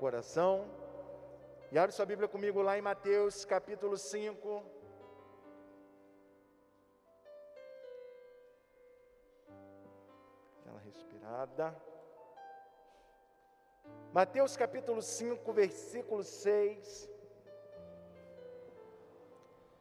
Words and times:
coração. 0.00 0.66
E 1.70 1.78
abre 1.78 1.92
sua 1.92 2.06
Bíblia 2.06 2.26
comigo 2.26 2.62
lá 2.62 2.78
em 2.78 2.80
Mateus 2.80 3.44
capítulo 3.44 3.98
5. 3.98 4.64
Aquela 10.58 10.80
respirada. 10.80 11.76
Mateus 14.10 14.56
capítulo 14.56 15.02
5, 15.02 15.52
versículo 15.52 16.24
6. 16.24 17.10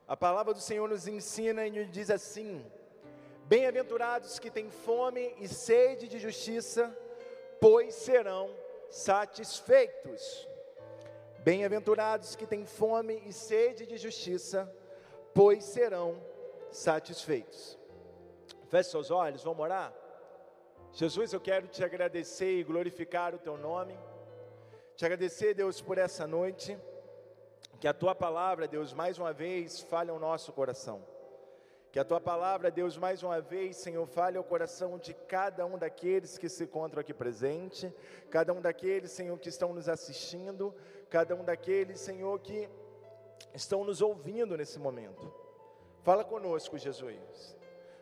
A 0.06 0.18
palavra 0.18 0.54
do 0.54 0.60
Senhor 0.60 0.90
nos 0.90 1.08
ensina 1.08 1.66
e 1.66 1.72
nos 1.72 1.90
diz 1.90 2.10
assim: 2.10 2.70
Bem-aventurados 3.46 4.38
que 4.38 4.52
têm 4.52 4.70
fome 4.70 5.34
e 5.40 5.48
sede 5.48 6.10
de 6.10 6.20
justiça, 6.20 6.94
pois 7.62 7.96
serão 7.96 8.59
satisfeitos. 8.90 10.48
Bem-aventurados 11.40 12.36
que 12.36 12.46
têm 12.46 12.66
fome 12.66 13.22
e 13.26 13.32
sede 13.32 13.86
de 13.86 13.98
justiça, 13.98 14.72
pois 15.34 15.64
serão 15.64 16.22
satisfeitos. 16.72 17.78
Feche 18.68 18.90
seus 18.90 19.10
olhos, 19.10 19.44
vamos 19.44 19.62
orar? 19.62 19.94
Jesus, 20.92 21.34
eu 21.34 21.40
quero 21.40 21.68
te 21.68 21.84
agradecer 21.84 22.60
e 22.60 22.64
glorificar 22.64 23.34
o 23.34 23.40
teu 23.40 23.58
nome. 23.58 23.98
Te 24.96 25.06
agradecer, 25.06 25.54
Deus, 25.54 25.82
por 25.82 25.98
essa 25.98 26.28
noite. 26.28 26.78
Que 27.80 27.88
a 27.88 27.94
tua 27.94 28.14
palavra, 28.14 28.68
Deus, 28.68 28.92
mais 28.92 29.18
uma 29.18 29.32
vez 29.32 29.80
fale 29.80 30.12
ao 30.12 30.20
nosso 30.20 30.52
coração. 30.52 31.02
Que 31.92 31.98
a 31.98 32.06
tua 32.06 32.22
palavra, 32.22 32.70
Deus, 32.70 32.98
mais 32.98 33.24
uma 33.24 33.42
vez, 33.42 33.78
Senhor, 33.78 34.06
fale 34.06 34.38
ao 34.38 34.44
coração 34.44 35.00
de 35.00 35.12
cada 35.12 35.66
um 35.66 35.76
daqueles 35.76 36.38
que 36.38 36.48
se 36.48 36.66
encontram 36.66 37.02
aqui 37.02 37.16
presente, 37.16 37.92
cada 38.30 38.54
um 38.54 38.62
daqueles, 38.62 39.12
Senhor, 39.12 39.36
que 39.40 39.50
estão 39.50 39.74
nos 39.74 39.90
assistindo, 39.90 40.74
cada 41.10 41.36
um 41.36 41.44
daqueles, 41.44 42.00
Senhor, 42.00 42.40
que 42.42 42.70
estão 43.56 43.84
nos 43.84 44.04
ouvindo 44.04 44.56
nesse 44.56 44.78
momento. 44.78 45.34
Fala 46.04 46.24
conosco, 46.24 46.78
Jesus. 46.78 47.58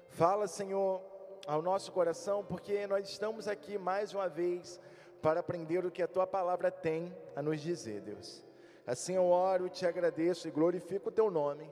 Fala, 0.10 0.48
Senhor, 0.48 1.02
ao 1.48 1.62
nosso 1.62 1.94
coração, 1.94 2.44
porque 2.44 2.86
nós 2.88 3.08
estamos 3.08 3.48
aqui 3.48 3.78
mais 3.78 4.14
uma 4.14 4.28
vez 4.28 4.82
para 5.22 5.40
aprender 5.40 5.86
o 5.86 5.92
que 5.92 6.04
a 6.04 6.08
tua 6.10 6.28
palavra 6.28 6.70
tem 6.70 7.16
a 7.38 7.42
nos 7.42 7.62
dizer, 7.62 8.02
Deus. 8.02 8.44
Assim 8.86 9.16
eu 9.16 9.28
oro, 9.28 9.70
te 9.70 9.86
agradeço 9.86 10.46
e 10.46 10.52
glorifico 10.52 11.08
o 11.08 11.12
teu 11.12 11.32
nome 11.32 11.70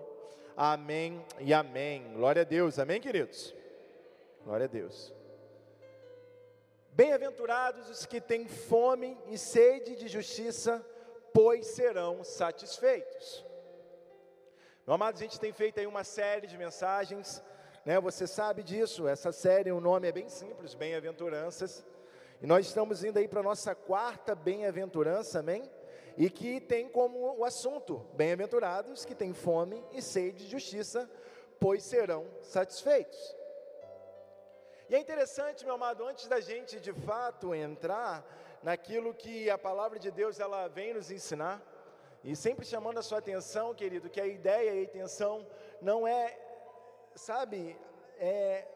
Amém 0.57 1.25
e 1.39 1.53
amém. 1.53 2.13
Glória 2.13 2.43
a 2.43 2.45
Deus. 2.45 2.79
Amém, 2.79 3.01
queridos? 3.01 3.53
Glória 4.45 4.65
a 4.65 4.69
Deus. 4.69 5.13
Bem-aventurados 6.91 7.89
os 7.89 8.05
que 8.05 8.21
têm 8.21 8.47
fome 8.47 9.17
e 9.27 9.37
sede 9.37 9.97
de 9.97 10.07
justiça, 10.07 10.81
pois 11.33 11.67
serão 11.67 12.23
satisfeitos. 12.23 13.45
Meu 14.87 14.95
amado, 14.95 15.15
a 15.15 15.19
gente 15.19 15.37
tem 15.37 15.51
feito 15.51 15.77
aí 15.81 15.85
uma 15.85 16.05
série 16.05 16.47
de 16.47 16.57
mensagens, 16.57 17.43
né? 17.83 17.99
Você 17.99 18.25
sabe 18.25 18.63
disso. 18.63 19.09
Essa 19.09 19.33
série, 19.33 19.73
o 19.73 19.81
nome 19.81 20.07
é 20.07 20.11
bem 20.13 20.29
simples, 20.29 20.73
Bem-aventuranças. 20.73 21.85
E 22.41 22.47
nós 22.47 22.65
estamos 22.65 23.03
indo 23.03 23.19
aí 23.19 23.27
para 23.27 23.41
a 23.41 23.43
nossa 23.43 23.75
quarta 23.75 24.33
bem-aventurança, 24.33 25.39
amém? 25.39 25.69
E 26.17 26.29
que 26.29 26.59
tem 26.61 26.87
como 26.87 27.37
o 27.37 27.43
assunto: 27.43 28.05
bem-aventurados 28.13 29.05
que 29.05 29.15
têm 29.15 29.33
fome 29.33 29.83
e 29.91 30.01
sede 30.01 30.45
de 30.45 30.51
justiça, 30.51 31.09
pois 31.59 31.83
serão 31.83 32.27
satisfeitos. 32.41 33.35
E 34.87 34.95
é 34.95 34.99
interessante, 34.99 35.65
meu 35.65 35.75
amado, 35.75 36.05
antes 36.05 36.27
da 36.27 36.39
gente 36.39 36.79
de 36.79 36.93
fato 36.93 37.55
entrar 37.55 38.23
naquilo 38.61 39.13
que 39.13 39.49
a 39.49 39.57
palavra 39.57 39.97
de 39.97 40.11
Deus 40.11 40.39
ela 40.39 40.67
vem 40.67 40.93
nos 40.93 41.09
ensinar, 41.09 41.61
e 42.23 42.35
sempre 42.35 42.65
chamando 42.65 42.97
a 42.97 43.03
sua 43.03 43.19
atenção, 43.19 43.73
querido, 43.73 44.09
que 44.09 44.21
a 44.21 44.27
ideia 44.27 44.73
e 44.73 44.79
a 44.79 44.83
intenção 44.83 45.45
não 45.81 46.07
é, 46.07 46.37
sabe, 47.15 47.77
é 48.17 48.67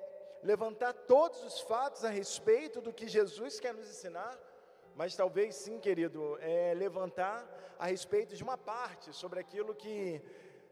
levantar 0.43 0.93
todos 0.93 1.43
os 1.43 1.59
fatos 1.61 2.05
a 2.05 2.09
respeito 2.09 2.81
do 2.81 2.93
que 2.93 3.07
Jesus 3.07 3.59
quer 3.59 3.73
nos 3.73 3.89
ensinar, 3.89 4.37
mas 4.95 5.15
talvez 5.15 5.55
sim, 5.55 5.79
querido, 5.79 6.37
é 6.41 6.73
levantar 6.73 7.47
a 7.77 7.87
respeito 7.87 8.35
de 8.35 8.43
uma 8.43 8.57
parte 8.57 9.13
sobre 9.13 9.39
aquilo 9.39 9.73
que 9.73 10.21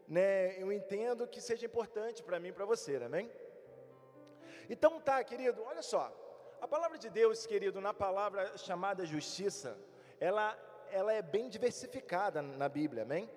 né, 0.06 0.60
eu 0.60 0.72
entendo 0.72 1.26
que 1.26 1.40
seja 1.40 1.66
importante 1.66 2.22
para 2.22 2.38
mim 2.38 2.48
e 2.48 2.52
para 2.52 2.64
você, 2.64 2.96
amém? 2.96 3.30
Então 4.68 5.00
tá, 5.00 5.22
querido, 5.24 5.62
olha 5.62 5.82
só, 5.82 6.12
a 6.60 6.66
palavra 6.66 6.98
de 6.98 7.08
Deus, 7.08 7.46
querido, 7.46 7.80
na 7.80 7.94
palavra 7.94 8.56
chamada 8.56 9.06
justiça, 9.06 9.78
ela, 10.20 10.58
ela 10.90 11.12
é 11.12 11.22
bem 11.22 11.48
diversificada 11.48 12.42
na 12.42 12.68
Bíblia, 12.68 13.04
amém? 13.04 13.30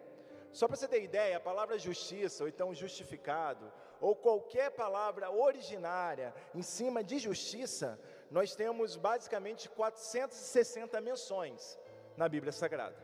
Só 0.51 0.67
para 0.67 0.75
você 0.75 0.87
ter 0.87 1.01
ideia, 1.03 1.37
a 1.37 1.39
palavra 1.39 1.77
justiça, 1.77 2.43
ou 2.43 2.49
então 2.49 2.73
justificado, 2.73 3.71
ou 4.01 4.15
qualquer 4.15 4.71
palavra 4.71 5.31
originária 5.31 6.33
em 6.53 6.61
cima 6.61 7.03
de 7.03 7.19
justiça, 7.19 7.99
nós 8.31 8.55
temos 8.55 8.95
basicamente 8.95 9.69
460 9.69 11.01
menções 11.01 11.77
na 12.15 12.27
Bíblia 12.29 12.53
Sagrada. 12.53 12.95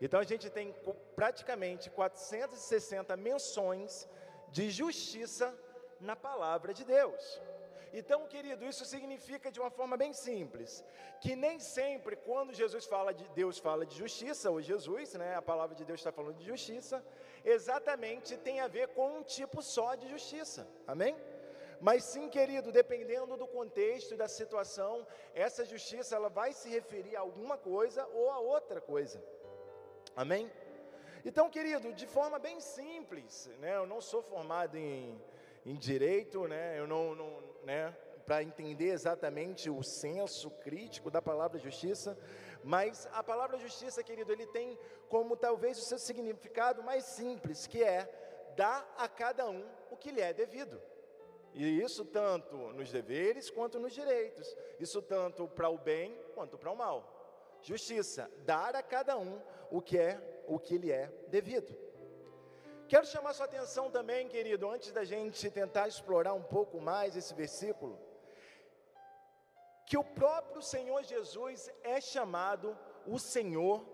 Então 0.00 0.18
a 0.20 0.24
gente 0.24 0.50
tem 0.50 0.74
praticamente 1.14 1.88
460 1.90 3.16
menções 3.16 4.08
de 4.50 4.68
justiça 4.70 5.54
na 6.00 6.16
palavra 6.16 6.74
de 6.74 6.84
Deus. 6.84 7.40
Então, 7.92 8.26
querido, 8.26 8.66
isso 8.66 8.84
significa 8.84 9.50
de 9.50 9.58
uma 9.58 9.70
forma 9.70 9.96
bem 9.96 10.12
simples, 10.12 10.84
que 11.22 11.34
nem 11.34 11.58
sempre 11.58 12.16
quando 12.16 12.52
Jesus 12.52 12.84
fala 12.84 13.14
de 13.14 13.26
Deus 13.30 13.58
fala 13.58 13.86
de 13.86 13.96
justiça, 13.96 14.50
ou 14.50 14.60
Jesus, 14.60 15.14
né, 15.14 15.34
a 15.34 15.40
palavra 15.40 15.74
de 15.74 15.84
Deus 15.84 16.00
está 16.00 16.12
falando 16.12 16.36
de 16.36 16.44
justiça, 16.44 17.02
exatamente 17.44 18.36
tem 18.36 18.60
a 18.60 18.68
ver 18.68 18.88
com 18.88 19.18
um 19.18 19.22
tipo 19.22 19.62
só 19.62 19.94
de 19.94 20.06
justiça. 20.08 20.68
Amém? 20.86 21.16
Mas 21.80 22.04
sim, 22.04 22.28
querido, 22.28 22.72
dependendo 22.72 23.36
do 23.36 23.46
contexto 23.46 24.14
e 24.14 24.16
da 24.16 24.26
situação, 24.26 25.06
essa 25.34 25.64
justiça 25.64 26.16
ela 26.16 26.28
vai 26.28 26.52
se 26.52 26.68
referir 26.68 27.16
a 27.16 27.20
alguma 27.20 27.56
coisa 27.56 28.06
ou 28.08 28.30
a 28.30 28.38
outra 28.38 28.80
coisa. 28.80 29.22
Amém? 30.16 30.50
Então, 31.24 31.48
querido, 31.48 31.92
de 31.92 32.06
forma 32.06 32.38
bem 32.38 32.60
simples, 32.60 33.48
né? 33.60 33.76
Eu 33.76 33.86
não 33.86 34.00
sou 34.00 34.22
formado 34.22 34.76
em, 34.76 35.20
em 35.64 35.76
direito, 35.76 36.48
né? 36.48 36.78
Eu 36.78 36.86
não, 36.86 37.14
não 37.14 37.42
né? 37.62 37.94
Para 38.26 38.42
entender 38.42 38.88
exatamente 38.88 39.70
o 39.70 39.82
senso 39.82 40.50
crítico 40.50 41.10
da 41.10 41.22
palavra 41.22 41.58
justiça, 41.58 42.18
mas 42.62 43.08
a 43.12 43.22
palavra 43.22 43.56
justiça, 43.58 44.02
querido, 44.02 44.32
ele 44.32 44.46
tem 44.46 44.78
como 45.08 45.36
talvez 45.36 45.78
o 45.78 45.82
seu 45.82 45.98
significado 45.98 46.82
mais 46.82 47.04
simples, 47.04 47.66
que 47.66 47.82
é 47.82 48.06
dar 48.56 48.92
a 48.98 49.08
cada 49.08 49.48
um 49.48 49.64
o 49.90 49.96
que 49.96 50.10
lhe 50.10 50.20
é 50.20 50.32
devido. 50.32 50.80
E 51.58 51.82
isso 51.82 52.04
tanto 52.04 52.56
nos 52.78 52.92
deveres 52.92 53.50
quanto 53.50 53.80
nos 53.80 53.92
direitos. 53.92 54.56
Isso 54.78 55.02
tanto 55.02 55.48
para 55.48 55.68
o 55.68 55.76
bem 55.76 56.16
quanto 56.32 56.56
para 56.56 56.70
o 56.70 56.76
mal. 56.76 57.58
Justiça, 57.60 58.30
dar 58.44 58.76
a 58.76 58.82
cada 58.82 59.18
um 59.18 59.42
o 59.68 59.82
que 59.82 59.98
é 59.98 60.44
o 60.46 60.56
que 60.56 60.78
lhe 60.78 60.92
é 60.92 61.10
devido. 61.26 61.76
Quero 62.86 63.04
chamar 63.06 63.34
sua 63.34 63.46
atenção 63.46 63.90
também, 63.90 64.28
querido, 64.28 64.70
antes 64.70 64.92
da 64.92 65.02
gente 65.02 65.50
tentar 65.50 65.88
explorar 65.88 66.32
um 66.32 66.44
pouco 66.44 66.80
mais 66.80 67.16
esse 67.16 67.34
versículo, 67.34 67.98
que 69.84 69.98
o 69.98 70.04
próprio 70.04 70.62
Senhor 70.62 71.02
Jesus 71.02 71.68
é 71.82 72.00
chamado 72.00 72.78
o 73.04 73.18
Senhor 73.18 73.84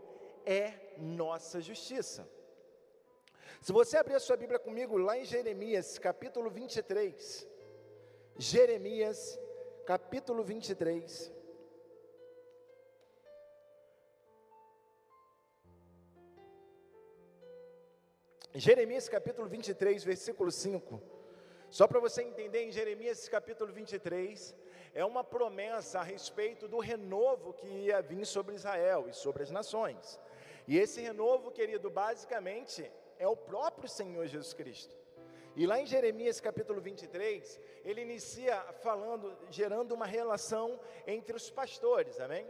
é 0.45 0.75
nossa 0.99 1.63
justiça. 1.63 2.29
Se 3.63 3.73
você 3.73 3.97
abrir 3.97 4.17
a 4.17 4.21
sua 4.21 4.37
Bíblia 4.37 4.59
comigo 4.59 4.99
lá 4.99 5.17
em 5.17 5.25
Jeremias, 5.25 5.99
capítulo 5.99 6.51
23. 6.51 7.54
Jeremias, 8.37 9.39
capítulo 9.87 10.43
23. 10.43 11.33
Jeremias 18.57 19.09
capítulo 19.09 19.49
23, 19.49 20.03
versículo 20.03 20.51
5. 20.51 21.01
Só 21.71 21.87
para 21.87 22.01
você 22.01 22.23
entender, 22.23 22.65
em 22.65 22.73
Jeremias 22.73 23.29
capítulo 23.29 23.73
23, 23.73 24.55
é 24.93 25.05
uma 25.05 25.23
promessa 25.23 26.01
a 26.01 26.03
respeito 26.03 26.67
do 26.67 26.79
renovo 26.79 27.53
que 27.53 27.67
ia 27.69 28.03
vir 28.03 28.27
sobre 28.27 28.57
Israel 28.57 29.07
e 29.09 29.13
sobre 29.13 29.45
as 29.45 29.51
nações. 29.51 30.21
E 30.67 30.77
esse 30.77 31.01
renovo, 31.01 31.53
querido, 31.53 31.89
basicamente 31.89 32.91
é 33.17 33.29
o 33.29 33.37
próprio 33.37 33.89
Senhor 33.89 34.27
Jesus 34.27 34.53
Cristo. 34.53 35.04
E 35.57 35.67
lá 35.67 35.81
em 35.81 35.87
Jeremias 35.87 36.41
capítulo 36.41 36.81
23, 36.81 37.61
ele 37.85 38.03
inicia 38.03 38.57
falando, 38.83 39.37
gerando 39.51 39.93
uma 39.93 40.07
relação 40.07 40.81
entre 41.07 41.37
os 41.37 41.51
pastores, 41.51 42.19
amém? 42.21 42.47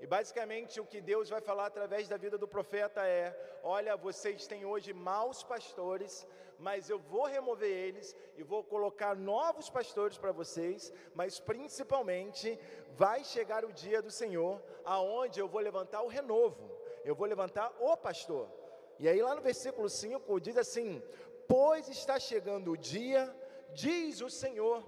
E 0.00 0.06
basicamente 0.06 0.80
o 0.80 0.86
que 0.86 1.00
Deus 1.00 1.28
vai 1.28 1.40
falar 1.40 1.66
através 1.66 2.08
da 2.08 2.16
vida 2.16 2.36
do 2.38 2.48
profeta 2.48 3.06
é: 3.06 3.34
olha, 3.62 3.96
vocês 3.96 4.46
têm 4.46 4.64
hoje 4.64 4.92
maus 4.92 5.42
pastores, 5.42 6.26
mas 6.58 6.88
eu 6.88 6.98
vou 6.98 7.26
remover 7.26 7.70
eles 7.70 8.16
e 8.36 8.42
vou 8.42 8.64
colocar 8.64 9.14
novos 9.14 9.68
pastores 9.70 10.16
para 10.18 10.32
vocês, 10.32 10.92
mas 11.14 11.38
principalmente 11.38 12.58
vai 12.92 13.24
chegar 13.24 13.64
o 13.64 13.72
dia 13.72 14.00
do 14.00 14.10
Senhor, 14.10 14.62
aonde 14.84 15.40
eu 15.40 15.48
vou 15.48 15.60
levantar 15.60 16.02
o 16.02 16.08
renovo 16.08 16.76
eu 17.06 17.14
vou 17.14 17.26
levantar 17.26 17.72
o 17.78 17.96
pastor. 17.96 18.48
E 18.98 19.08
aí, 19.08 19.22
lá 19.22 19.34
no 19.36 19.40
versículo 19.40 19.88
5, 19.88 20.40
diz 20.40 20.56
assim: 20.56 21.00
Pois 21.48 21.88
está 21.88 22.18
chegando 22.18 22.72
o 22.72 22.76
dia, 22.76 23.34
diz 23.72 24.20
o 24.20 24.30
Senhor, 24.30 24.84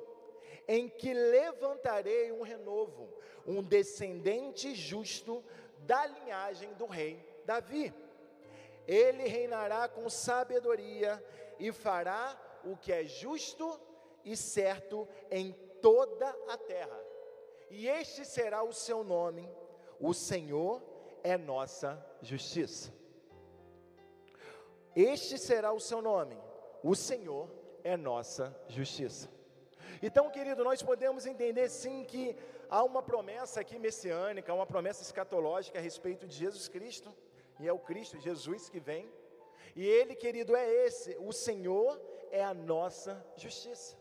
em 0.67 0.89
que 0.89 1.15
levantarei 1.15 2.33
um 2.33 2.43
renovo, 2.43 3.09
um 3.47 3.63
descendente 3.63 4.75
justo 4.75 5.45
da 5.81 6.07
linhagem 6.07 6.73
do 6.75 6.87
rei 6.87 7.25
Davi. 7.45 7.95
Ele 8.87 9.27
reinará 9.27 9.89
com 9.89 10.09
sabedoria 10.09 11.23
e 11.59 11.73
fará 11.73 12.39
o 12.65 12.77
que 12.77 12.93
é 12.93 13.05
justo 13.05 13.81
e 14.25 14.37
certo 14.37 15.09
em 15.31 15.53
toda 15.81 16.29
a 16.49 16.57
terra. 16.57 17.05
E 17.71 17.89
este 17.89 18.25
será 18.25 18.63
o 18.63 18.73
seu 18.73 19.05
nome: 19.05 19.49
o 20.01 20.13
Senhor 20.13 20.83
é 21.23 21.37
nossa 21.37 22.05
justiça. 22.23 22.93
Este 24.95 25.39
será 25.39 25.73
o 25.73 25.81
seu 25.81 26.01
nome: 26.03 26.37
o 26.83 26.95
Senhor 26.95 27.49
é 27.85 27.97
nossa 27.97 28.55
justiça. 28.69 29.29
Então, 30.03 30.31
querido, 30.31 30.63
nós 30.63 30.83
podemos 30.83 31.27
entender 31.27 31.69
sim 31.69 32.05
que 32.05 32.37
há 32.71 32.85
uma 32.85 33.03
promessa 33.03 33.61
aqui 33.61 33.79
messiânica, 33.79 34.55
uma 34.55 34.67
promessa 34.67 35.03
escatológica 35.03 35.79
a 35.79 35.83
respeito 35.83 36.27
de 36.27 36.37
Jesus 36.37 36.69
Cristo, 36.69 37.15
e 37.59 37.67
é 37.67 37.73
o 37.73 37.79
Cristo 37.79 38.19
Jesus 38.19 38.69
que 38.69 38.79
vem. 38.79 39.11
E 39.75 39.85
ele, 39.85 40.15
querido, 40.15 40.55
é 40.55 40.69
esse, 40.87 41.17
o 41.21 41.33
Senhor 41.33 42.01
é 42.31 42.45
a 42.45 42.55
nossa 42.55 43.25
justiça. 43.37 43.97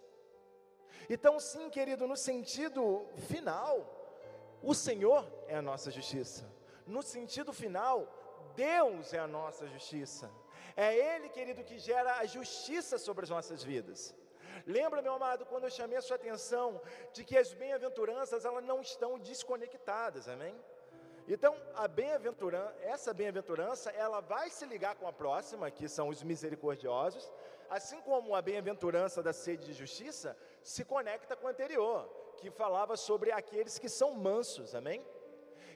Então, 1.10 1.40
sim, 1.40 1.70
querido, 1.70 2.08
no 2.08 2.18
sentido 2.18 3.08
final, 3.16 3.98
o 4.62 4.74
Senhor 4.74 5.26
é 5.48 5.56
a 5.56 5.62
nossa 5.62 5.90
justiça. 5.90 6.46
No 6.86 7.02
sentido 7.02 7.54
final, 7.54 8.52
Deus 8.56 9.14
é 9.14 9.20
a 9.20 9.28
nossa 9.28 9.68
justiça. 9.68 10.30
É 10.78 10.96
Ele, 10.96 11.28
querido, 11.30 11.64
que 11.64 11.80
gera 11.80 12.18
a 12.18 12.26
justiça 12.26 13.00
sobre 13.00 13.24
as 13.26 13.32
nossas 13.32 13.64
vidas. 13.64 14.14
Lembra, 14.66 15.02
meu 15.02 15.14
amado, 15.14 15.46
quando 15.46 15.64
eu 15.64 15.72
chamei 15.72 15.98
a 15.98 16.02
sua 16.02 16.18
atenção 16.18 16.80
de 17.14 17.24
que 17.24 17.36
as 17.36 17.52
bem-aventuranças 17.62 18.46
elas 18.46 18.64
não 18.64 18.80
estão 18.80 19.18
desconectadas, 19.18 20.30
amém? 20.30 20.56
Então, 21.28 21.56
a 21.76 21.88
bem-aventurança, 21.88 22.76
essa 22.82 23.14
bem-aventurança, 23.14 23.90
ela 23.92 24.22
vai 24.22 24.50
se 24.50 24.66
ligar 24.66 24.96
com 24.96 25.08
a 25.08 25.12
próxima, 25.12 25.72
que 25.72 25.90
são 25.90 26.10
os 26.10 26.22
misericordiosos, 26.22 27.32
assim 27.70 28.00
como 28.02 28.36
a 28.36 28.42
bem-aventurança 28.42 29.22
da 29.22 29.34
sede 29.34 29.66
de 29.66 29.74
justiça 29.74 30.38
se 30.64 30.86
conecta 30.86 31.36
com 31.36 31.48
a 31.48 31.52
anterior, 31.52 32.08
que 32.38 32.52
falava 32.52 32.96
sobre 32.96 33.32
aqueles 33.32 33.80
que 33.80 33.90
são 33.90 34.12
mansos, 34.14 34.76
amém? 34.76 35.04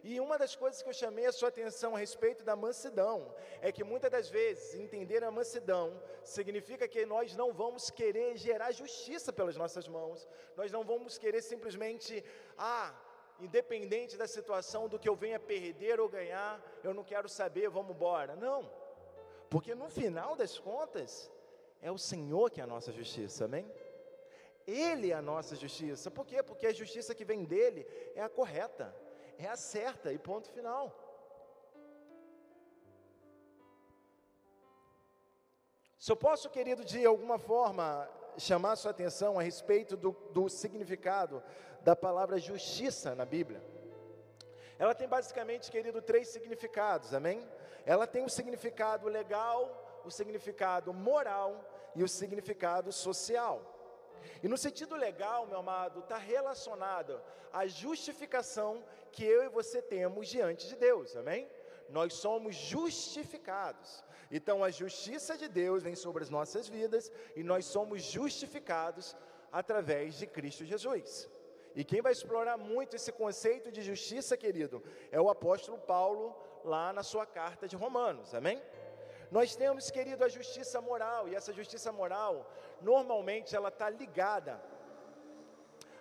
E 0.03 0.19
uma 0.19 0.37
das 0.37 0.55
coisas 0.55 0.81
que 0.81 0.89
eu 0.89 0.93
chamei 0.93 1.27
a 1.27 1.31
sua 1.31 1.49
atenção 1.49 1.95
a 1.95 1.99
respeito 1.99 2.43
da 2.43 2.55
mansidão 2.55 3.33
é 3.61 3.71
que 3.71 3.83
muitas 3.83 4.09
das 4.09 4.29
vezes 4.29 4.73
entender 4.73 5.23
a 5.23 5.29
mansidão 5.29 6.01
significa 6.23 6.87
que 6.87 7.05
nós 7.05 7.35
não 7.35 7.53
vamos 7.53 7.91
querer 7.91 8.35
gerar 8.35 8.71
justiça 8.71 9.31
pelas 9.31 9.55
nossas 9.55 9.87
mãos, 9.87 10.27
nós 10.57 10.71
não 10.71 10.83
vamos 10.83 11.19
querer 11.19 11.41
simplesmente, 11.43 12.23
ah, 12.57 12.95
independente 13.39 14.17
da 14.17 14.27
situação 14.27 14.89
do 14.89 14.97
que 14.97 15.07
eu 15.07 15.15
venha 15.15 15.39
perder 15.39 15.99
ou 15.99 16.09
ganhar, 16.09 16.59
eu 16.83 16.95
não 16.95 17.03
quero 17.03 17.29
saber, 17.29 17.69
vamos 17.69 17.95
embora. 17.95 18.35
Não, 18.35 18.67
porque 19.51 19.75
no 19.75 19.87
final 19.87 20.35
das 20.35 20.57
contas, 20.57 21.29
é 21.79 21.91
o 21.91 21.97
Senhor 21.97 22.49
que 22.49 22.59
é 22.59 22.63
a 22.63 22.67
nossa 22.67 22.91
justiça, 22.91 23.45
amém? 23.45 23.71
Ele 24.65 25.11
é 25.11 25.15
a 25.15 25.21
nossa 25.21 25.55
justiça, 25.55 26.09
por 26.09 26.25
quê? 26.25 26.41
Porque 26.41 26.65
a 26.65 26.73
justiça 26.73 27.13
que 27.13 27.25
vem 27.25 27.43
dele 27.43 27.85
é 28.15 28.21
a 28.23 28.29
correta 28.29 28.95
é 29.45 29.49
a 29.49 29.55
certa 29.55 30.11
e 30.11 30.17
ponto 30.17 30.49
final. 30.49 30.93
Se 35.97 36.11
eu 36.11 36.15
posso, 36.15 36.49
querido, 36.49 36.83
de 36.83 37.05
alguma 37.05 37.37
forma 37.37 38.09
chamar 38.37 38.75
sua 38.75 38.91
atenção 38.91 39.39
a 39.39 39.43
respeito 39.43 39.95
do, 39.95 40.11
do 40.31 40.49
significado 40.49 41.43
da 41.81 41.95
palavra 41.95 42.37
justiça 42.37 43.15
na 43.15 43.25
Bíblia. 43.25 43.61
Ela 44.79 44.95
tem 44.95 45.07
basicamente, 45.07 45.69
querido, 45.69 46.01
três 46.01 46.29
significados, 46.29 47.13
amém? 47.13 47.47
Ela 47.85 48.07
tem 48.07 48.23
o 48.23 48.29
significado 48.29 49.07
legal, 49.07 50.01
o 50.03 50.09
significado 50.09 50.93
moral 50.93 51.63
e 51.95 52.03
o 52.03 52.07
significado 52.07 52.91
social. 52.91 53.61
E 54.43 54.47
no 54.47 54.57
sentido 54.57 54.95
legal, 54.95 55.45
meu 55.47 55.59
amado, 55.59 55.99
está 55.99 56.17
relacionado 56.17 57.21
à 57.51 57.67
justificação 57.67 58.83
que 59.11 59.23
eu 59.23 59.43
e 59.43 59.49
você 59.49 59.81
temos 59.81 60.27
diante 60.27 60.67
de 60.67 60.75
Deus, 60.75 61.15
amém? 61.15 61.49
Nós 61.89 62.13
somos 62.13 62.55
justificados. 62.55 64.03
Então 64.31 64.63
a 64.63 64.69
justiça 64.69 65.37
de 65.37 65.47
Deus 65.47 65.83
vem 65.83 65.95
sobre 65.95 66.23
as 66.23 66.29
nossas 66.29 66.67
vidas 66.67 67.11
e 67.35 67.43
nós 67.43 67.65
somos 67.65 68.01
justificados 68.03 69.15
através 69.51 70.15
de 70.15 70.25
Cristo 70.25 70.63
Jesus. 70.63 71.29
E 71.75 71.83
quem 71.83 72.01
vai 72.01 72.11
explorar 72.11 72.57
muito 72.57 72.95
esse 72.95 73.11
conceito 73.11 73.71
de 73.71 73.81
justiça, 73.81 74.37
querido, 74.37 74.83
é 75.11 75.19
o 75.19 75.29
apóstolo 75.29 75.77
Paulo, 75.77 76.35
lá 76.63 76.91
na 76.93 77.03
sua 77.03 77.25
carta 77.25 77.67
de 77.67 77.75
Romanos, 77.75 78.33
amém? 78.33 78.61
Nós 79.31 79.55
temos, 79.55 79.89
querido, 79.89 80.25
a 80.25 80.29
justiça 80.29 80.81
moral, 80.81 81.29
e 81.29 81.35
essa 81.35 81.53
justiça 81.53 81.89
moral, 81.91 82.45
normalmente, 82.81 83.55
ela 83.55 83.69
está 83.69 83.89
ligada 83.89 84.61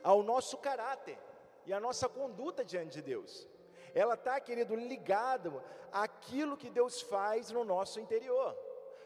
ao 0.02 0.20
nosso 0.22 0.58
caráter 0.58 1.16
e 1.64 1.72
à 1.72 1.78
nossa 1.78 2.08
conduta 2.08 2.64
diante 2.64 2.94
de 2.94 3.02
Deus. 3.02 3.46
Ela 3.94 4.14
está, 4.14 4.40
querido, 4.40 4.74
ligado 4.74 5.62
àquilo 5.92 6.56
que 6.56 6.70
Deus 6.70 7.00
faz 7.02 7.52
no 7.52 7.62
nosso 7.64 8.00
interior. 8.00 8.56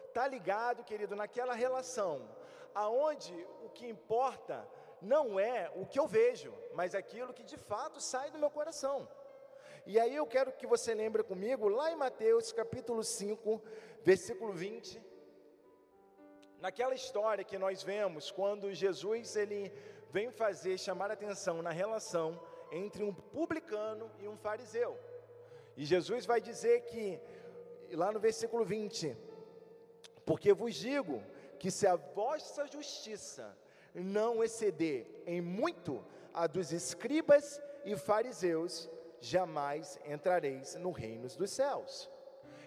Está 0.07 0.27
ligado, 0.27 0.83
querido, 0.83 1.15
naquela 1.15 1.53
relação, 1.53 2.27
aonde 2.73 3.33
o 3.63 3.69
que 3.69 3.87
importa 3.87 4.67
não 5.01 5.39
é 5.39 5.71
o 5.75 5.85
que 5.85 5.99
eu 5.99 6.07
vejo, 6.07 6.51
mas 6.73 6.95
aquilo 6.95 7.33
que 7.33 7.43
de 7.43 7.57
fato 7.57 8.01
sai 8.01 8.31
do 8.31 8.39
meu 8.39 8.49
coração. 8.49 9.07
E 9.87 9.99
aí 9.99 10.15
eu 10.15 10.25
quero 10.25 10.51
que 10.51 10.65
você 10.65 10.95
lembre 10.95 11.21
comigo, 11.21 11.69
lá 11.69 11.91
em 11.91 11.95
Mateus 11.95 12.51
capítulo 12.51 13.03
5, 13.03 13.61
versículo 14.01 14.51
20, 14.51 14.99
naquela 16.59 16.95
história 16.95 17.43
que 17.43 17.55
nós 17.59 17.83
vemos, 17.83 18.31
quando 18.31 18.73
Jesus 18.73 19.35
ele 19.35 19.71
vem 20.09 20.31
fazer, 20.31 20.79
chamar 20.79 21.11
atenção 21.11 21.61
na 21.61 21.69
relação 21.69 22.41
entre 22.71 23.03
um 23.03 23.13
publicano 23.13 24.09
e 24.19 24.27
um 24.27 24.35
fariseu. 24.35 24.97
E 25.77 25.85
Jesus 25.85 26.25
vai 26.25 26.41
dizer 26.41 26.81
que, 26.85 27.19
lá 27.91 28.11
no 28.11 28.19
versículo 28.19 28.65
20, 28.65 29.15
porque 30.25 30.51
vos 30.51 30.73
digo 30.73 31.21
que 31.59 31.69
se 31.69 31.85
a 31.85 31.95
vossa 31.95 32.65
justiça 32.65 33.55
não 33.93 34.43
exceder 34.43 35.05
em 35.27 35.41
muito 35.41 36.03
a 36.33 36.47
dos 36.47 36.71
escribas 36.71 37.61
e 37.85 37.95
fariseus, 37.95 38.89
jamais 39.25 39.99
entrareis 40.05 40.75
no 40.75 40.91
reino 40.91 41.27
dos 41.27 41.51
céus. 41.51 42.09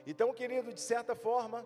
Então, 0.07 0.33
querido, 0.33 0.73
de 0.73 0.81
certa 0.81 1.15
forma, 1.15 1.65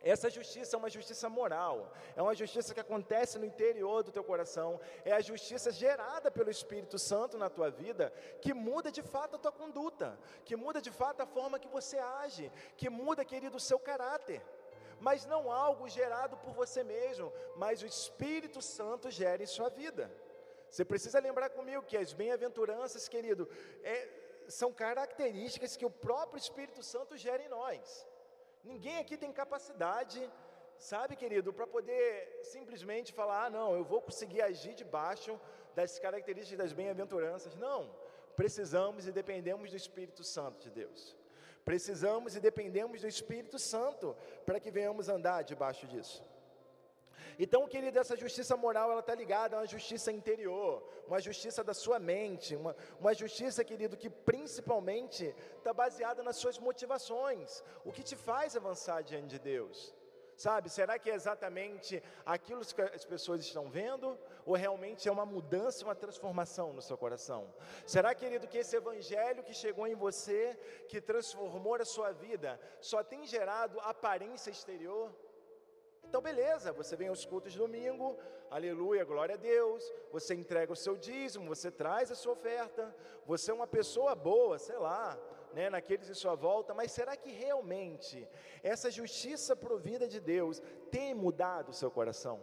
essa 0.00 0.30
justiça 0.30 0.76
é 0.76 0.78
uma 0.78 0.88
justiça 0.88 1.28
moral, 1.28 1.92
é 2.14 2.22
uma 2.22 2.34
justiça 2.34 2.72
que 2.72 2.80
acontece 2.80 3.36
no 3.38 3.44
interior 3.44 4.02
do 4.02 4.12
teu 4.12 4.22
coração, 4.22 4.80
é 5.04 5.12
a 5.12 5.20
justiça 5.20 5.72
gerada 5.72 6.30
pelo 6.30 6.50
Espírito 6.50 6.98
Santo 6.98 7.36
na 7.36 7.50
tua 7.50 7.68
vida, 7.70 8.12
que 8.40 8.54
muda 8.54 8.92
de 8.92 9.02
fato 9.02 9.36
a 9.36 9.38
tua 9.38 9.50
conduta, 9.52 10.18
que 10.44 10.56
muda 10.56 10.80
de 10.80 10.90
fato 10.90 11.20
a 11.20 11.26
forma 11.26 11.58
que 11.58 11.68
você 11.68 11.98
age, 11.98 12.50
que 12.76 12.88
muda, 12.88 13.24
querido, 13.24 13.56
o 13.56 13.60
seu 13.60 13.78
caráter. 13.78 14.40
Mas 15.00 15.26
não 15.26 15.50
algo 15.50 15.88
gerado 15.88 16.36
por 16.38 16.52
você 16.52 16.82
mesmo, 16.84 17.32
mas 17.56 17.82
o 17.82 17.86
Espírito 17.86 18.62
Santo 18.62 19.10
gera 19.10 19.42
em 19.42 19.46
sua 19.46 19.68
vida. 19.68 20.10
Você 20.70 20.84
precisa 20.84 21.18
lembrar 21.20 21.50
comigo 21.50 21.82
que 21.82 21.96
as 21.96 22.12
bem-aventuranças, 22.12 23.08
querido, 23.08 23.48
é, 23.82 24.08
são 24.48 24.72
características 24.72 25.76
que 25.76 25.86
o 25.86 25.90
próprio 25.90 26.38
Espírito 26.38 26.82
Santo 26.82 27.16
gera 27.16 27.42
em 27.42 27.48
nós. 27.48 28.06
Ninguém 28.64 28.98
aqui 28.98 29.16
tem 29.16 29.32
capacidade, 29.32 30.20
sabe, 30.78 31.16
querido, 31.16 31.52
para 31.52 31.66
poder 31.66 32.40
simplesmente 32.42 33.12
falar: 33.12 33.46
ah, 33.46 33.50
não, 33.50 33.74
eu 33.74 33.84
vou 33.84 34.00
conseguir 34.00 34.42
agir 34.42 34.74
debaixo 34.74 35.38
das 35.74 35.98
características 35.98 36.58
das 36.58 36.72
bem-aventuranças. 36.72 37.54
Não, 37.56 37.90
precisamos 38.36 39.06
e 39.06 39.12
dependemos 39.12 39.70
do 39.70 39.76
Espírito 39.76 40.24
Santo 40.24 40.58
de 40.64 40.70
Deus. 40.70 41.16
Precisamos 41.64 42.34
e 42.34 42.40
dependemos 42.40 43.00
do 43.00 43.08
Espírito 43.08 43.58
Santo 43.58 44.16
para 44.46 44.58
que 44.58 44.70
venhamos 44.70 45.08
andar 45.08 45.42
debaixo 45.42 45.86
disso. 45.86 46.22
Então, 47.38 47.68
querido, 47.68 47.98
essa 47.98 48.16
justiça 48.16 48.56
moral, 48.56 48.90
ela 48.90 49.00
está 49.00 49.14
ligada 49.14 49.54
a 49.54 49.60
uma 49.60 49.66
justiça 49.66 50.10
interior, 50.10 50.82
uma 51.06 51.20
justiça 51.20 51.62
da 51.62 51.72
sua 51.72 51.98
mente, 51.98 52.56
uma, 52.56 52.74
uma 52.98 53.14
justiça, 53.14 53.62
querido, 53.62 53.96
que 53.96 54.10
principalmente 54.10 55.32
está 55.56 55.72
baseada 55.72 56.22
nas 56.22 56.36
suas 56.36 56.58
motivações, 56.58 57.62
o 57.84 57.92
que 57.92 58.02
te 58.02 58.16
faz 58.16 58.56
avançar 58.56 59.02
diante 59.02 59.28
de 59.28 59.38
Deus. 59.38 59.94
Sabe, 60.36 60.70
será 60.70 61.00
que 61.00 61.10
é 61.10 61.14
exatamente 61.14 62.00
aquilo 62.24 62.64
que 62.64 62.80
as 62.80 63.04
pessoas 63.04 63.40
estão 63.40 63.68
vendo? 63.68 64.16
Ou 64.46 64.54
realmente 64.54 65.08
é 65.08 65.12
uma 65.12 65.26
mudança, 65.26 65.84
uma 65.84 65.96
transformação 65.96 66.72
no 66.72 66.80
seu 66.80 66.96
coração? 66.96 67.52
Será, 67.84 68.14
querido, 68.14 68.46
que 68.46 68.58
esse 68.58 68.76
evangelho 68.76 69.42
que 69.42 69.52
chegou 69.52 69.84
em 69.84 69.96
você, 69.96 70.56
que 70.88 71.00
transformou 71.00 71.74
a 71.74 71.84
sua 71.84 72.12
vida, 72.12 72.60
só 72.80 73.02
tem 73.02 73.26
gerado 73.26 73.80
aparência 73.80 74.50
exterior? 74.50 75.12
Então, 76.08 76.22
beleza, 76.22 76.72
você 76.72 76.96
vem 76.96 77.08
aos 77.08 77.26
cultos 77.26 77.54
domingo, 77.54 78.16
aleluia, 78.50 79.04
glória 79.04 79.34
a 79.34 79.38
Deus, 79.38 79.92
você 80.10 80.34
entrega 80.34 80.72
o 80.72 80.76
seu 80.76 80.96
dízimo, 80.96 81.54
você 81.54 81.70
traz 81.70 82.10
a 82.10 82.14
sua 82.14 82.32
oferta, 82.32 82.96
você 83.26 83.50
é 83.50 83.54
uma 83.54 83.66
pessoa 83.66 84.14
boa, 84.14 84.58
sei 84.58 84.78
lá, 84.78 85.18
né, 85.52 85.68
naqueles 85.68 86.08
em 86.08 86.14
sua 86.14 86.34
volta, 86.34 86.72
mas 86.72 86.92
será 86.92 87.14
que 87.14 87.30
realmente 87.30 88.26
essa 88.62 88.90
justiça 88.90 89.54
provida 89.54 90.08
de 90.08 90.18
Deus 90.18 90.62
tem 90.90 91.12
mudado 91.12 91.68
o 91.68 91.74
seu 91.74 91.90
coração? 91.90 92.42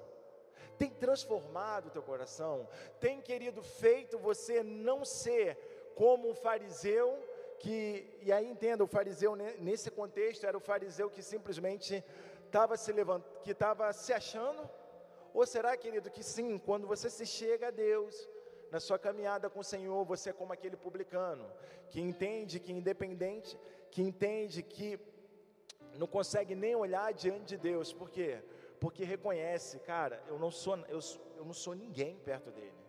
Tem 0.77 0.91
transformado 0.91 1.87
o 1.87 1.89
teu 1.89 2.03
coração? 2.03 2.69
Tem, 2.99 3.19
querido, 3.19 3.63
feito 3.63 4.19
você 4.19 4.61
não 4.61 5.03
ser 5.03 5.57
como 5.95 6.29
um 6.29 6.35
fariseu 6.35 7.17
que, 7.57 8.07
e 8.21 8.31
aí 8.31 8.47
entenda, 8.47 8.83
o 8.83 8.87
fariseu 8.87 9.35
nesse 9.35 9.89
contexto 9.89 10.45
era 10.45 10.55
o 10.55 10.61
fariseu 10.61 11.09
que 11.09 11.23
simplesmente 11.23 12.03
estava 12.55 12.77
se 12.77 12.91
levantando, 12.93 13.41
que 13.43 13.51
estava 13.51 13.91
se 13.91 14.13
achando? 14.13 14.69
Ou 15.33 15.45
será, 15.45 15.75
querido, 15.75 16.09
que 16.09 16.23
sim, 16.23 16.57
quando 16.57 16.87
você 16.87 17.09
se 17.09 17.25
chega 17.25 17.67
a 17.67 17.71
Deus, 17.71 18.29
na 18.71 18.79
sua 18.79 18.97
caminhada 18.97 19.49
com 19.49 19.59
o 19.59 19.63
Senhor, 19.63 20.05
você 20.05 20.29
é 20.29 20.33
como 20.33 20.53
aquele 20.53 20.77
publicano, 20.77 21.45
que 21.89 21.99
entende 21.99 22.61
que 22.61 22.71
independente, 22.71 23.59
que 23.91 24.01
entende 24.01 24.63
que 24.63 24.97
não 25.95 26.07
consegue 26.07 26.55
nem 26.55 26.75
olhar 26.75 27.11
diante 27.13 27.45
de 27.45 27.57
Deus, 27.57 27.91
por 27.91 28.09
quê? 28.09 28.41
Porque 28.79 29.03
reconhece, 29.03 29.79
cara, 29.79 30.23
eu 30.25 30.39
não 30.39 30.49
sou, 30.49 30.77
eu, 30.87 30.99
eu 31.35 31.43
não 31.43 31.53
sou 31.53 31.75
ninguém 31.75 32.15
perto 32.19 32.51
dele. 32.51 32.84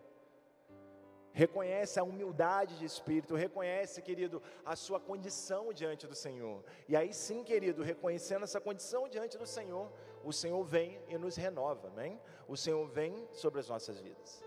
Reconhece 1.37 1.99
a 1.99 2.03
humildade 2.03 2.79
de 2.79 2.85
espírito, 2.85 3.35
reconhece, 3.35 4.01
querido, 4.01 4.41
a 4.65 4.75
sua 4.75 4.99
condição 4.99 5.71
diante 5.71 6.07
do 6.07 6.15
Senhor. 6.15 6.63
E 6.89 6.95
aí 6.95 7.13
sim, 7.13 7.43
querido, 7.43 7.83
reconhecendo 7.83 8.41
essa 8.41 8.59
condição 8.59 9.07
diante 9.07 9.37
do 9.37 9.45
Senhor, 9.45 9.87
o 10.23 10.33
Senhor 10.33 10.63
vem 10.63 10.99
e 11.07 11.15
nos 11.15 11.35
renova, 11.35 11.89
amém? 11.89 12.19
O 12.47 12.57
Senhor 12.57 12.83
vem 12.87 13.27
sobre 13.33 13.59
as 13.59 13.69
nossas 13.69 13.99
vidas. 13.99 14.43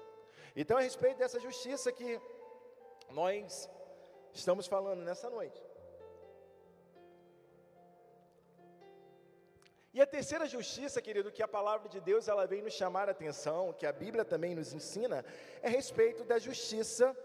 Então, 0.56 0.78
a 0.78 0.80
respeito 0.80 1.18
dessa 1.18 1.38
justiça 1.38 1.92
que 1.92 2.20
nós 3.10 3.70
estamos 4.34 4.66
falando 4.66 5.04
nessa 5.04 5.30
noite. 5.30 5.62
E 9.92 10.00
a 10.00 10.06
terceira 10.06 10.46
justiça, 10.46 11.02
querido, 11.02 11.32
que 11.32 11.42
a 11.42 11.48
palavra 11.48 11.88
de 11.88 12.00
Deus 12.00 12.28
ela 12.28 12.46
vem 12.46 12.62
nos 12.62 12.74
chamar 12.74 13.08
a 13.08 13.12
atenção, 13.12 13.72
que 13.72 13.84
a 13.84 13.92
Bíblia 13.92 14.24
também 14.24 14.54
nos 14.54 14.72
ensina, 14.72 15.24
é 15.62 15.66
a 15.66 15.70
respeito 15.70 16.22
da 16.24 16.38
justiça 16.38 17.16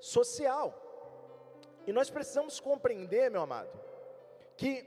social. 0.00 0.66
E 1.86 1.92
nós 1.92 2.10
precisamos 2.10 2.58
compreender, 2.58 3.30
meu 3.30 3.42
amado, 3.42 3.80
que 4.56 4.84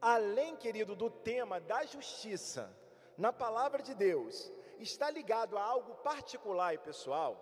além, 0.00 0.56
querido, 0.56 0.96
do 0.96 1.08
tema 1.08 1.60
da 1.60 1.84
justiça 1.84 2.68
na 3.16 3.32
palavra 3.32 3.80
de 3.80 3.94
Deus, 3.94 4.50
está 4.80 5.08
ligado 5.08 5.56
a 5.56 5.62
algo 5.62 5.94
particular 5.96 6.74
e 6.74 6.78
pessoal, 6.78 7.36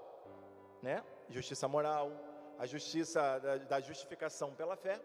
né? 0.82 1.02
Justiça 1.30 1.66
moral, 1.66 2.12
a 2.58 2.66
justiça 2.66 3.38
da, 3.38 3.56
da 3.56 3.80
justificação 3.80 4.54
pela 4.54 4.76
fé, 4.76 5.00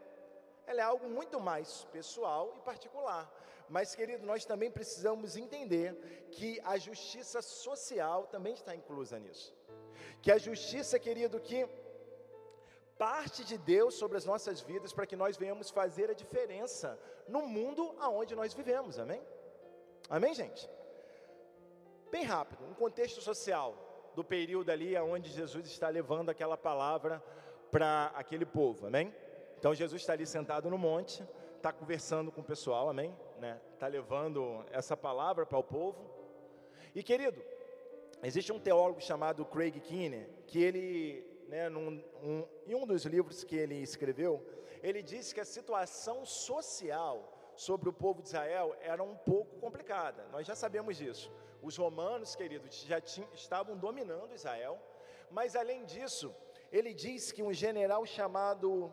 ela 0.68 0.82
é 0.82 0.84
algo 0.84 1.08
muito 1.10 1.40
mais 1.40 1.86
pessoal 1.92 2.54
e 2.58 2.62
particular. 2.62 3.32
Mas, 3.68 3.96
querido, 3.96 4.26
nós 4.26 4.46
também 4.46 4.70
precisamos 4.70 5.36
entender 5.36 5.96
que 6.32 6.60
a 6.64 6.78
justiça 6.78 7.42
social 7.42 8.28
também 8.28 8.54
está 8.54 8.76
inclusa 8.76 9.20
nisso. 9.20 9.56
Que 10.22 10.32
a 10.32 10.38
justiça, 10.38 11.00
querido, 11.00 11.40
que 11.40 11.68
parte 12.98 13.44
de 13.44 13.58
Deus 13.58 13.96
sobre 13.96 14.18
as 14.18 14.26
nossas 14.26 14.62
vidas 14.62 14.94
para 14.94 15.06
que 15.06 15.16
nós 15.16 15.36
venhamos 15.36 15.70
fazer 15.70 16.10
a 16.10 16.14
diferença 16.14 17.00
no 17.28 17.42
mundo 17.48 17.96
aonde 18.00 18.36
nós 18.36 18.54
vivemos. 18.54 19.00
Amém? 19.00 19.22
Amém, 20.10 20.34
gente? 20.34 20.70
bem 22.16 22.24
rápido, 22.24 22.64
um 22.64 22.74
contexto 22.74 23.20
social 23.20 23.76
do 24.16 24.24
período 24.24 24.70
ali 24.70 24.98
onde 24.98 25.30
Jesus 25.30 25.68
está 25.68 25.90
levando 25.90 26.30
aquela 26.30 26.56
palavra 26.56 27.22
para 27.70 28.06
aquele 28.16 28.46
povo, 28.46 28.88
amém? 28.88 29.14
Então 29.66 29.74
Jesus 29.74 30.04
está 30.04 30.14
ali 30.14 30.28
sentado 30.28 30.70
no 30.70 30.78
monte, 30.78 31.28
está 31.58 31.74
conversando 31.74 32.32
com 32.32 32.40
o 32.40 32.44
pessoal, 32.44 32.88
amém? 32.88 33.18
Né? 33.40 33.60
Está 33.74 33.88
levando 33.88 34.64
essa 34.72 34.96
palavra 34.96 35.44
para 35.44 35.58
o 35.58 35.64
povo. 35.64 36.08
E 36.94 37.02
querido, 37.02 37.42
existe 38.22 38.54
um 38.54 38.60
teólogo 38.60 39.02
chamado 39.02 39.44
Craig 39.44 39.80
Keener, 39.80 40.30
que 40.46 40.62
ele, 40.62 41.26
né, 41.48 41.68
num, 41.68 42.00
um, 42.22 42.46
em 42.68 42.76
um 42.76 42.86
dos 42.86 43.06
livros 43.06 43.44
que 43.44 43.56
ele 43.56 43.74
escreveu, 43.82 44.46
ele 44.84 45.02
disse 45.02 45.34
que 45.34 45.42
a 45.42 45.46
situação 45.46 46.24
social 46.28 47.34
sobre 47.56 47.90
o 47.90 47.94
povo 47.94 48.22
de 48.22 48.28
Israel 48.28 48.76
era 48.82 49.02
um 49.02 49.16
pouco 49.16 49.56
complicada. 49.56 50.28
Nós 50.32 50.46
já 50.46 50.54
sabemos 50.54 50.96
disso. 50.96 51.32
Os 51.60 51.76
romanos, 51.76 52.36
queridos, 52.36 52.84
já 52.84 53.02
tinham, 53.02 53.28
estavam 53.34 53.76
dominando 53.76 54.32
Israel, 54.32 54.80
mas 55.32 55.56
além 55.56 55.86
disso, 55.86 56.32
ele 56.72 56.94
diz 56.94 57.32
que 57.32 57.42
um 57.42 57.52
general 57.52 58.06
chamado 58.06 58.92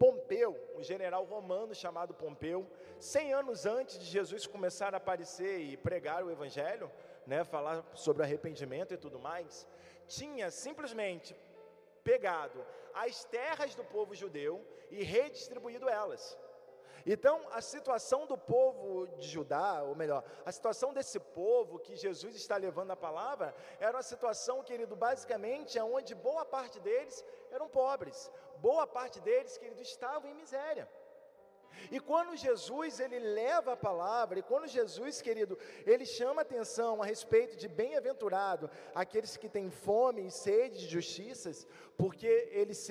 Pompeu, 0.00 0.58
um 0.74 0.82
general 0.82 1.24
romano 1.24 1.74
chamado 1.74 2.14
Pompeu, 2.14 2.66
cem 2.98 3.34
anos 3.34 3.66
antes 3.66 3.98
de 3.98 4.06
Jesus 4.06 4.46
começar 4.46 4.94
a 4.94 4.96
aparecer 4.96 5.60
e 5.60 5.76
pregar 5.76 6.24
o 6.24 6.30
evangelho, 6.30 6.90
né, 7.26 7.44
falar 7.44 7.84
sobre 7.92 8.22
arrependimento 8.22 8.94
e 8.94 8.96
tudo 8.96 9.18
mais, 9.18 9.68
tinha 10.08 10.50
simplesmente 10.50 11.36
pegado 12.02 12.64
as 12.94 13.24
terras 13.24 13.74
do 13.74 13.84
povo 13.84 14.14
judeu 14.14 14.64
e 14.90 15.04
redistribuído 15.04 15.86
elas. 15.86 16.38
Então, 17.06 17.40
a 17.52 17.60
situação 17.60 18.26
do 18.26 18.36
povo 18.36 19.06
de 19.18 19.28
Judá, 19.28 19.82
ou 19.82 19.94
melhor, 19.94 20.24
a 20.44 20.52
situação 20.52 20.92
desse 20.92 21.18
povo 21.18 21.78
que 21.78 21.96
Jesus 21.96 22.34
está 22.34 22.56
levando 22.56 22.90
a 22.90 22.96
palavra, 22.96 23.54
era 23.78 23.96
uma 23.96 24.02
situação, 24.02 24.62
querido, 24.62 24.94
basicamente, 24.96 25.78
onde 25.78 26.14
boa 26.14 26.44
parte 26.44 26.78
deles 26.80 27.24
eram 27.50 27.68
pobres, 27.68 28.30
boa 28.58 28.86
parte 28.86 29.20
deles, 29.20 29.56
querido, 29.56 29.80
estavam 29.82 30.30
em 30.30 30.34
miséria. 30.34 30.88
E 31.90 31.98
quando 32.00 32.36
Jesus 32.36 33.00
ele 33.00 33.18
leva 33.18 33.72
a 33.72 33.76
palavra, 33.76 34.38
e 34.38 34.42
quando 34.42 34.66
Jesus, 34.66 35.22
querido, 35.22 35.58
ele 35.86 36.04
chama 36.04 36.42
atenção 36.42 37.02
a 37.02 37.06
respeito 37.06 37.56
de 37.56 37.68
bem-aventurado 37.68 38.70
aqueles 38.94 39.36
que 39.36 39.48
têm 39.48 39.70
fome 39.70 40.26
e 40.26 40.30
sede 40.30 40.80
de 40.80 40.86
justiças, 40.86 41.66
porque 41.96 42.48
eles 42.50 42.90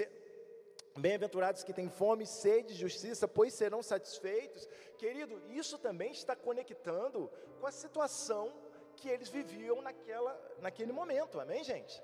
Bem-aventurados 0.97 1.63
que 1.63 1.73
têm 1.73 1.89
fome 1.89 2.23
e 2.23 2.27
sede 2.27 2.73
de 2.73 2.79
justiça, 2.79 3.27
pois 3.27 3.53
serão 3.53 3.81
satisfeitos. 3.81 4.67
Querido, 4.97 5.41
isso 5.49 5.77
também 5.77 6.11
está 6.11 6.35
conectando 6.35 7.29
com 7.59 7.67
a 7.67 7.71
situação 7.71 8.53
que 8.95 9.07
eles 9.07 9.29
viviam 9.29 9.81
naquela, 9.81 10.39
naquele 10.59 10.91
momento, 10.91 11.39
amém, 11.39 11.63
gente? 11.63 12.03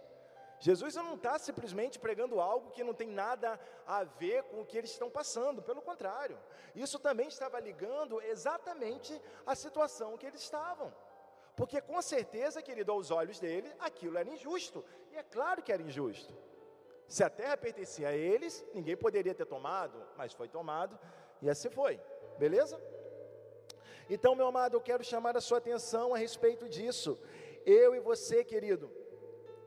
Jesus 0.59 0.95
não 0.95 1.15
está 1.15 1.37
simplesmente 1.37 1.99
pregando 1.99 2.39
algo 2.39 2.71
que 2.71 2.83
não 2.83 2.93
tem 2.93 3.09
nada 3.09 3.59
a 3.85 4.03
ver 4.03 4.43
com 4.43 4.61
o 4.61 4.65
que 4.65 4.77
eles 4.77 4.91
estão 4.91 5.09
passando, 5.09 5.61
pelo 5.61 5.81
contrário, 5.81 6.39
isso 6.73 6.97
também 6.97 7.27
estava 7.27 7.59
ligando 7.59 8.21
exatamente 8.21 9.21
à 9.45 9.53
situação 9.55 10.17
que 10.17 10.25
eles 10.25 10.41
estavam. 10.41 10.93
Porque 11.55 11.81
com 11.81 12.01
certeza, 12.01 12.61
querido, 12.61 12.91
aos 12.91 13.11
olhos 13.11 13.39
dele, 13.39 13.71
aquilo 13.79 14.17
era 14.17 14.29
injusto, 14.29 14.83
e 15.11 15.17
é 15.17 15.23
claro 15.23 15.61
que 15.61 15.71
era 15.71 15.81
injusto. 15.81 16.33
Se 17.07 17.23
a 17.23 17.29
terra 17.29 17.55
pertencia 17.55 18.09
a 18.09 18.15
eles, 18.15 18.65
ninguém 18.73 18.97
poderia 18.97 19.33
ter 19.33 19.45
tomado, 19.45 20.01
mas 20.17 20.33
foi 20.33 20.47
tomado 20.47 20.97
e 21.41 21.49
assim 21.49 21.69
foi. 21.69 21.99
Beleza? 22.37 22.81
Então, 24.09 24.35
meu 24.35 24.47
amado, 24.47 24.75
eu 24.75 24.81
quero 24.81 25.03
chamar 25.03 25.35
a 25.37 25.41
sua 25.41 25.57
atenção 25.57 26.13
a 26.13 26.17
respeito 26.17 26.67
disso. 26.69 27.19
Eu 27.65 27.95
e 27.95 27.99
você, 27.99 28.43
querido, 28.43 28.91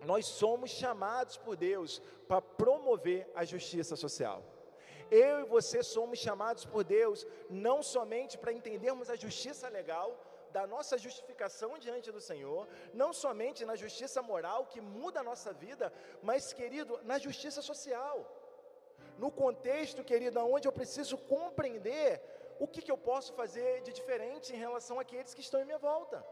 nós 0.05 0.27
somos 0.27 0.71
chamados 0.71 1.37
por 1.37 1.57
Deus 1.57 2.01
para 2.29 2.41
promover 2.41 3.29
a 3.35 3.45
justiça 3.45 3.97
social. 3.97 4.45
Eu 5.11 5.41
e 5.41 5.45
você 5.45 5.83
somos 5.83 6.19
chamados 6.19 6.65
por 6.65 6.85
Deus 6.85 7.27
não 7.49 7.83
somente 7.83 8.37
para 8.37 8.53
entendermos 8.53 9.09
a 9.09 9.17
justiça 9.17 9.69
legal, 9.69 10.28
da 10.53 10.67
nossa 10.67 10.97
justificação 10.97 11.79
diante 11.79 12.11
do 12.11 12.21
Senhor, 12.21 12.67
não 12.93 13.13
somente 13.13 13.65
na 13.65 13.77
justiça 13.77 14.23
moral 14.23 14.67
que 14.67 14.81
muda 14.81 15.21
a 15.21 15.29
nossa 15.31 15.53
vida, 15.53 15.93
mas, 16.23 16.53
querido, 16.53 17.01
na 17.05 17.19
justiça 17.19 17.61
social. 17.63 18.17
No 19.19 19.31
contexto, 19.31 20.05
querido, 20.05 20.39
onde 20.41 20.69
eu 20.69 20.73
preciso 20.73 21.17
compreender 21.19 22.21
o 22.59 22.67
que, 22.67 22.83
que 22.83 22.91
eu 22.91 22.99
posso 22.99 23.33
fazer 23.33 23.83
de 23.83 23.93
diferente 23.93 24.53
em 24.53 24.59
relação 24.59 24.99
àqueles 24.99 25.35
que 25.35 25.41
estão 25.41 25.61
em 25.61 25.65
minha 25.65 25.79
volta. 25.79 26.25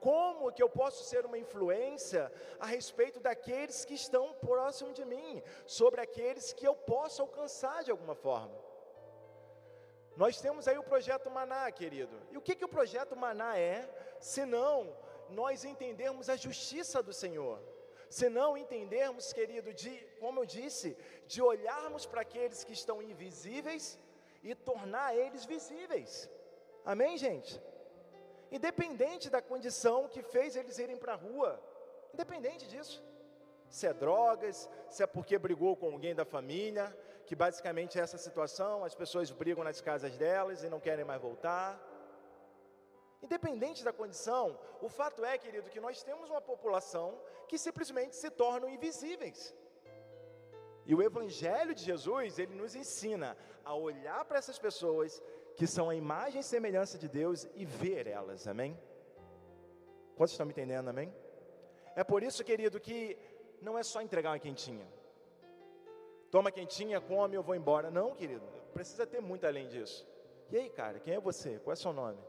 Como 0.00 0.52
que 0.52 0.62
eu 0.62 0.68
posso 0.68 1.04
ser 1.04 1.24
uma 1.24 1.38
influência 1.38 2.32
a 2.58 2.66
respeito 2.66 3.18
daqueles 3.20 3.84
que 3.84 3.94
estão 3.94 4.34
próximo 4.34 4.92
de 4.92 5.04
mim, 5.04 5.42
sobre 5.66 6.00
aqueles 6.00 6.52
que 6.52 6.66
eu 6.66 6.74
posso 6.74 7.22
alcançar 7.22 7.82
de 7.84 7.90
alguma 7.90 8.14
forma? 8.14 8.65
Nós 10.16 10.40
temos 10.40 10.66
aí 10.66 10.78
o 10.78 10.82
projeto 10.82 11.30
Maná, 11.30 11.70
querido. 11.70 12.16
E 12.30 12.38
o 12.38 12.40
que, 12.40 12.54
que 12.54 12.64
o 12.64 12.68
projeto 12.68 13.14
Maná 13.14 13.58
é, 13.58 13.86
se 14.18 14.46
não 14.46 14.96
nós 15.28 15.64
entendermos 15.64 16.30
a 16.30 16.36
justiça 16.36 17.02
do 17.02 17.12
Senhor? 17.12 17.60
Se 18.08 18.28
não 18.28 18.56
entendermos, 18.56 19.32
querido, 19.32 19.74
de, 19.74 19.90
como 20.18 20.40
eu 20.40 20.46
disse, 20.46 20.96
de 21.26 21.42
olharmos 21.42 22.06
para 22.06 22.22
aqueles 22.22 22.64
que 22.64 22.72
estão 22.72 23.02
invisíveis 23.02 23.98
e 24.42 24.54
tornar 24.54 25.14
eles 25.14 25.44
visíveis. 25.44 26.30
Amém, 26.84 27.18
gente? 27.18 27.60
Independente 28.50 29.28
da 29.28 29.42
condição 29.42 30.08
que 30.08 30.22
fez 30.22 30.56
eles 30.56 30.78
irem 30.78 30.96
para 30.96 31.12
a 31.12 31.16
rua, 31.16 31.60
independente 32.14 32.66
disso. 32.68 33.04
Se 33.68 33.86
é 33.86 33.92
drogas, 33.92 34.70
se 34.88 35.02
é 35.02 35.06
porque 35.06 35.36
brigou 35.36 35.76
com 35.76 35.86
alguém 35.92 36.14
da 36.14 36.24
família, 36.24 36.96
que 37.26 37.34
basicamente 37.34 37.98
é 37.98 38.02
essa 38.02 38.18
situação, 38.26 38.84
as 38.84 38.94
pessoas 38.94 39.30
brigam 39.30 39.64
nas 39.64 39.80
casas 39.80 40.16
delas 40.16 40.62
e 40.62 40.68
não 40.68 40.80
querem 40.86 41.04
mais 41.04 41.20
voltar. 41.20 41.68
Independente 43.20 43.82
da 43.82 43.92
condição, 43.92 44.58
o 44.80 44.88
fato 44.88 45.24
é, 45.24 45.36
querido, 45.36 45.68
que 45.68 45.80
nós 45.80 46.02
temos 46.02 46.30
uma 46.30 46.40
população 46.40 47.20
que 47.48 47.58
simplesmente 47.58 48.14
se 48.14 48.30
tornam 48.30 48.68
invisíveis. 48.68 49.54
E 50.84 50.94
o 50.94 51.02
Evangelho 51.02 51.74
de 51.74 51.82
Jesus, 51.82 52.38
ele 52.38 52.54
nos 52.54 52.76
ensina 52.76 53.36
a 53.64 53.74
olhar 53.74 54.24
para 54.24 54.38
essas 54.38 54.58
pessoas 54.58 55.20
que 55.56 55.66
são 55.66 55.90
a 55.90 55.96
imagem 55.96 56.40
e 56.40 56.44
semelhança 56.44 56.96
de 56.96 57.08
Deus 57.08 57.48
e 57.54 57.64
ver 57.64 58.06
elas, 58.06 58.46
amém? 58.46 58.78
Quantos 60.16 60.32
estão 60.32 60.46
me 60.46 60.52
entendendo, 60.52 60.88
amém? 60.88 61.12
É 61.96 62.04
por 62.04 62.22
isso, 62.22 62.44
querido, 62.44 62.78
que 62.78 63.18
não 63.60 63.76
é 63.76 63.82
só 63.82 64.00
entregar 64.00 64.30
uma 64.30 64.38
quentinha. 64.38 64.86
Toma 66.36 66.52
quentinha, 66.52 67.00
come, 67.00 67.34
eu 67.34 67.42
vou 67.42 67.54
embora. 67.54 67.90
Não, 67.90 68.14
querido, 68.14 68.44
precisa 68.74 69.06
ter 69.06 69.22
muito 69.22 69.46
além 69.46 69.68
disso. 69.68 70.06
E 70.50 70.58
aí, 70.58 70.68
cara, 70.68 71.00
quem 71.00 71.14
é 71.14 71.18
você? 71.18 71.58
Qual 71.60 71.72
é 71.72 71.76
seu 71.76 71.94
nome? 71.94 72.22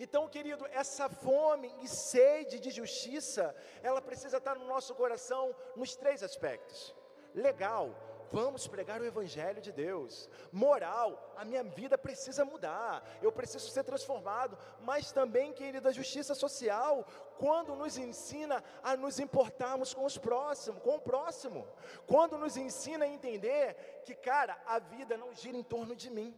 Então, 0.00 0.26
querido, 0.26 0.66
essa 0.72 1.10
fome 1.10 1.70
e 1.82 1.86
sede 1.86 2.58
de 2.58 2.70
justiça, 2.70 3.54
ela 3.82 4.00
precisa 4.00 4.38
estar 4.38 4.54
no 4.54 4.66
nosso 4.66 4.94
coração 4.94 5.54
nos 5.76 5.94
três 5.94 6.22
aspectos: 6.22 6.96
legal, 7.34 7.94
Vamos 8.32 8.66
pregar 8.66 8.98
o 8.98 9.04
Evangelho 9.04 9.60
de 9.60 9.70
Deus. 9.70 10.28
Moral, 10.50 11.34
a 11.36 11.44
minha 11.44 11.62
vida 11.62 11.98
precisa 11.98 12.46
mudar, 12.46 13.06
eu 13.20 13.30
preciso 13.30 13.68
ser 13.68 13.84
transformado. 13.84 14.56
Mas 14.80 15.12
também, 15.12 15.52
querida, 15.52 15.90
a 15.90 15.92
justiça 16.00 16.34
social, 16.34 17.06
quando 17.38 17.76
nos 17.76 17.98
ensina 17.98 18.64
a 18.82 18.96
nos 18.96 19.20
importarmos 19.20 19.92
com 19.92 20.06
os 20.06 20.16
próximos, 20.16 20.82
com 20.82 20.94
o 20.96 21.00
próximo. 21.00 21.68
Quando 22.06 22.38
nos 22.38 22.56
ensina 22.56 23.04
a 23.04 23.08
entender 23.08 23.76
que, 24.06 24.14
cara, 24.14 24.58
a 24.64 24.78
vida 24.78 25.14
não 25.18 25.34
gira 25.34 25.58
em 25.58 25.62
torno 25.62 25.94
de 25.94 26.08
mim. 26.08 26.34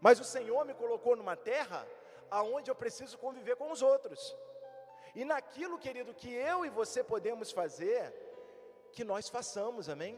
Mas 0.00 0.18
o 0.18 0.24
Senhor 0.24 0.64
me 0.64 0.74
colocou 0.74 1.14
numa 1.14 1.36
terra 1.36 1.86
aonde 2.28 2.68
eu 2.68 2.74
preciso 2.74 3.16
conviver 3.16 3.54
com 3.54 3.70
os 3.70 3.80
outros. 3.80 4.36
E 5.14 5.24
naquilo, 5.24 5.78
querido, 5.78 6.12
que 6.12 6.32
eu 6.34 6.64
e 6.64 6.68
você 6.68 7.04
podemos 7.04 7.52
fazer, 7.52 8.12
que 8.96 9.04
nós 9.12 9.28
façamos, 9.36 9.88
amém? 9.94 10.14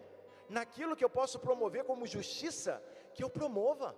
Naquilo 0.56 0.96
que 0.98 1.04
eu 1.06 1.12
posso 1.18 1.36
promover 1.46 1.82
como 1.90 2.12
justiça, 2.16 2.72
que 3.14 3.22
eu 3.24 3.30
promova. 3.38 3.88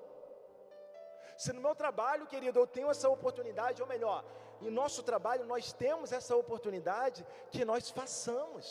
Se 1.42 1.52
no 1.56 1.60
meu 1.66 1.74
trabalho, 1.82 2.30
querido, 2.32 2.58
eu 2.58 2.66
tenho 2.76 2.90
essa 2.94 3.08
oportunidade, 3.16 3.82
ou 3.84 3.88
melhor, 3.94 4.20
em 4.66 4.70
nosso 4.80 5.02
trabalho 5.10 5.44
nós 5.52 5.72
temos 5.84 6.12
essa 6.18 6.34
oportunidade, 6.42 7.26
que 7.52 7.62
nós 7.70 7.90
façamos. 7.98 8.64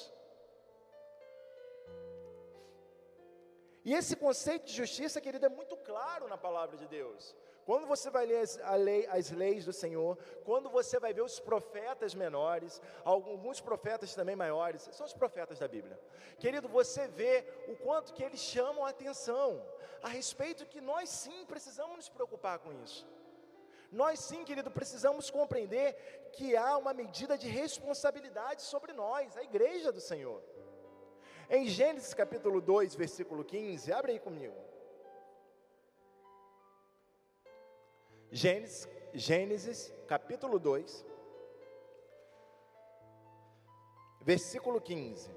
E 3.87 3.93
esse 3.99 4.15
conceito 4.25 4.65
de 4.69 4.73
justiça, 4.81 5.21
querido, 5.25 5.45
é 5.45 5.57
muito 5.59 5.75
claro 5.89 6.27
na 6.33 6.37
palavra 6.37 6.75
de 6.81 6.87
Deus. 6.87 7.35
Quando 7.69 7.85
você 7.85 8.09
vai 8.09 8.25
ler 8.25 8.39
as, 8.39 8.59
lei, 8.79 9.05
as, 9.05 9.29
leis 9.29 9.63
do 9.63 9.71
Senhor, 9.71 10.17
quando 10.43 10.71
você 10.71 10.99
vai 10.99 11.13
ver 11.13 11.21
os 11.21 11.39
profetas 11.39 12.15
menores, 12.15 12.81
alguns 13.05 13.61
profetas 13.61 14.15
também 14.15 14.35
maiores, 14.35 14.89
são 14.91 15.05
os 15.05 15.13
profetas 15.13 15.59
da 15.59 15.67
Bíblia. 15.67 15.99
Querido, 16.39 16.67
você 16.67 17.07
vê 17.07 17.45
o 17.67 17.75
quanto 17.75 18.11
que 18.15 18.23
eles 18.23 18.39
chamam 18.39 18.83
a 18.83 18.89
atenção 18.89 19.63
a 20.01 20.09
respeito 20.09 20.65
que 20.65 20.81
nós 20.81 21.09
sim 21.09 21.45
precisamos 21.45 21.95
nos 21.95 22.09
preocupar 22.09 22.57
com 22.57 22.73
isso. 22.83 23.07
Nós 23.91 24.19
sim, 24.19 24.43
querido, 24.43 24.71
precisamos 24.71 25.29
compreender 25.29 25.93
que 26.33 26.57
há 26.57 26.75
uma 26.75 26.91
medida 26.91 27.37
de 27.37 27.47
responsabilidade 27.47 28.63
sobre 28.63 28.93
nós, 28.93 29.37
a 29.37 29.43
igreja 29.43 29.91
do 29.91 30.01
Senhor. 30.01 30.41
Em 31.47 31.67
Gênesis 31.67 32.15
capítulo 32.15 32.61
2, 32.61 32.95
versículo 32.95 33.45
15, 33.45 33.93
abre 33.93 34.13
aí 34.13 34.19
comigo. 34.19 34.68
Gênesis, 38.31 38.87
Gênesis 39.11 39.91
capítulo 40.07 40.59
2, 40.59 41.03
versículo 44.21 44.79
15. 44.79 45.31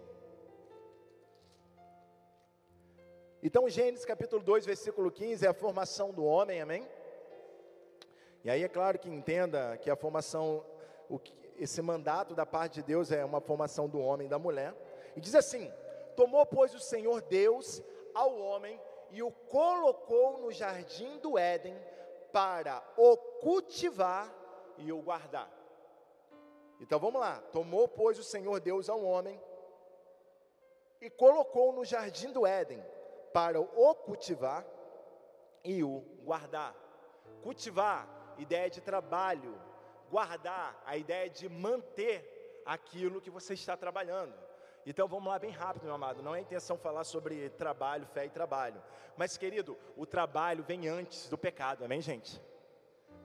Então, 3.42 3.66
Gênesis 3.68 4.04
capítulo 4.04 4.42
2, 4.42 4.66
versículo 4.66 5.10
15 5.10 5.46
é 5.46 5.48
a 5.48 5.54
formação 5.54 6.12
do 6.12 6.22
homem, 6.22 6.60
amém? 6.60 6.86
E 8.44 8.50
aí 8.50 8.62
é 8.62 8.68
claro 8.68 8.98
que 8.98 9.08
entenda 9.08 9.78
que 9.78 9.88
a 9.88 9.96
formação, 9.96 10.62
esse 11.56 11.80
mandato 11.80 12.34
da 12.34 12.44
parte 12.44 12.74
de 12.74 12.82
Deus 12.82 13.10
é 13.10 13.24
uma 13.24 13.40
formação 13.40 13.88
do 13.88 13.98
homem 13.98 14.26
e 14.26 14.30
da 14.30 14.38
mulher. 14.38 14.74
E 15.16 15.20
diz 15.20 15.34
assim: 15.34 15.72
Tomou, 16.14 16.44
pois, 16.44 16.74
o 16.74 16.78
Senhor 16.78 17.22
Deus 17.22 17.82
ao 18.14 18.38
homem 18.38 18.78
e 19.10 19.22
o 19.22 19.30
colocou 19.30 20.38
no 20.38 20.52
jardim 20.52 21.18
do 21.18 21.38
Éden 21.38 21.74
para 22.32 22.82
o 22.96 23.16
cultivar 23.16 24.32
e 24.78 24.92
o 24.92 25.02
guardar. 25.02 25.50
Então 26.80 26.98
vamos 26.98 27.20
lá. 27.20 27.40
Tomou, 27.52 27.86
pois, 27.86 28.18
o 28.18 28.24
Senhor 28.24 28.58
Deus 28.60 28.88
ao 28.88 29.04
homem 29.04 29.40
e 31.00 31.10
colocou 31.10 31.72
no 31.72 31.84
jardim 31.84 32.32
do 32.32 32.46
Éden 32.46 32.82
para 33.32 33.60
o 33.60 33.94
cultivar 33.94 34.64
e 35.64 35.82
o 35.82 36.00
guardar. 36.24 36.74
Cultivar, 37.42 38.08
ideia 38.38 38.70
de 38.70 38.80
trabalho. 38.80 39.60
Guardar, 40.10 40.80
a 40.84 40.96
ideia 40.96 41.30
de 41.30 41.48
manter 41.48 42.62
aquilo 42.66 43.20
que 43.20 43.30
você 43.30 43.54
está 43.54 43.76
trabalhando. 43.76 44.34
Então 44.84 45.06
vamos 45.06 45.28
lá 45.28 45.38
bem 45.38 45.50
rápido, 45.50 45.84
meu 45.84 45.94
amado. 45.94 46.22
Não 46.22 46.34
é 46.34 46.40
intenção 46.40 46.76
falar 46.76 47.04
sobre 47.04 47.48
trabalho, 47.50 48.06
fé 48.06 48.26
e 48.26 48.30
trabalho. 48.30 48.82
Mas, 49.16 49.36
querido, 49.36 49.78
o 49.96 50.04
trabalho 50.04 50.64
vem 50.64 50.88
antes 50.88 51.28
do 51.28 51.38
pecado, 51.38 51.84
amém, 51.84 52.00
gente? 52.00 52.40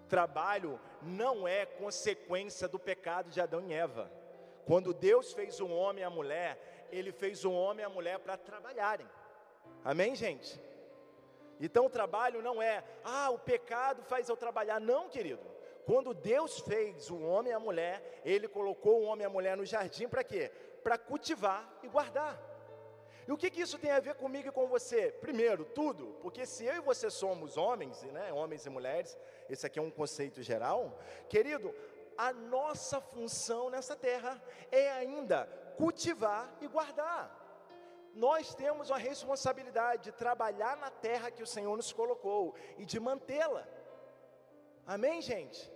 Trabalho 0.08 0.80
não 1.02 1.48
é 1.48 1.66
consequência 1.66 2.68
do 2.68 2.80
pecado 2.80 3.30
de 3.30 3.42
Adão 3.42 3.66
e 3.68 3.74
Eva. 3.74 4.12
Quando 4.66 4.94
Deus 4.94 5.34
fez 5.34 5.60
o 5.60 5.68
homem 5.68 6.02
e 6.02 6.06
a 6.06 6.10
mulher, 6.10 6.88
Ele 6.92 7.12
fez 7.12 7.44
o 7.44 7.52
homem 7.52 7.84
e 7.84 7.86
a 7.86 7.90
mulher 7.90 8.20
para 8.20 8.38
trabalharem. 8.38 9.08
Amém, 9.84 10.16
gente? 10.16 10.62
Então 11.60 11.86
o 11.86 11.90
trabalho 11.90 12.42
não 12.42 12.62
é, 12.62 12.84
ah, 13.04 13.30
o 13.32 13.40
pecado 13.40 14.04
faz 14.04 14.30
eu 14.30 14.38
trabalhar. 14.38 14.80
Não, 14.80 15.10
querido. 15.10 15.42
Quando 15.86 16.14
Deus 16.14 16.60
fez 16.60 17.10
o 17.10 17.18
homem 17.18 17.52
e 17.52 17.56
a 17.56 17.60
mulher, 17.60 18.22
Ele 18.26 18.48
colocou 18.48 19.02
o 19.02 19.06
homem 19.06 19.24
e 19.24 19.26
a 19.26 19.30
mulher 19.30 19.56
no 19.56 19.66
jardim 19.66 20.08
para 20.08 20.24
quê? 20.24 20.52
Para 20.88 20.98
cultivar 20.98 21.70
e 21.84 21.88
guardar. 21.90 22.42
E 23.28 23.32
o 23.34 23.36
que, 23.36 23.52
que 23.52 23.60
isso 23.60 23.78
tem 23.78 23.92
a 23.92 24.00
ver 24.00 24.16
comigo 24.16 24.48
e 24.48 24.54
com 24.54 24.68
você? 24.68 25.12
Primeiro, 25.12 25.66
tudo, 25.66 26.16
porque 26.22 26.46
se 26.46 26.64
eu 26.64 26.76
e 26.76 26.80
você 26.80 27.10
somos 27.10 27.58
homens, 27.58 28.04
né, 28.04 28.32
homens 28.32 28.66
e 28.66 28.70
mulheres, 28.70 29.18
esse 29.50 29.66
aqui 29.66 29.80
é 29.80 29.82
um 29.82 29.92
conceito 29.92 30.42
geral, 30.42 30.98
querido, 31.28 31.76
a 32.18 32.32
nossa 32.32 33.02
função 33.02 33.70
nessa 33.70 33.98
terra 33.98 34.42
é 34.72 34.90
ainda 34.92 35.46
cultivar 35.76 36.56
e 36.62 36.68
guardar. 36.70 37.36
Nós 38.14 38.56
temos 38.56 38.90
uma 38.90 38.98
responsabilidade 38.98 40.06
de 40.06 40.14
trabalhar 40.14 40.78
na 40.78 40.90
terra 40.90 41.30
que 41.30 41.44
o 41.44 41.48
Senhor 41.48 41.76
nos 41.76 41.92
colocou 41.92 42.56
e 42.78 42.86
de 42.86 42.98
mantê-la. 42.98 43.68
Amém, 44.86 45.22
gente? 45.22 45.70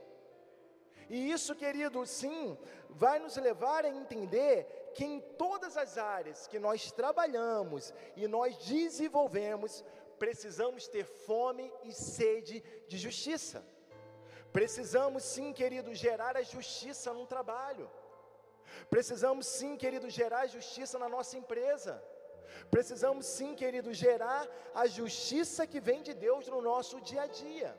E 1.10 1.30
isso, 1.30 1.54
querido, 1.54 2.06
sim, 2.06 2.58
vai 2.90 3.20
nos 3.20 3.36
levar 3.36 3.84
a 3.84 3.90
entender 3.90 4.81
que 4.94 5.06
em 5.06 5.20
todas 5.44 5.78
as 5.78 5.98
áreas 5.98 6.48
que 6.48 6.60
nós 6.60 6.92
trabalhamos 6.92 7.94
e 8.16 8.28
nós 8.28 8.58
desenvolvemos, 8.58 9.84
precisamos 10.20 10.88
ter 10.88 11.06
fome 11.06 11.72
e 11.84 11.92
sede 11.94 12.64
de 12.88 12.98
justiça. 12.98 13.66
Precisamos 14.52 15.24
sim, 15.24 15.54
querido, 15.54 15.94
gerar 15.96 16.36
a 16.36 16.44
justiça 16.44 17.14
no 17.14 17.26
trabalho. 17.26 17.90
Precisamos 18.90 19.46
sim, 19.48 19.76
querido, 19.78 20.10
gerar 20.10 20.42
a 20.42 20.48
justiça 20.48 21.00
na 21.00 21.10
nossa 21.10 21.38
empresa. 21.38 22.04
Precisamos 22.70 23.26
sim, 23.26 23.56
querido, 23.56 23.94
gerar 23.94 24.48
a 24.74 24.86
justiça 24.88 25.66
que 25.66 25.80
vem 25.80 26.02
de 26.02 26.14
Deus 26.14 26.48
no 26.48 26.62
nosso 26.62 27.00
dia 27.02 27.24
a 27.24 27.28
dia. 27.28 27.78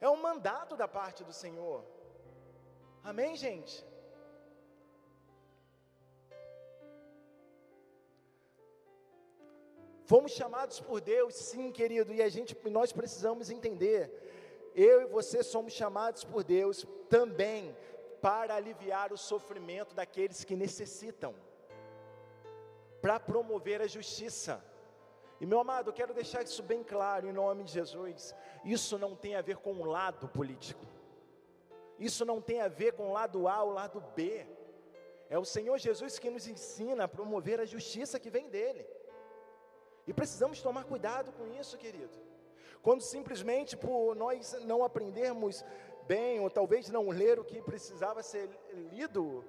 É 0.00 0.08
um 0.08 0.16
mandato 0.16 0.76
da 0.76 0.88
parte 0.88 1.22
do 1.22 1.32
Senhor. 1.32 1.84
Amém, 3.04 3.36
gente? 3.36 3.84
Fomos 10.12 10.32
chamados 10.32 10.78
por 10.78 11.00
Deus, 11.00 11.34
sim, 11.34 11.72
querido, 11.72 12.12
e 12.12 12.20
a 12.20 12.28
gente, 12.28 12.54
nós 12.68 12.92
precisamos 12.92 13.48
entender. 13.48 14.12
Eu 14.74 15.00
e 15.00 15.06
você 15.06 15.42
somos 15.42 15.72
chamados 15.72 16.22
por 16.22 16.44
Deus 16.44 16.86
também 17.08 17.74
para 18.20 18.54
aliviar 18.54 19.10
o 19.10 19.16
sofrimento 19.16 19.94
daqueles 19.94 20.44
que 20.44 20.54
necessitam, 20.54 21.34
para 23.00 23.18
promover 23.18 23.80
a 23.80 23.86
justiça. 23.86 24.62
E 25.40 25.46
meu 25.46 25.58
amado, 25.58 25.88
eu 25.88 25.94
quero 25.94 26.12
deixar 26.12 26.42
isso 26.42 26.62
bem 26.62 26.84
claro 26.84 27.26
em 27.26 27.32
nome 27.32 27.64
de 27.64 27.72
Jesus. 27.72 28.34
Isso 28.66 28.98
não 28.98 29.16
tem 29.16 29.34
a 29.34 29.40
ver 29.40 29.56
com 29.56 29.72
o 29.72 29.86
lado 29.86 30.28
político. 30.28 30.84
Isso 31.98 32.26
não 32.26 32.38
tem 32.38 32.60
a 32.60 32.68
ver 32.68 32.92
com 32.92 33.08
o 33.08 33.12
lado 33.14 33.48
A 33.48 33.62
ou 33.62 33.70
o 33.70 33.74
lado 33.74 33.98
B. 34.14 34.46
É 35.30 35.38
o 35.38 35.44
Senhor 35.46 35.78
Jesus 35.78 36.18
que 36.18 36.28
nos 36.28 36.46
ensina 36.46 37.04
a 37.04 37.08
promover 37.08 37.60
a 37.60 37.64
justiça 37.64 38.20
que 38.20 38.28
vem 38.28 38.50
dele. 38.50 38.86
E 40.06 40.12
precisamos 40.12 40.60
tomar 40.60 40.84
cuidado 40.84 41.32
com 41.32 41.46
isso, 41.60 41.78
querido. 41.78 42.10
Quando 42.82 43.02
simplesmente 43.02 43.76
por 43.76 44.14
nós 44.16 44.52
não 44.64 44.82
aprendermos 44.82 45.64
bem, 46.06 46.40
ou 46.40 46.50
talvez 46.50 46.88
não 46.88 47.08
ler 47.08 47.38
o 47.38 47.44
que 47.44 47.62
precisava 47.62 48.22
ser 48.22 48.50
lido, 48.90 49.44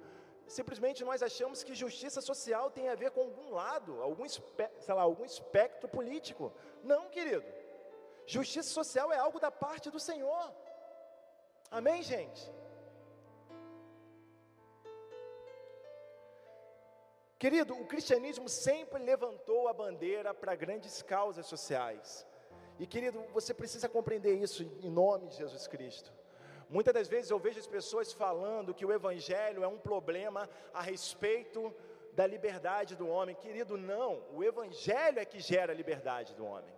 simplesmente 0.46 1.04
nós 1.04 1.22
achamos 1.22 1.64
que 1.64 1.74
justiça 1.74 2.20
social 2.20 2.70
tem 2.70 2.88
a 2.88 2.94
ver 2.94 3.10
com 3.10 3.22
algum 3.22 3.52
lado, 3.52 4.00
algum, 4.00 4.28
sei 4.28 4.94
lá, 4.94 5.02
algum 5.02 5.24
espectro 5.24 5.88
político. 5.88 6.52
Não, 6.82 7.08
querido. 7.08 7.44
Justiça 8.26 8.70
social 8.70 9.12
é 9.12 9.18
algo 9.18 9.40
da 9.40 9.50
parte 9.50 9.90
do 9.90 9.98
Senhor. 9.98 10.52
Amém, 11.70 12.02
gente? 12.02 12.50
Querido, 17.44 17.74
o 17.74 17.84
cristianismo 17.84 18.48
sempre 18.48 18.98
levantou 19.04 19.68
a 19.68 19.72
bandeira 19.74 20.32
para 20.32 20.54
grandes 20.54 21.02
causas 21.02 21.44
sociais. 21.44 22.26
E 22.78 22.86
querido, 22.86 23.22
você 23.34 23.52
precisa 23.52 23.86
compreender 23.86 24.32
isso 24.32 24.62
em 24.82 24.90
nome 24.90 25.28
de 25.28 25.36
Jesus 25.36 25.66
Cristo. 25.66 26.10
Muitas 26.70 26.94
das 26.94 27.06
vezes 27.06 27.30
eu 27.30 27.38
vejo 27.38 27.60
as 27.60 27.66
pessoas 27.66 28.14
falando 28.14 28.72
que 28.72 28.86
o 28.86 28.90
evangelho 28.90 29.62
é 29.62 29.68
um 29.68 29.76
problema 29.76 30.48
a 30.72 30.80
respeito 30.80 31.70
da 32.14 32.26
liberdade 32.26 32.96
do 32.96 33.06
homem. 33.06 33.36
Querido, 33.36 33.76
não, 33.76 34.22
o 34.32 34.42
evangelho 34.42 35.18
é 35.18 35.26
que 35.26 35.38
gera 35.38 35.70
a 35.70 35.76
liberdade 35.76 36.34
do 36.34 36.46
homem. 36.46 36.74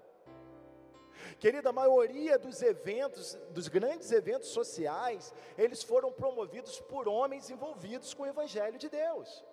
Querido, 1.38 1.68
a 1.68 1.72
maioria 1.72 2.40
dos 2.40 2.60
eventos, 2.60 3.34
dos 3.50 3.68
grandes 3.68 4.10
eventos 4.10 4.48
sociais, 4.48 5.32
eles 5.56 5.84
foram 5.84 6.10
promovidos 6.10 6.80
por 6.80 7.06
homens 7.06 7.50
envolvidos 7.50 8.12
com 8.12 8.24
o 8.24 8.26
evangelho 8.26 8.78
de 8.78 8.88
Deus. 8.88 9.44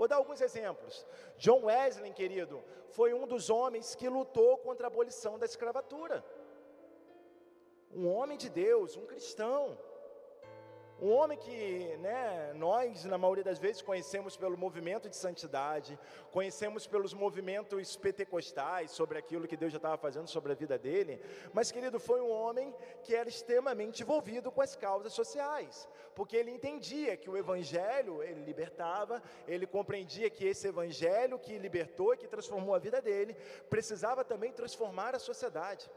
Vou 0.00 0.08
dar 0.08 0.16
alguns 0.16 0.40
exemplos. 0.40 1.06
John 1.36 1.66
Wesley, 1.66 2.10
querido, 2.14 2.64
foi 2.88 3.12
um 3.12 3.26
dos 3.26 3.50
homens 3.50 3.94
que 3.94 4.08
lutou 4.08 4.56
contra 4.56 4.86
a 4.86 4.88
abolição 4.88 5.38
da 5.38 5.44
escravatura. 5.44 6.24
Um 7.92 8.08
homem 8.08 8.38
de 8.38 8.48
Deus, 8.48 8.96
um 8.96 9.04
cristão. 9.04 9.78
Um 11.02 11.12
homem 11.12 11.38
que 11.38 11.96
né, 11.96 12.52
nós, 12.54 13.06
na 13.06 13.16
maioria 13.16 13.42
das 13.42 13.58
vezes, 13.58 13.80
conhecemos 13.80 14.36
pelo 14.36 14.54
movimento 14.58 15.08
de 15.08 15.16
santidade, 15.16 15.98
conhecemos 16.30 16.86
pelos 16.86 17.14
movimentos 17.14 17.96
pentecostais, 17.96 18.90
sobre 18.90 19.16
aquilo 19.16 19.48
que 19.48 19.56
Deus 19.56 19.72
já 19.72 19.78
estava 19.78 19.96
fazendo 19.96 20.28
sobre 20.28 20.52
a 20.52 20.54
vida 20.54 20.78
dele, 20.78 21.18
mas, 21.54 21.72
querido, 21.72 21.98
foi 21.98 22.20
um 22.20 22.30
homem 22.30 22.74
que 23.02 23.14
era 23.14 23.30
extremamente 23.30 24.02
envolvido 24.02 24.52
com 24.52 24.60
as 24.60 24.76
causas 24.76 25.14
sociais, 25.14 25.88
porque 26.14 26.36
ele 26.36 26.50
entendia 26.50 27.16
que 27.16 27.30
o 27.30 27.36
Evangelho, 27.36 28.22
ele 28.22 28.44
libertava, 28.44 29.22
ele 29.48 29.66
compreendia 29.66 30.28
que 30.28 30.44
esse 30.44 30.68
Evangelho 30.68 31.38
que 31.38 31.56
libertou 31.56 32.12
e 32.12 32.18
que 32.18 32.28
transformou 32.28 32.74
a 32.74 32.78
vida 32.78 33.00
dele, 33.00 33.34
precisava 33.70 34.22
também 34.22 34.52
transformar 34.52 35.14
a 35.14 35.18
sociedade. 35.18 35.90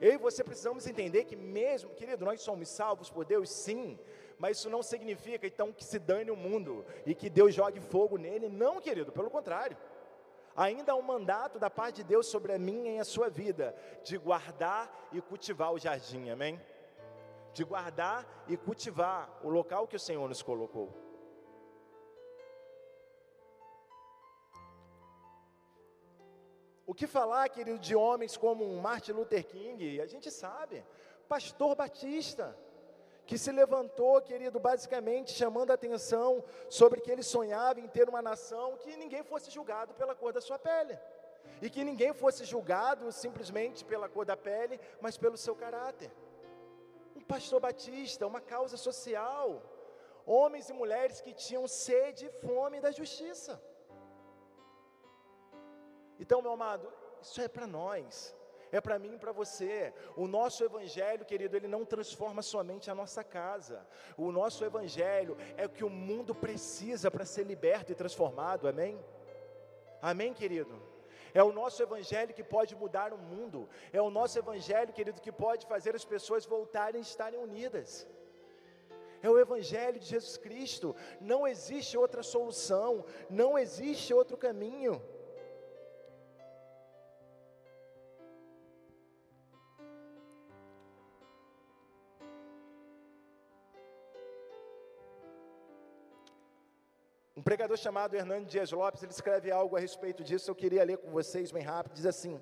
Eu 0.00 0.12
e 0.12 0.16
você 0.16 0.44
precisamos 0.44 0.86
entender 0.86 1.24
que 1.24 1.34
mesmo, 1.34 1.90
querido, 1.90 2.24
nós 2.24 2.40
somos 2.40 2.68
salvos 2.68 3.10
por 3.10 3.24
Deus, 3.24 3.50
sim, 3.50 3.98
mas 4.38 4.58
isso 4.58 4.70
não 4.70 4.82
significa 4.82 5.46
então 5.46 5.72
que 5.72 5.84
se 5.84 5.98
dane 5.98 6.30
o 6.30 6.36
mundo 6.36 6.84
e 7.04 7.14
que 7.14 7.28
Deus 7.28 7.54
jogue 7.54 7.80
fogo 7.80 8.16
nele, 8.16 8.48
não, 8.48 8.80
querido, 8.80 9.10
pelo 9.10 9.30
contrário. 9.30 9.76
Ainda 10.56 10.92
há 10.92 10.96
um 10.96 11.02
mandato 11.02 11.58
da 11.58 11.70
parte 11.70 11.96
de 11.96 12.04
Deus 12.04 12.26
sobre 12.26 12.52
a 12.52 12.58
minha 12.58 12.96
e 12.96 12.98
a 12.98 13.04
sua 13.04 13.28
vida, 13.28 13.74
de 14.04 14.16
guardar 14.18 15.08
e 15.12 15.20
cultivar 15.20 15.72
o 15.72 15.78
jardim, 15.78 16.30
amém? 16.30 16.60
De 17.52 17.64
guardar 17.64 18.44
e 18.48 18.56
cultivar 18.56 19.40
o 19.42 19.48
local 19.48 19.86
que 19.86 19.96
o 19.96 20.00
Senhor 20.00 20.28
nos 20.28 20.42
colocou. 20.42 21.07
O 26.90 26.94
que 26.94 27.06
falar, 27.06 27.46
querido, 27.50 27.78
de 27.78 27.94
homens 27.94 28.34
como 28.34 28.66
Martin 28.80 29.12
Luther 29.12 29.44
King? 29.44 30.00
A 30.00 30.06
gente 30.06 30.30
sabe. 30.30 30.82
Pastor 31.28 31.74
Batista, 31.76 32.56
que 33.26 33.36
se 33.36 33.52
levantou, 33.52 34.22
querido, 34.22 34.58
basicamente 34.58 35.32
chamando 35.32 35.70
a 35.70 35.74
atenção 35.74 36.42
sobre 36.70 37.02
que 37.02 37.10
ele 37.10 37.22
sonhava 37.22 37.78
em 37.78 37.86
ter 37.86 38.08
uma 38.08 38.22
nação 38.22 38.78
que 38.78 38.96
ninguém 38.96 39.22
fosse 39.22 39.50
julgado 39.50 39.92
pela 39.92 40.14
cor 40.14 40.32
da 40.32 40.40
sua 40.40 40.58
pele. 40.58 40.98
E 41.60 41.68
que 41.68 41.84
ninguém 41.84 42.14
fosse 42.14 42.46
julgado 42.46 43.12
simplesmente 43.12 43.84
pela 43.84 44.08
cor 44.08 44.24
da 44.24 44.34
pele, 44.34 44.80
mas 44.98 45.18
pelo 45.18 45.36
seu 45.36 45.54
caráter. 45.54 46.10
Um 47.14 47.20
pastor 47.20 47.60
batista, 47.60 48.26
uma 48.26 48.40
causa 48.40 48.78
social. 48.78 49.62
Homens 50.24 50.70
e 50.70 50.72
mulheres 50.72 51.20
que 51.20 51.34
tinham 51.34 51.68
sede 51.68 52.24
e 52.24 52.46
fome 52.46 52.80
da 52.80 52.90
justiça. 52.90 53.62
Então, 56.18 56.42
meu 56.42 56.52
amado, 56.52 56.92
isso 57.22 57.40
é 57.40 57.48
para 57.48 57.66
nós, 57.66 58.34
é 58.70 58.80
para 58.80 58.98
mim 58.98 59.14
e 59.14 59.18
para 59.18 59.32
você. 59.32 59.92
O 60.16 60.26
nosso 60.26 60.64
evangelho, 60.64 61.24
querido, 61.24 61.56
ele 61.56 61.68
não 61.68 61.84
transforma 61.84 62.42
somente 62.42 62.90
a 62.90 62.94
nossa 62.94 63.22
casa. 63.24 63.86
O 64.16 64.30
nosso 64.30 64.64
evangelho 64.64 65.36
é 65.56 65.66
o 65.66 65.70
que 65.70 65.84
o 65.84 65.90
mundo 65.90 66.34
precisa 66.34 67.10
para 67.10 67.24
ser 67.24 67.44
liberto 67.44 67.92
e 67.92 67.94
transformado. 67.94 68.68
Amém? 68.68 68.98
Amém, 70.00 70.32
querido. 70.32 70.80
É 71.34 71.42
o 71.42 71.52
nosso 71.52 71.82
evangelho 71.82 72.34
que 72.34 72.42
pode 72.42 72.74
mudar 72.74 73.12
o 73.12 73.18
mundo. 73.18 73.68
É 73.92 74.00
o 74.00 74.10
nosso 74.10 74.38
evangelho, 74.38 74.92
querido, 74.92 75.20
que 75.20 75.32
pode 75.32 75.66
fazer 75.66 75.94
as 75.94 76.04
pessoas 76.04 76.46
voltarem 76.46 77.00
a 77.00 77.02
estarem 77.02 77.38
unidas. 77.40 78.06
É 79.22 79.28
o 79.28 79.38
evangelho 79.38 79.98
de 79.98 80.06
Jesus 80.06 80.36
Cristo. 80.36 80.94
Não 81.20 81.46
existe 81.46 81.98
outra 81.98 82.22
solução, 82.22 83.04
não 83.28 83.58
existe 83.58 84.14
outro 84.14 84.36
caminho. 84.36 85.02
Um 97.38 97.42
pregador 97.42 97.76
chamado 97.76 98.16
Hernando 98.16 98.46
Dias 98.46 98.72
Lopes, 98.72 99.00
ele 99.00 99.12
escreve 99.12 99.48
algo 99.48 99.76
a 99.76 99.78
respeito 99.78 100.24
disso, 100.24 100.50
eu 100.50 100.56
queria 100.56 100.82
ler 100.82 100.98
com 100.98 101.12
vocês 101.12 101.52
bem 101.52 101.62
rápido, 101.62 101.94
diz 101.94 102.04
assim: 102.04 102.40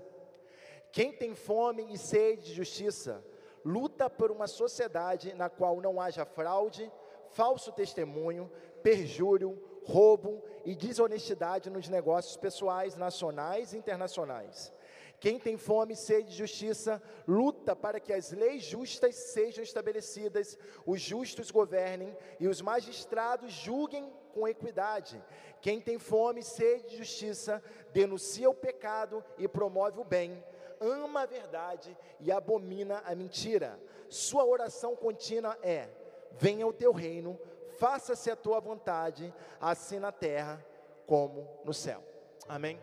Quem 0.90 1.12
tem 1.12 1.34
fome 1.34 1.92
e 1.92 1.98
sede 1.98 2.44
de 2.44 2.54
justiça, 2.54 3.22
luta 3.62 4.08
por 4.08 4.30
uma 4.30 4.46
sociedade 4.46 5.34
na 5.34 5.50
qual 5.50 5.82
não 5.82 6.00
haja 6.00 6.24
fraude, 6.24 6.90
falso 7.28 7.72
testemunho, 7.72 8.50
perjúrio, 8.82 9.62
roubo 9.84 10.42
e 10.64 10.74
desonestidade 10.74 11.68
nos 11.68 11.90
negócios 11.90 12.38
pessoais, 12.38 12.96
nacionais 12.96 13.74
e 13.74 13.76
internacionais. 13.76 14.72
Quem 15.20 15.38
tem 15.38 15.58
fome 15.58 15.92
e 15.92 15.96
sede 15.96 16.30
de 16.30 16.36
justiça, 16.36 17.02
luta 17.28 17.76
para 17.76 18.00
que 18.00 18.14
as 18.14 18.32
leis 18.32 18.62
justas 18.62 19.14
sejam 19.14 19.62
estabelecidas, 19.62 20.56
os 20.86 21.02
justos 21.02 21.50
governem 21.50 22.16
e 22.40 22.48
os 22.48 22.62
magistrados 22.62 23.52
julguem 23.52 24.10
com 24.36 24.46
equidade. 24.46 25.24
Quem 25.62 25.80
tem 25.80 25.98
fome 25.98 26.40
e 26.40 26.44
sede 26.44 26.90
de 26.90 26.96
justiça, 26.98 27.62
denuncia 27.90 28.50
o 28.50 28.54
pecado 28.54 29.24
e 29.38 29.48
promove 29.48 29.98
o 29.98 30.04
bem, 30.04 30.44
ama 30.78 31.22
a 31.22 31.26
verdade 31.26 31.96
e 32.20 32.30
abomina 32.30 33.02
a 33.06 33.14
mentira. 33.14 33.80
Sua 34.10 34.44
oração 34.44 34.94
contínua 34.94 35.56
é: 35.62 35.88
venha 36.32 36.66
o 36.66 36.72
teu 36.72 36.92
reino, 36.92 37.40
faça-se 37.78 38.30
a 38.30 38.36
tua 38.36 38.60
vontade, 38.60 39.32
assim 39.58 39.98
na 39.98 40.12
terra 40.12 40.62
como 41.06 41.48
no 41.64 41.72
céu. 41.72 42.04
Amém? 42.46 42.78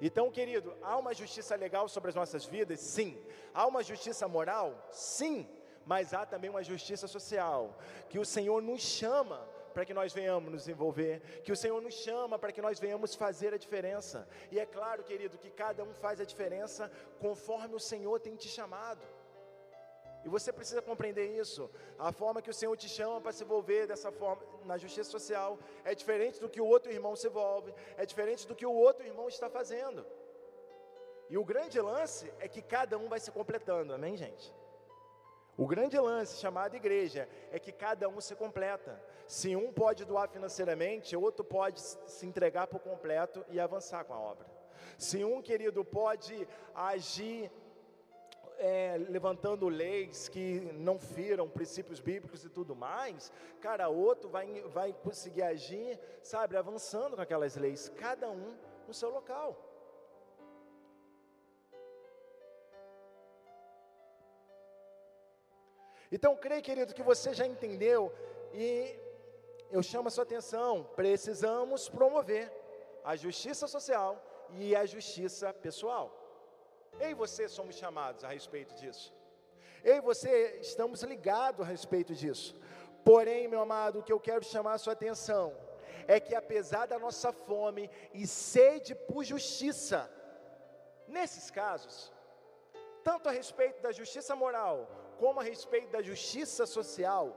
Então, 0.00 0.30
querido, 0.30 0.76
há 0.82 0.96
uma 0.96 1.14
justiça 1.14 1.54
legal 1.54 1.88
sobre 1.88 2.08
as 2.10 2.16
nossas 2.16 2.44
vidas? 2.44 2.80
Sim. 2.80 3.16
Há 3.54 3.64
uma 3.66 3.82
justiça 3.82 4.26
moral? 4.26 4.88
Sim. 4.90 5.48
Mas 5.86 6.12
há 6.12 6.26
também 6.26 6.50
uma 6.50 6.62
justiça 6.62 7.06
social, 7.08 7.78
que 8.10 8.18
o 8.18 8.24
Senhor 8.24 8.60
nos 8.60 8.82
chama 8.82 9.48
para 9.72 9.84
que 9.84 9.94
nós 9.94 10.12
venhamos 10.12 10.52
nos 10.52 10.68
envolver, 10.68 11.20
que 11.42 11.52
o 11.52 11.56
Senhor 11.56 11.80
nos 11.80 11.94
chama 11.94 12.38
para 12.38 12.52
que 12.52 12.62
nós 12.62 12.78
venhamos 12.78 13.14
fazer 13.14 13.54
a 13.54 13.58
diferença. 13.58 14.28
E 14.50 14.58
é 14.58 14.66
claro, 14.66 15.02
querido, 15.04 15.38
que 15.38 15.50
cada 15.50 15.84
um 15.84 15.94
faz 15.94 16.20
a 16.20 16.24
diferença 16.24 16.90
conforme 17.20 17.74
o 17.74 17.80
Senhor 17.80 18.18
tem 18.20 18.36
te 18.36 18.48
chamado. 18.48 19.02
E 20.24 20.28
você 20.28 20.52
precisa 20.52 20.82
compreender 20.82 21.38
isso. 21.38 21.70
A 21.98 22.12
forma 22.12 22.42
que 22.42 22.50
o 22.50 22.54
Senhor 22.54 22.76
te 22.76 22.88
chama 22.88 23.20
para 23.20 23.32
se 23.32 23.44
envolver 23.44 23.86
dessa 23.86 24.10
forma 24.10 24.42
na 24.64 24.76
justiça 24.76 25.10
social 25.10 25.58
é 25.84 25.94
diferente 25.94 26.40
do 26.40 26.48
que 26.48 26.60
o 26.60 26.66
outro 26.66 26.90
irmão 26.90 27.14
se 27.14 27.28
envolve, 27.28 27.72
é 27.96 28.04
diferente 28.04 28.46
do 28.46 28.54
que 28.54 28.66
o 28.66 28.72
outro 28.72 29.06
irmão 29.06 29.28
está 29.28 29.48
fazendo. 29.48 30.04
E 31.30 31.36
o 31.36 31.44
grande 31.44 31.80
lance 31.80 32.32
é 32.40 32.48
que 32.48 32.62
cada 32.62 32.98
um 32.98 33.08
vai 33.08 33.20
se 33.20 33.30
completando, 33.30 33.92
amém, 33.92 34.16
gente? 34.16 34.52
O 35.56 35.66
grande 35.66 35.98
lance 35.98 36.36
chamado 36.38 36.76
igreja 36.76 37.28
é 37.50 37.58
que 37.58 37.72
cada 37.72 38.08
um 38.08 38.20
se 38.20 38.34
completa. 38.34 39.02
Se 39.28 39.54
um 39.54 39.70
pode 39.70 40.06
doar 40.06 40.26
financeiramente, 40.26 41.14
outro 41.14 41.44
pode 41.44 41.78
se 41.80 42.24
entregar 42.24 42.66
por 42.66 42.80
completo 42.80 43.44
e 43.50 43.60
avançar 43.60 44.02
com 44.06 44.14
a 44.14 44.18
obra. 44.18 44.46
Se 44.96 45.22
um 45.22 45.42
querido 45.42 45.84
pode 45.84 46.48
agir 46.74 47.52
é, 48.56 48.96
levantando 48.96 49.68
leis 49.68 50.30
que 50.30 50.60
não 50.72 50.98
firam 50.98 51.46
princípios 51.46 52.00
bíblicos 52.00 52.42
e 52.42 52.48
tudo 52.48 52.74
mais, 52.74 53.30
cara, 53.60 53.90
outro 53.90 54.30
vai, 54.30 54.62
vai 54.62 54.94
conseguir 54.94 55.42
agir, 55.42 56.00
sabe, 56.22 56.56
avançando 56.56 57.14
com 57.14 57.20
aquelas 57.20 57.54
leis, 57.54 57.90
cada 57.90 58.30
um 58.30 58.56
no 58.86 58.94
seu 58.94 59.10
local. 59.10 59.62
Então, 66.10 66.34
creio, 66.34 66.62
querido, 66.62 66.94
que 66.94 67.02
você 67.02 67.34
já 67.34 67.46
entendeu 67.46 68.10
e 68.54 68.98
eu 69.70 69.82
chamo 69.82 70.08
a 70.08 70.10
sua 70.10 70.24
atenção: 70.24 70.88
precisamos 70.96 71.88
promover 71.88 72.50
a 73.04 73.16
justiça 73.16 73.66
social 73.66 74.22
e 74.50 74.74
a 74.74 74.84
justiça 74.86 75.52
pessoal. 75.52 76.14
Eu 77.00 77.10
e 77.10 77.14
você 77.14 77.48
somos 77.48 77.76
chamados 77.76 78.24
a 78.24 78.28
respeito 78.28 78.74
disso. 78.74 79.14
Eu 79.84 79.96
e 79.96 80.00
você 80.00 80.58
estamos 80.60 81.02
ligados 81.02 81.64
a 81.64 81.68
respeito 81.68 82.14
disso. 82.14 82.58
Porém, 83.04 83.46
meu 83.46 83.60
amado, 83.60 83.98
o 83.98 84.02
que 84.02 84.12
eu 84.12 84.20
quero 84.20 84.44
chamar 84.44 84.74
a 84.74 84.78
sua 84.78 84.92
atenção 84.92 85.54
é 86.06 86.18
que 86.18 86.34
apesar 86.34 86.86
da 86.86 86.98
nossa 86.98 87.32
fome 87.32 87.90
e 88.12 88.26
sede 88.26 88.94
por 88.94 89.24
justiça, 89.24 90.10
nesses 91.06 91.50
casos, 91.50 92.12
tanto 93.04 93.28
a 93.28 93.32
respeito 93.32 93.80
da 93.82 93.92
justiça 93.92 94.34
moral 94.34 94.90
como 95.18 95.40
a 95.40 95.42
respeito 95.42 95.90
da 95.90 96.02
justiça 96.02 96.66
social, 96.66 97.36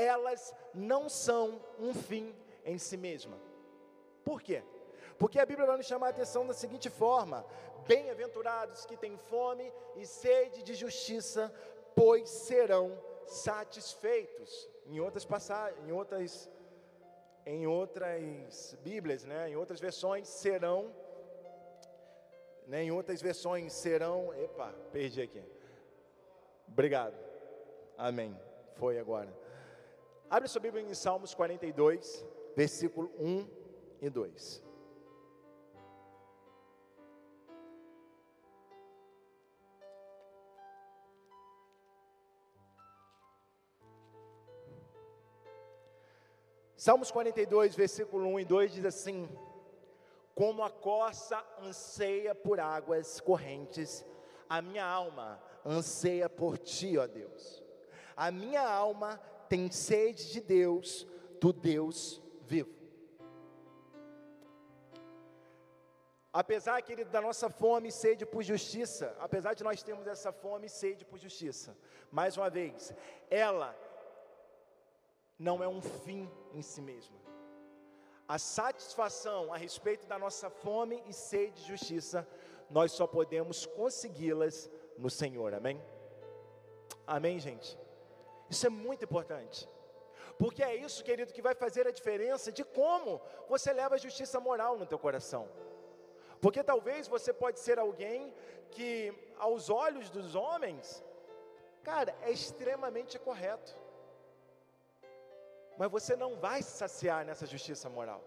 elas 0.00 0.54
não 0.72 1.08
são 1.08 1.60
um 1.78 1.92
fim 1.94 2.34
em 2.64 2.78
si 2.78 2.96
mesma. 2.96 3.36
Por 4.24 4.42
quê? 4.42 4.62
Porque 5.18 5.38
a 5.38 5.46
Bíblia 5.46 5.66
vai 5.66 5.76
nos 5.76 5.86
chamar 5.86 6.08
a 6.08 6.10
atenção 6.10 6.46
da 6.46 6.54
seguinte 6.54 6.88
forma: 6.88 7.44
Bem-aventurados 7.86 8.84
que 8.84 8.96
têm 8.96 9.16
fome 9.16 9.72
e 9.96 10.06
sede 10.06 10.62
de 10.62 10.74
justiça, 10.74 11.52
pois 11.94 12.28
serão 12.28 12.96
satisfeitos. 13.26 14.70
Em 14.86 15.00
outras 15.00 15.24
passagens, 15.24 15.82
em 15.86 15.92
outras 15.92 16.50
em 17.44 17.66
outras 17.66 18.76
Bíblias, 18.82 19.24
né, 19.24 19.48
em 19.48 19.56
outras 19.56 19.80
versões 19.80 20.28
serão 20.28 20.94
né, 22.68 22.82
em 22.82 22.90
outras 22.90 23.22
versões 23.22 23.72
serão, 23.72 24.34
epa, 24.34 24.74
perdi 24.92 25.22
aqui. 25.22 25.42
Obrigado. 26.68 27.16
Amém. 27.96 28.38
Foi 28.74 28.98
agora. 28.98 29.34
Abre 30.30 30.46
sua 30.46 30.60
Bíblia 30.60 30.84
em 30.84 30.92
Salmos 30.92 31.34
42, 31.34 32.26
versículo 32.54 33.10
1 33.18 33.48
e 34.02 34.10
2. 34.10 34.62
Salmos 46.76 47.10
42, 47.10 47.74
versículo 47.74 48.28
1 48.28 48.40
e 48.40 48.44
2 48.44 48.72
diz 48.74 48.84
assim: 48.84 49.26
Como 50.34 50.62
a 50.62 50.70
coça 50.70 51.42
anseia 51.62 52.34
por 52.34 52.60
águas 52.60 53.18
correntes, 53.18 54.04
a 54.46 54.60
minha 54.60 54.84
alma 54.84 55.42
anseia 55.64 56.28
por 56.28 56.58
ti, 56.58 56.98
ó 56.98 57.06
Deus. 57.06 57.64
A 58.14 58.30
minha 58.30 58.62
alma 58.62 59.18
tem 59.48 59.70
sede 59.70 60.32
de 60.32 60.40
Deus, 60.40 61.06
do 61.40 61.52
Deus 61.52 62.22
vivo. 62.42 62.78
Apesar, 66.32 66.80
querido, 66.82 67.10
da 67.10 67.20
nossa 67.20 67.48
fome 67.48 67.88
e 67.88 67.92
sede 67.92 68.26
por 68.26 68.42
justiça, 68.42 69.16
apesar 69.18 69.54
de 69.54 69.64
nós 69.64 69.82
termos 69.82 70.06
essa 70.06 70.30
fome 70.30 70.66
e 70.66 70.70
sede 70.70 71.04
por 71.04 71.18
justiça, 71.18 71.76
mais 72.12 72.36
uma 72.36 72.50
vez, 72.50 72.92
ela 73.30 73.74
não 75.38 75.62
é 75.62 75.68
um 75.68 75.80
fim 75.80 76.30
em 76.52 76.62
si 76.62 76.80
mesma. 76.80 77.16
A 78.26 78.38
satisfação 78.38 79.52
a 79.52 79.56
respeito 79.56 80.06
da 80.06 80.18
nossa 80.18 80.50
fome 80.50 81.02
e 81.06 81.14
sede 81.14 81.62
de 81.62 81.68
justiça, 81.68 82.28
nós 82.68 82.92
só 82.92 83.06
podemos 83.06 83.64
consegui-las 83.64 84.70
no 84.98 85.08
Senhor, 85.08 85.54
amém? 85.54 85.82
Amém, 87.06 87.40
gente? 87.40 87.78
Isso 88.48 88.66
é 88.66 88.70
muito 88.70 89.04
importante. 89.04 89.68
Porque 90.38 90.62
é 90.62 90.74
isso, 90.74 91.04
querido, 91.04 91.32
que 91.32 91.42
vai 91.42 91.54
fazer 91.54 91.86
a 91.86 91.90
diferença 91.90 92.52
de 92.52 92.64
como 92.64 93.20
você 93.48 93.72
leva 93.72 93.96
a 93.96 93.98
justiça 93.98 94.38
moral 94.38 94.78
no 94.78 94.86
teu 94.86 94.98
coração. 94.98 95.48
Porque 96.40 96.62
talvez 96.62 97.08
você 97.08 97.32
pode 97.32 97.58
ser 97.58 97.78
alguém 97.78 98.32
que 98.70 99.12
aos 99.38 99.68
olhos 99.68 100.08
dos 100.10 100.34
homens, 100.34 101.02
cara, 101.82 102.14
é 102.22 102.30
extremamente 102.30 103.18
correto 103.18 103.74
mas 105.78 105.90
você 105.90 106.16
não 106.16 106.34
vai 106.36 106.60
se 106.60 106.72
saciar 106.76 107.24
nessa 107.24 107.46
justiça 107.46 107.88
moral. 107.88 108.20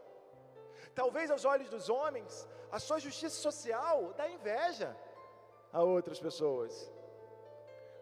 Talvez 0.95 1.29
aos 1.29 1.43
olhos 1.43 1.69
dos 1.69 1.89
homens, 1.89 2.47
a 2.71 2.79
sua 2.79 2.97
justiça 2.97 3.35
social 3.35 4.13
dá 4.15 4.29
inveja 4.29 4.95
a 5.73 5.83
outras 5.83 6.19
pessoas, 6.19 6.89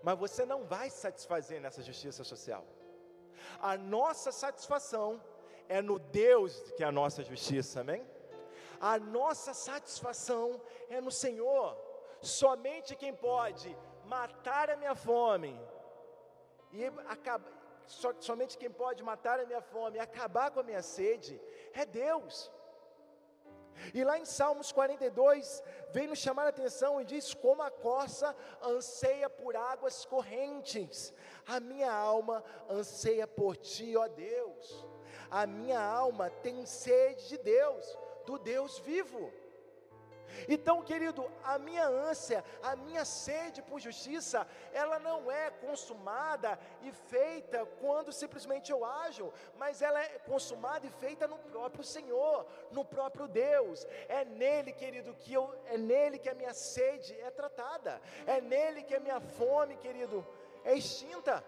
mas 0.03 0.17
você 0.17 0.45
não 0.45 0.63
vai 0.63 0.89
se 0.89 0.97
satisfazer 0.97 1.59
nessa 1.61 1.81
justiça 1.81 2.23
social. 2.23 2.65
A 3.61 3.77
nossa 3.77 4.31
satisfação 4.31 5.21
é 5.67 5.81
no 5.81 5.99
Deus 5.99 6.59
que 6.75 6.83
é 6.83 6.87
a 6.87 6.91
nossa 6.91 7.23
justiça, 7.23 7.81
amém? 7.81 8.05
A 8.79 8.97
nossa 8.97 9.53
satisfação 9.53 10.61
é 10.89 11.01
no 11.01 11.11
Senhor. 11.11 11.77
Somente 12.21 12.95
quem 12.95 13.13
pode 13.13 13.75
matar 14.05 14.69
a 14.69 14.75
minha 14.75 14.95
fome 14.95 15.59
e 16.71 16.85
acabar 17.07 17.59
so, 17.89 18.15
somente 18.19 18.57
quem 18.57 18.69
pode 18.69 19.03
matar 19.03 19.39
a 19.39 19.45
minha 19.45 19.61
fome 19.61 19.97
e 19.97 19.99
acabar 19.99 20.51
com 20.51 20.59
a 20.59 20.63
minha 20.63 20.81
sede 20.81 21.41
é 21.73 21.85
Deus. 21.85 22.51
E 23.93 24.03
lá 24.03 24.17
em 24.17 24.25
Salmos 24.25 24.71
42, 24.71 25.63
vem 25.91 26.07
nos 26.07 26.19
chamar 26.19 26.45
a 26.45 26.49
atenção 26.49 26.99
e 27.01 27.05
diz: 27.05 27.33
Como 27.33 27.61
a 27.61 27.71
coça 27.71 28.35
anseia 28.61 29.29
por 29.29 29.55
águas 29.55 30.05
correntes, 30.05 31.13
a 31.47 31.59
minha 31.59 31.91
alma 31.91 32.43
anseia 32.69 33.27
por 33.27 33.55
ti, 33.57 33.95
ó 33.95 34.07
Deus. 34.07 34.85
A 35.29 35.45
minha 35.45 35.79
alma 35.79 36.29
tem 36.29 36.65
sede 36.65 37.27
de 37.27 37.37
Deus, 37.37 37.97
do 38.25 38.37
Deus 38.37 38.79
vivo. 38.79 39.31
Então, 40.47 40.81
querido, 40.81 41.29
a 41.43 41.57
minha 41.57 41.87
ânsia, 41.87 42.43
a 42.61 42.75
minha 42.75 43.05
sede 43.05 43.61
por 43.61 43.79
justiça, 43.79 44.47
ela 44.73 44.99
não 44.99 45.31
é 45.31 45.49
consumada 45.49 46.59
e 46.81 46.91
feita 46.91 47.65
quando 47.81 48.11
simplesmente 48.11 48.71
eu 48.71 48.83
ajo, 48.85 49.31
mas 49.57 49.81
ela 49.81 50.01
é 50.01 50.19
consumada 50.19 50.85
e 50.85 50.89
feita 50.89 51.27
no 51.27 51.37
próprio 51.37 51.83
Senhor, 51.83 52.45
no 52.71 52.83
próprio 52.85 53.27
Deus. 53.27 53.85
É 54.07 54.23
nele, 54.25 54.71
querido, 54.71 55.13
que 55.13 55.33
eu, 55.33 55.53
é 55.65 55.77
nele 55.77 56.19
que 56.19 56.29
a 56.29 56.35
minha 56.35 56.53
sede 56.53 57.19
é 57.21 57.31
tratada. 57.31 58.01
É 58.25 58.41
nele 58.41 58.83
que 58.83 58.95
a 58.95 58.99
minha 58.99 59.19
fome, 59.19 59.77
querido, 59.77 60.25
é 60.63 60.73
extinta. 60.73 61.43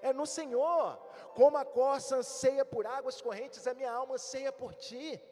É 0.00 0.12
no 0.12 0.26
Senhor. 0.26 0.96
Como 1.34 1.56
a 1.56 1.64
coça 1.64 2.16
anseia 2.16 2.64
por 2.64 2.86
águas 2.86 3.20
correntes, 3.20 3.66
a 3.66 3.74
minha 3.74 3.92
alma 3.92 4.14
anseia 4.14 4.52
por 4.52 4.74
ti. 4.74 5.22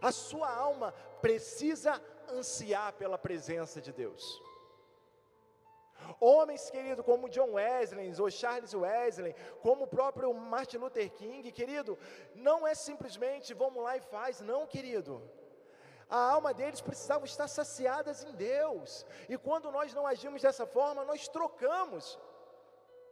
A 0.00 0.12
sua 0.12 0.50
alma 0.50 0.92
precisa 1.20 2.00
ansiar 2.30 2.92
pela 2.94 3.18
presença 3.18 3.80
de 3.80 3.92
Deus. 3.92 4.42
Homens, 6.20 6.70
querido, 6.70 7.02
como 7.02 7.28
John 7.28 7.52
Wesley 7.52 8.12
ou 8.20 8.30
Charles 8.30 8.74
Wesley, 8.74 9.34
como 9.60 9.84
o 9.84 9.88
próprio 9.88 10.32
Martin 10.32 10.78
Luther 10.78 11.10
King, 11.10 11.50
querido, 11.50 11.98
não 12.34 12.66
é 12.66 12.74
simplesmente 12.74 13.54
vamos 13.54 13.82
lá 13.82 13.96
e 13.96 14.00
faz, 14.00 14.40
não, 14.40 14.66
querido. 14.66 15.22
A 16.08 16.18
alma 16.18 16.54
deles 16.54 16.80
precisava 16.80 17.24
estar 17.24 17.48
saciadas 17.48 18.22
em 18.22 18.32
Deus. 18.32 19.04
E 19.28 19.36
quando 19.36 19.72
nós 19.72 19.92
não 19.92 20.06
agimos 20.06 20.42
dessa 20.42 20.64
forma, 20.64 21.04
nós 21.04 21.26
trocamos 21.26 22.16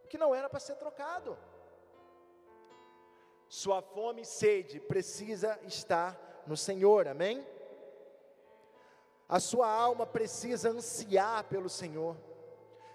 o 0.04 0.08
que 0.08 0.18
não 0.18 0.34
era 0.34 0.48
para 0.48 0.60
ser 0.60 0.76
trocado. 0.76 1.36
Sua 3.48 3.82
fome 3.82 4.22
e 4.22 4.26
sede 4.26 4.78
precisa 4.78 5.58
estar 5.64 6.16
no 6.46 6.56
Senhor, 6.56 7.08
amém? 7.08 7.46
A 9.28 9.40
sua 9.40 9.68
alma 9.68 10.06
precisa 10.06 10.70
ansiar 10.70 11.44
pelo 11.44 11.68
Senhor. 11.68 12.16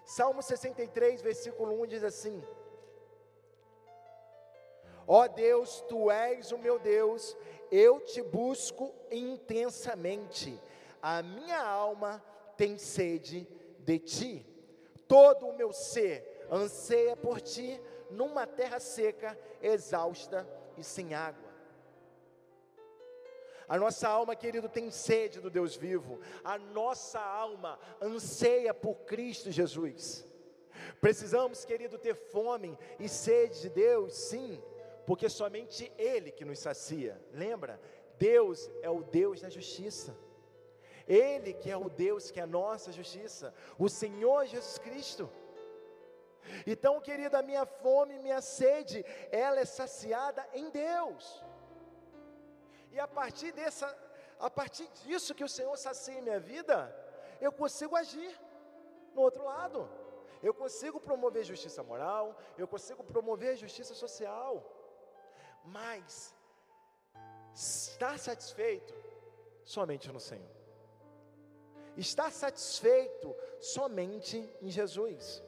Salmo 0.06 0.42
63, 0.42 1.22
versículo 1.22 1.82
1 1.82 1.88
diz 1.88 2.04
assim: 2.04 2.44
Ó 5.08 5.24
oh 5.24 5.28
Deus, 5.28 5.82
tu 5.88 6.12
és 6.12 6.52
o 6.52 6.58
meu 6.58 6.78
Deus, 6.80 7.36
eu 7.72 8.00
te 8.00 8.22
busco 8.22 8.94
intensamente. 9.12 10.60
a 11.02 11.24
minha 11.24 11.62
alma 11.62 12.24
tem 12.58 12.78
sede 12.78 13.48
de 13.80 14.00
ti. 14.00 14.46
Todo 15.08 15.48
o 15.48 15.56
meu 15.56 15.72
ser 15.72 16.46
anseia 16.52 17.16
por 17.16 17.42
ti 17.42 17.82
numa 18.10 18.46
terra 18.46 18.80
seca, 18.80 19.38
exausta 19.62 20.48
e 20.78 20.84
sem 20.84 21.14
água. 21.14 21.49
A 23.70 23.78
nossa 23.78 24.10
alma, 24.10 24.36
querido, 24.36 24.68
tem 24.68 24.90
sede 24.90 25.40
do 25.40 25.50
Deus 25.50 25.76
vivo. 25.76 26.20
A 26.44 26.58
nossa 26.58 27.20
alma 27.20 27.80
anseia 28.02 28.74
por 28.74 28.96
Cristo 29.02 29.52
Jesus. 29.52 30.26
Precisamos, 31.00 31.64
querido, 31.64 32.00
ter 32.00 32.16
fome 32.16 32.76
e 33.00 33.08
sede 33.08 33.62
de 33.62 33.70
Deus, 33.70 34.14
sim, 34.14 34.60
porque 35.06 35.30
somente 35.30 35.92
Ele 36.00 36.32
que 36.32 36.44
nos 36.44 36.58
sacia. 36.58 37.22
Lembra? 37.32 37.80
Deus 38.18 38.70
é 38.82 38.90
o 38.90 39.04
Deus 39.04 39.42
da 39.42 39.50
justiça. 39.50 40.18
Ele 41.08 41.54
que 41.54 41.70
é 41.70 41.78
o 41.78 41.90
Deus 41.90 42.32
que 42.32 42.40
é 42.40 42.44
a 42.44 42.48
nossa 42.48 42.92
justiça, 42.92 43.54
o 43.78 43.88
Senhor 43.88 44.46
Jesus 44.48 44.80
Cristo. 44.80 45.30
Então, 46.66 47.00
querida, 47.00 47.40
a 47.40 47.44
minha 47.44 47.66
fome, 47.66 48.20
minha 48.20 48.42
sede, 48.42 49.06
ela 49.32 49.60
é 49.60 49.66
saciada 49.66 50.48
em 50.54 50.70
Deus. 50.72 51.44
E 52.92 53.00
a 53.00 53.08
partir 53.08 53.52
dessa, 53.52 53.88
a 54.40 54.50
partir 54.50 54.88
disso 55.04 55.36
que 55.36 55.44
o 55.44 55.50
Senhor 55.50 55.76
sacia 55.78 56.22
minha 56.22 56.40
vida, 56.40 56.76
eu 57.40 57.52
consigo 57.52 57.96
agir 57.96 58.34
no 59.14 59.22
outro 59.22 59.44
lado. 59.44 59.90
Eu 60.42 60.54
consigo 60.54 61.00
promover 61.00 61.44
justiça 61.44 61.84
moral, 61.84 62.38
eu 62.58 62.68
consigo 62.68 63.04
promover 63.04 63.58
justiça 63.58 63.94
social. 63.94 64.64
Mas 65.66 66.34
estar 67.54 68.18
satisfeito 68.18 68.94
somente 69.66 70.12
no 70.12 70.20
Senhor. 70.20 70.50
Estar 71.98 72.32
satisfeito 72.32 73.36
somente 73.60 74.38
em 74.62 74.70
Jesus. 74.70 75.44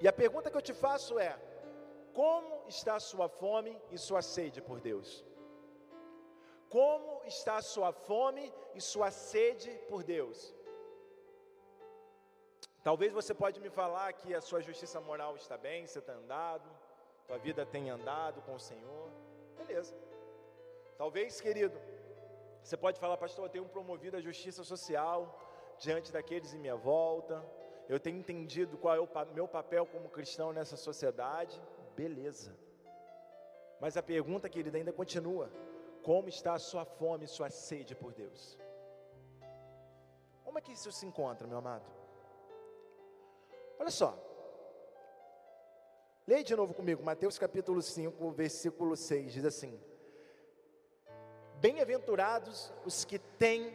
E 0.00 0.08
a 0.08 0.12
pergunta 0.12 0.50
que 0.50 0.56
eu 0.56 0.68
te 0.68 0.74
faço 0.74 1.18
é: 1.18 1.32
como 2.12 2.64
está 2.66 2.94
a 2.96 3.00
sua 3.10 3.28
fome 3.28 3.80
e 3.90 3.98
sua 3.98 4.22
sede 4.22 4.60
por 4.68 4.80
Deus? 4.80 5.24
Como 6.68 7.22
está 7.24 7.56
a 7.56 7.62
sua 7.62 7.92
fome 7.92 8.52
e 8.74 8.80
sua 8.80 9.10
sede 9.10 9.70
por 9.88 10.02
Deus? 10.02 10.54
Talvez 12.82 13.12
você 13.12 13.34
pode 13.34 13.60
me 13.60 13.68
falar 13.68 14.12
que 14.14 14.34
a 14.34 14.40
sua 14.40 14.60
justiça 14.62 15.00
moral 15.00 15.36
está 15.36 15.56
bem, 15.58 15.86
você 15.86 15.98
está 15.98 16.14
andado, 16.14 16.68
tua 17.26 17.38
vida 17.38 17.66
tem 17.66 17.90
andado 17.90 18.40
com 18.42 18.54
o 18.54 18.60
Senhor. 18.60 19.10
Beleza. 19.58 19.94
Talvez, 20.96 21.40
querido, 21.40 21.78
você 22.62 22.76
pode 22.76 22.98
falar, 22.98 23.16
pastor, 23.16 23.46
eu 23.46 23.50
tenho 23.50 23.68
promovido 23.68 24.16
a 24.16 24.20
justiça 24.20 24.62
social 24.64 25.18
diante 25.78 26.12
daqueles 26.12 26.54
em 26.54 26.58
minha 26.58 26.76
volta, 26.76 27.44
eu 27.90 27.98
tenho 27.98 28.18
entendido 28.18 28.78
qual 28.78 28.94
é 28.94 29.00
o 29.00 29.08
meu 29.34 29.48
papel 29.48 29.84
como 29.84 30.08
cristão 30.08 30.52
nessa 30.52 30.76
sociedade, 30.76 31.60
beleza. 31.96 32.56
Mas 33.80 33.96
a 33.96 34.02
pergunta, 34.02 34.48
querida, 34.48 34.78
ainda 34.78 34.92
continua: 34.92 35.50
como 36.04 36.28
está 36.28 36.54
a 36.54 36.58
sua 36.60 36.84
fome, 36.84 37.26
sua 37.26 37.50
sede 37.50 37.96
por 37.96 38.12
Deus? 38.12 38.56
Como 40.44 40.56
é 40.56 40.62
que 40.62 40.70
isso 40.70 40.92
se 40.92 41.04
encontra, 41.04 41.48
meu 41.48 41.58
amado? 41.58 41.84
Olha 43.76 43.90
só. 43.90 44.16
Leia 46.28 46.44
de 46.44 46.54
novo 46.54 46.72
comigo, 46.72 47.02
Mateus 47.02 47.40
capítulo 47.40 47.82
5, 47.82 48.30
versículo 48.30 48.96
6, 48.96 49.32
diz 49.32 49.44
assim: 49.44 49.80
Bem-aventurados 51.56 52.72
os 52.84 53.04
que 53.04 53.18
têm 53.18 53.74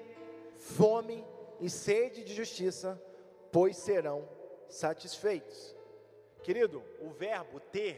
fome 0.55 1.25
e 1.59 1.69
sede 1.69 2.23
de 2.23 2.33
justiça, 2.33 2.97
pois 3.55 3.77
serão 3.77 4.27
satisfeitos. 4.67 5.73
Querido, 6.43 6.83
o 6.99 7.09
verbo 7.11 7.57
ter, 7.61 7.95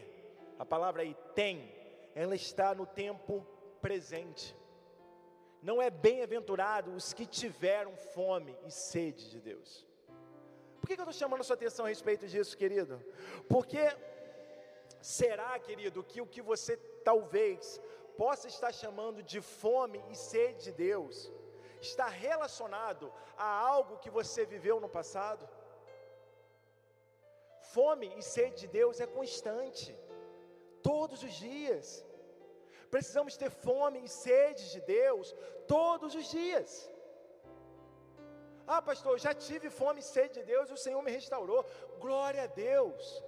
a 0.56 0.64
palavra 0.64 1.02
aí 1.02 1.16
tem, 1.34 1.74
ela 2.14 2.36
está 2.36 2.76
no 2.76 2.86
tempo 2.86 3.44
presente. 3.80 4.56
Não 5.60 5.82
é 5.82 5.90
bem-aventurado 5.90 6.94
os 6.94 7.12
que 7.12 7.26
tiveram 7.26 7.96
fome 7.96 8.56
e 8.64 8.70
sede 8.70 9.28
de 9.30 9.40
Deus. 9.40 9.84
Por 10.80 10.86
que, 10.86 10.92
eu 10.92 10.98
estou 10.98 11.12
chamando 11.12 11.40
a 11.40 11.42
sua 11.42 11.54
atenção 11.54 11.86
a 11.86 11.88
respeito 11.88 12.28
disso, 12.28 12.56
querido? 12.56 13.02
Porque 13.48 13.80
será, 15.02 15.58
querido, 15.58 16.04
que 16.04 16.20
o 16.20 16.26
que 16.26 16.40
você 16.40 16.76
talvez 17.02 17.80
possa 18.16 18.46
estar 18.46 18.72
chamando 18.72 19.24
de 19.24 19.40
fome 19.40 20.00
e 20.08 20.14
sede 20.14 20.66
de 20.66 20.72
Deus, 20.72 21.32
está 21.80 22.06
relacionado 22.08 23.12
a 23.36 23.48
algo 23.74 23.98
que 23.98 24.10
você 24.10 24.44
viveu 24.44 24.80
no 24.80 24.88
passado? 24.88 25.48
Fome 27.74 28.08
e 28.18 28.22
sede 28.22 28.56
de 28.62 28.68
Deus 28.78 29.00
é 29.00 29.06
constante, 29.06 29.96
todos 30.82 31.22
os 31.22 31.34
dias. 31.34 32.04
Precisamos 32.90 33.36
ter 33.36 33.50
fome 33.50 33.98
e 34.04 34.08
sede 34.08 34.70
de 34.74 34.80
Deus 34.80 35.34
todos 35.66 36.14
os 36.14 36.26
dias. 36.30 36.90
Ah, 38.66 38.82
pastor, 38.82 39.18
já 39.18 39.32
tive 39.32 39.68
fome 39.70 40.00
e 40.00 40.02
sede 40.14 40.34
de 40.40 40.44
Deus 40.52 40.68
e 40.68 40.74
o 40.74 40.82
Senhor 40.84 41.02
me 41.02 41.10
restaurou. 41.10 41.64
Glória 41.98 42.42
a 42.44 42.46
Deus. 42.46 43.22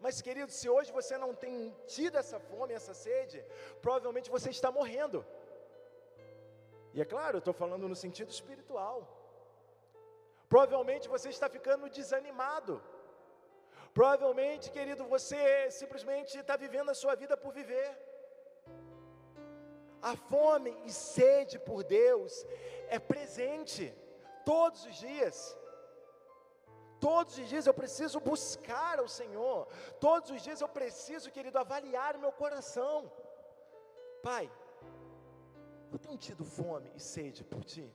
Mas, 0.00 0.22
querido, 0.22 0.50
se 0.50 0.66
hoje 0.68 0.90
você 0.98 1.18
não 1.18 1.34
tem 1.34 1.54
tido 1.86 2.16
essa 2.16 2.38
fome, 2.40 2.72
essa 2.72 2.94
sede, 2.94 3.44
provavelmente 3.82 4.30
você 4.30 4.48
está 4.48 4.70
morrendo. 4.72 5.26
E 6.94 7.00
é 7.00 7.04
claro, 7.04 7.36
eu 7.36 7.44
estou 7.44 7.54
falando 7.54 7.88
no 7.88 7.96
sentido 8.04 8.30
espiritual. 8.30 8.98
Provavelmente 10.48 11.08
você 11.08 11.28
está 11.28 11.48
ficando 11.48 11.88
desanimado. 11.88 12.82
Provavelmente, 13.94 14.70
querido, 14.76 15.04
você 15.04 15.70
simplesmente 15.70 16.36
está 16.38 16.56
vivendo 16.56 16.90
a 16.90 16.94
sua 17.02 17.14
vida 17.14 17.36
por 17.36 17.52
viver. 17.52 17.90
A 20.02 20.16
fome 20.16 20.72
e 20.86 20.92
sede 20.92 21.58
por 21.58 21.82
Deus 21.84 22.32
é 22.88 22.98
presente 22.98 23.94
todos 24.44 24.84
os 24.84 24.96
dias. 24.96 25.56
Todos 27.00 27.38
os 27.38 27.48
dias 27.48 27.66
eu 27.66 27.74
preciso 27.82 28.20
buscar 28.20 28.98
ao 28.98 29.08
Senhor. 29.08 29.66
Todos 30.06 30.30
os 30.30 30.42
dias 30.42 30.60
eu 30.60 30.68
preciso, 30.68 31.30
querido, 31.36 31.58
avaliar 31.58 32.18
meu 32.18 32.32
coração. 32.32 33.10
Pai, 34.22 34.50
eu 35.92 35.98
tenho 35.98 36.16
tido 36.16 36.44
fome 36.44 36.90
e 36.94 37.00
sede 37.00 37.42
por 37.44 37.64
Ti. 37.64 37.88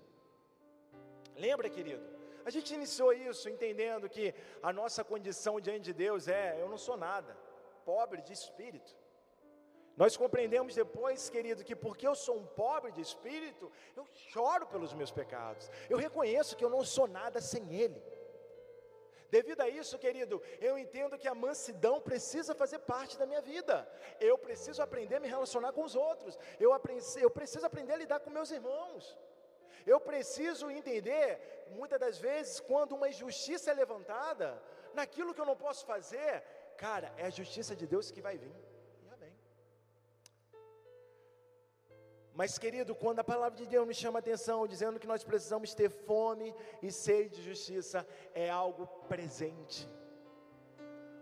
Lembra, 1.35 1.69
querido? 1.69 2.03
A 2.45 2.49
gente 2.49 2.73
iniciou 2.73 3.11
isso 3.11 3.49
entendendo 3.49 4.07
que 4.07 4.33
a 4.61 4.71
nossa 4.71 5.03
condição 5.03 5.59
diante 5.59 5.85
de 5.85 5.93
Deus 5.93 6.27
é: 6.27 6.61
eu 6.61 6.69
não 6.69 6.77
sou 6.77 6.95
nada, 6.95 7.35
pobre 7.83 8.21
de 8.21 8.33
espírito. 8.33 8.95
Nós 9.97 10.17
compreendemos 10.17 10.75
depois, 10.75 11.29
querido, 11.29 11.63
que 11.63 11.75
porque 11.75 12.05
eu 12.05 12.15
sou 12.15 12.37
um 12.37 12.45
pobre 12.45 12.91
de 12.91 12.99
espírito, 12.99 13.71
eu 13.95 14.05
choro 14.29 14.67
pelos 14.67 14.93
meus 14.93 15.09
pecados. 15.09 15.71
Eu 15.89 15.97
reconheço 15.97 16.55
que 16.57 16.65
eu 16.65 16.69
não 16.69 16.83
sou 16.83 17.07
nada 17.07 17.39
sem 17.39 17.73
Ele. 17.73 18.01
Devido 19.37 19.61
a 19.65 19.69
isso, 19.81 19.99
querido, 20.03 20.35
eu 20.67 20.73
entendo 20.83 21.17
que 21.21 21.27
a 21.27 21.39
mansidão 21.45 21.95
precisa 22.09 22.51
fazer 22.61 22.79
parte 22.93 23.17
da 23.21 23.25
minha 23.31 23.41
vida. 23.41 23.75
Eu 24.29 24.35
preciso 24.45 24.81
aprender 24.81 25.15
a 25.17 25.23
me 25.23 25.33
relacionar 25.35 25.71
com 25.77 25.83
os 25.89 25.95
outros. 26.07 26.33
Eu, 26.65 26.69
eu 27.25 27.29
preciso 27.37 27.65
aprender 27.69 27.93
a 27.93 28.01
lidar 28.03 28.19
com 28.21 28.37
meus 28.37 28.51
irmãos. 28.59 29.03
Eu 29.85 29.99
preciso 29.99 30.71
entender, 30.79 31.27
muitas 31.79 31.99
das 31.99 32.17
vezes, 32.17 32.61
quando 32.69 32.95
uma 32.97 33.09
injustiça 33.13 33.71
é 33.71 33.73
levantada, 33.73 34.47
naquilo 34.99 35.33
que 35.33 35.41
eu 35.41 35.51
não 35.51 35.57
posso 35.65 35.85
fazer, 35.93 36.31
cara, 36.85 37.13
é 37.17 37.25
a 37.25 37.37
justiça 37.41 37.75
de 37.75 37.85
Deus 37.93 38.09
que 38.11 38.21
vai 38.27 38.37
vir. 38.37 38.55
Mas, 42.35 42.57
querido, 42.59 42.93
quando 42.93 43.19
a 43.19 43.23
palavra 43.23 43.57
de 43.57 43.65
Deus 43.65 43.87
nos 43.87 43.95
chama 43.95 44.19
a 44.19 44.23
atenção, 44.25 44.67
dizendo 44.67 44.99
que 44.99 45.07
nós 45.07 45.23
precisamos 45.23 45.73
ter 45.73 45.89
fome 45.89 46.53
e 46.83 46.91
sede 46.91 47.37
de 47.37 47.41
justiça, 47.41 48.05
é 48.33 48.49
algo 48.49 48.85
presente. 49.07 49.87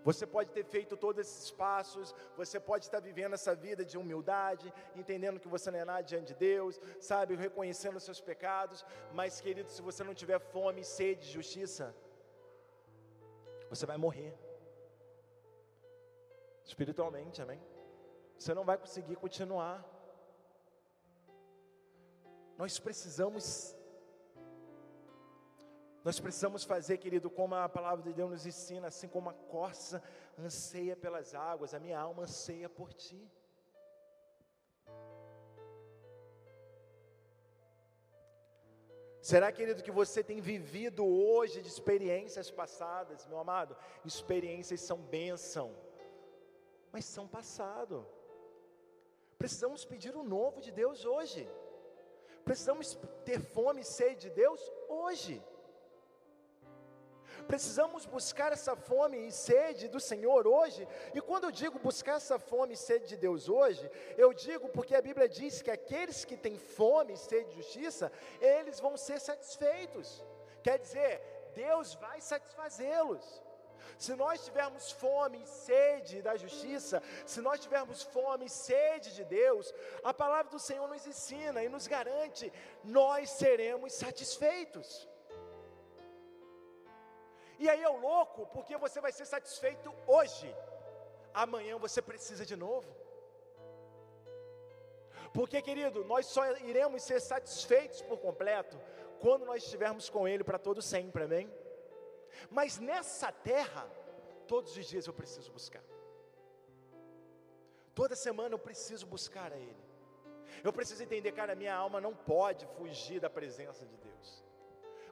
Você 0.03 0.25
pode 0.25 0.49
ter 0.51 0.65
feito 0.65 0.97
todos 0.97 1.21
esses 1.25 1.51
passos, 1.51 2.13
você 2.35 2.59
pode 2.59 2.85
estar 2.85 2.99
vivendo 2.99 3.33
essa 3.33 3.53
vida 3.53 3.85
de 3.85 3.95
humildade, 3.95 4.73
entendendo 4.95 5.39
que 5.39 5.47
você 5.47 5.69
não 5.69 5.79
é 5.79 5.85
nada 5.85 6.01
diante 6.01 6.33
de 6.33 6.39
Deus, 6.39 6.81
sabe, 6.99 7.35
reconhecendo 7.35 7.95
os 7.97 8.03
seus 8.03 8.19
pecados, 8.19 8.83
mas, 9.13 9.39
querido, 9.39 9.69
se 9.69 9.83
você 9.83 10.03
não 10.03 10.15
tiver 10.15 10.39
fome 10.39 10.81
e 10.81 10.83
sede 10.83 11.21
de 11.27 11.31
justiça, 11.31 11.95
você 13.69 13.85
vai 13.85 13.97
morrer. 13.97 14.33
Espiritualmente, 16.65 17.39
amém? 17.39 17.61
Você 18.37 18.53
não 18.53 18.65
vai 18.65 18.77
conseguir 18.79 19.15
continuar. 19.15 19.92
Nós 22.63 22.79
precisamos 22.79 23.75
Nós 26.01 26.17
precisamos 26.17 26.63
fazer, 26.63 26.97
querido, 26.97 27.29
como 27.29 27.55
a 27.55 27.67
palavra 27.67 28.01
de 28.05 28.13
Deus 28.13 28.31
nos 28.31 28.45
ensina, 28.45 28.87
assim 28.87 29.09
como 29.15 29.29
a 29.29 29.33
corça 29.33 30.01
anseia 30.39 30.95
pelas 30.95 31.35
águas, 31.35 31.73
a 31.73 31.79
minha 31.85 31.99
alma 31.99 32.23
anseia 32.23 32.69
por 32.69 32.93
ti. 32.93 33.21
Será, 39.21 39.51
querido, 39.51 39.83
que 39.83 39.91
você 39.91 40.23
tem 40.23 40.39
vivido 40.39 41.05
hoje 41.05 41.61
de 41.61 41.67
experiências 41.67 42.49
passadas, 42.49 43.27
meu 43.27 43.39
amado? 43.39 43.75
Experiências 44.05 44.79
são 44.79 44.99
bênção, 45.17 45.75
mas 46.93 47.03
são 47.03 47.27
passado. 47.27 48.07
Precisamos 49.37 49.83
pedir 49.83 50.15
o 50.15 50.23
novo 50.23 50.61
de 50.61 50.71
Deus 50.71 51.03
hoje. 51.03 51.45
Precisamos 52.45 52.97
ter 53.25 53.39
fome 53.39 53.81
e 53.81 53.85
sede 53.85 54.21
de 54.21 54.29
Deus 54.31 54.61
hoje. 54.87 55.41
Precisamos 57.47 58.05
buscar 58.05 58.51
essa 58.53 58.75
fome 58.75 59.17
e 59.27 59.31
sede 59.31 59.87
do 59.87 59.99
Senhor 59.99 60.47
hoje. 60.47 60.87
E 61.13 61.21
quando 61.21 61.45
eu 61.45 61.51
digo 61.51 61.79
buscar 61.79 62.17
essa 62.17 62.39
fome 62.39 62.73
e 62.73 62.77
sede 62.77 63.07
de 63.07 63.17
Deus 63.17 63.49
hoje, 63.49 63.89
eu 64.17 64.33
digo 64.33 64.69
porque 64.69 64.95
a 64.95 65.01
Bíblia 65.01 65.27
diz 65.27 65.61
que 65.61 65.71
aqueles 65.71 66.23
que 66.25 66.37
têm 66.37 66.57
fome 66.57 67.13
e 67.13 67.17
sede 67.17 67.49
de 67.49 67.57
justiça, 67.57 68.11
eles 68.39 68.79
vão 68.79 68.95
ser 68.97 69.19
satisfeitos. 69.19 70.23
Quer 70.61 70.79
dizer, 70.79 71.21
Deus 71.53 71.95
vai 71.95 72.21
satisfazê-los. 72.21 73.41
Se 73.97 74.15
nós 74.15 74.43
tivermos 74.43 74.91
fome 74.91 75.41
e 75.41 75.47
sede 75.47 76.21
da 76.21 76.35
justiça, 76.35 77.01
se 77.25 77.41
nós 77.41 77.59
tivermos 77.59 78.03
fome 78.03 78.45
e 78.45 78.49
sede 78.49 79.13
de 79.13 79.23
Deus, 79.23 79.73
a 80.03 80.13
palavra 80.13 80.51
do 80.51 80.59
Senhor 80.59 80.87
nos 80.87 81.05
ensina 81.05 81.63
e 81.63 81.69
nos 81.69 81.87
garante, 81.87 82.51
nós 82.83 83.29
seremos 83.29 83.93
satisfeitos. 83.93 85.07
E 87.59 87.69
aí 87.69 87.81
é 87.81 87.89
o 87.89 87.97
louco, 87.97 88.45
porque 88.47 88.75
você 88.77 88.99
vai 88.99 89.11
ser 89.11 89.25
satisfeito 89.25 89.93
hoje, 90.07 90.53
amanhã 91.33 91.77
você 91.77 92.01
precisa 92.01 92.45
de 92.45 92.55
novo. 92.55 93.03
Porque, 95.33 95.61
querido, 95.61 96.03
nós 96.05 96.25
só 96.27 96.45
iremos 96.57 97.01
ser 97.03 97.19
satisfeitos 97.19 98.01
por 98.01 98.19
completo 98.19 98.79
quando 99.19 99.45
nós 99.45 99.63
estivermos 99.63 100.09
com 100.09 100.27
Ele 100.27 100.43
para 100.43 100.59
todo 100.59 100.81
sempre, 100.81 101.23
amém? 101.23 101.51
Mas 102.49 102.79
nessa 102.79 103.31
terra, 103.31 103.89
todos 104.47 104.75
os 104.77 104.85
dias 104.85 105.07
eu 105.07 105.13
preciso 105.13 105.51
buscar. 105.51 105.83
Toda 107.93 108.15
semana 108.15 108.55
eu 108.55 108.59
preciso 108.59 109.05
buscar 109.05 109.51
a 109.51 109.57
Ele. 109.57 109.83
Eu 110.63 110.73
preciso 110.73 111.03
entender, 111.03 111.31
cara, 111.31 111.55
minha 111.55 111.75
alma 111.75 111.99
não 112.01 112.15
pode 112.15 112.65
fugir 112.77 113.19
da 113.19 113.29
presença 113.29 113.85
de 113.85 113.97
Deus. 113.97 114.43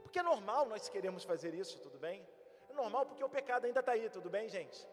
Porque 0.02 0.20
é 0.20 0.24
normal 0.24 0.68
nós 0.68 0.90
queremos 0.90 1.24
fazer 1.24 1.54
isso, 1.54 1.80
tudo 1.80 1.98
bem? 1.98 2.28
É 2.70 2.74
normal 2.74 3.06
porque 3.06 3.24
o 3.24 3.30
pecado 3.30 3.66
ainda 3.66 3.82
está 3.82 3.94
aí, 3.94 4.10
tudo 4.10 4.30
bem, 4.30 4.48
gente? 4.50 4.88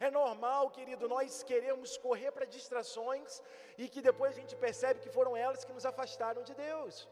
É 0.00 0.10
normal, 0.10 0.70
querido, 0.70 1.08
nós 1.08 1.42
queremos 1.42 1.96
correr 1.96 2.32
para 2.32 2.44
distrações 2.44 3.42
e 3.78 3.88
que 3.88 4.00
depois 4.02 4.32
a 4.32 4.40
gente 4.40 4.56
percebe 4.56 5.00
que 5.00 5.08
foram 5.08 5.36
elas 5.36 5.64
que 5.64 5.72
nos 5.72 5.86
afastaram 5.86 6.42
de 6.42 6.54
Deus, 6.54 7.08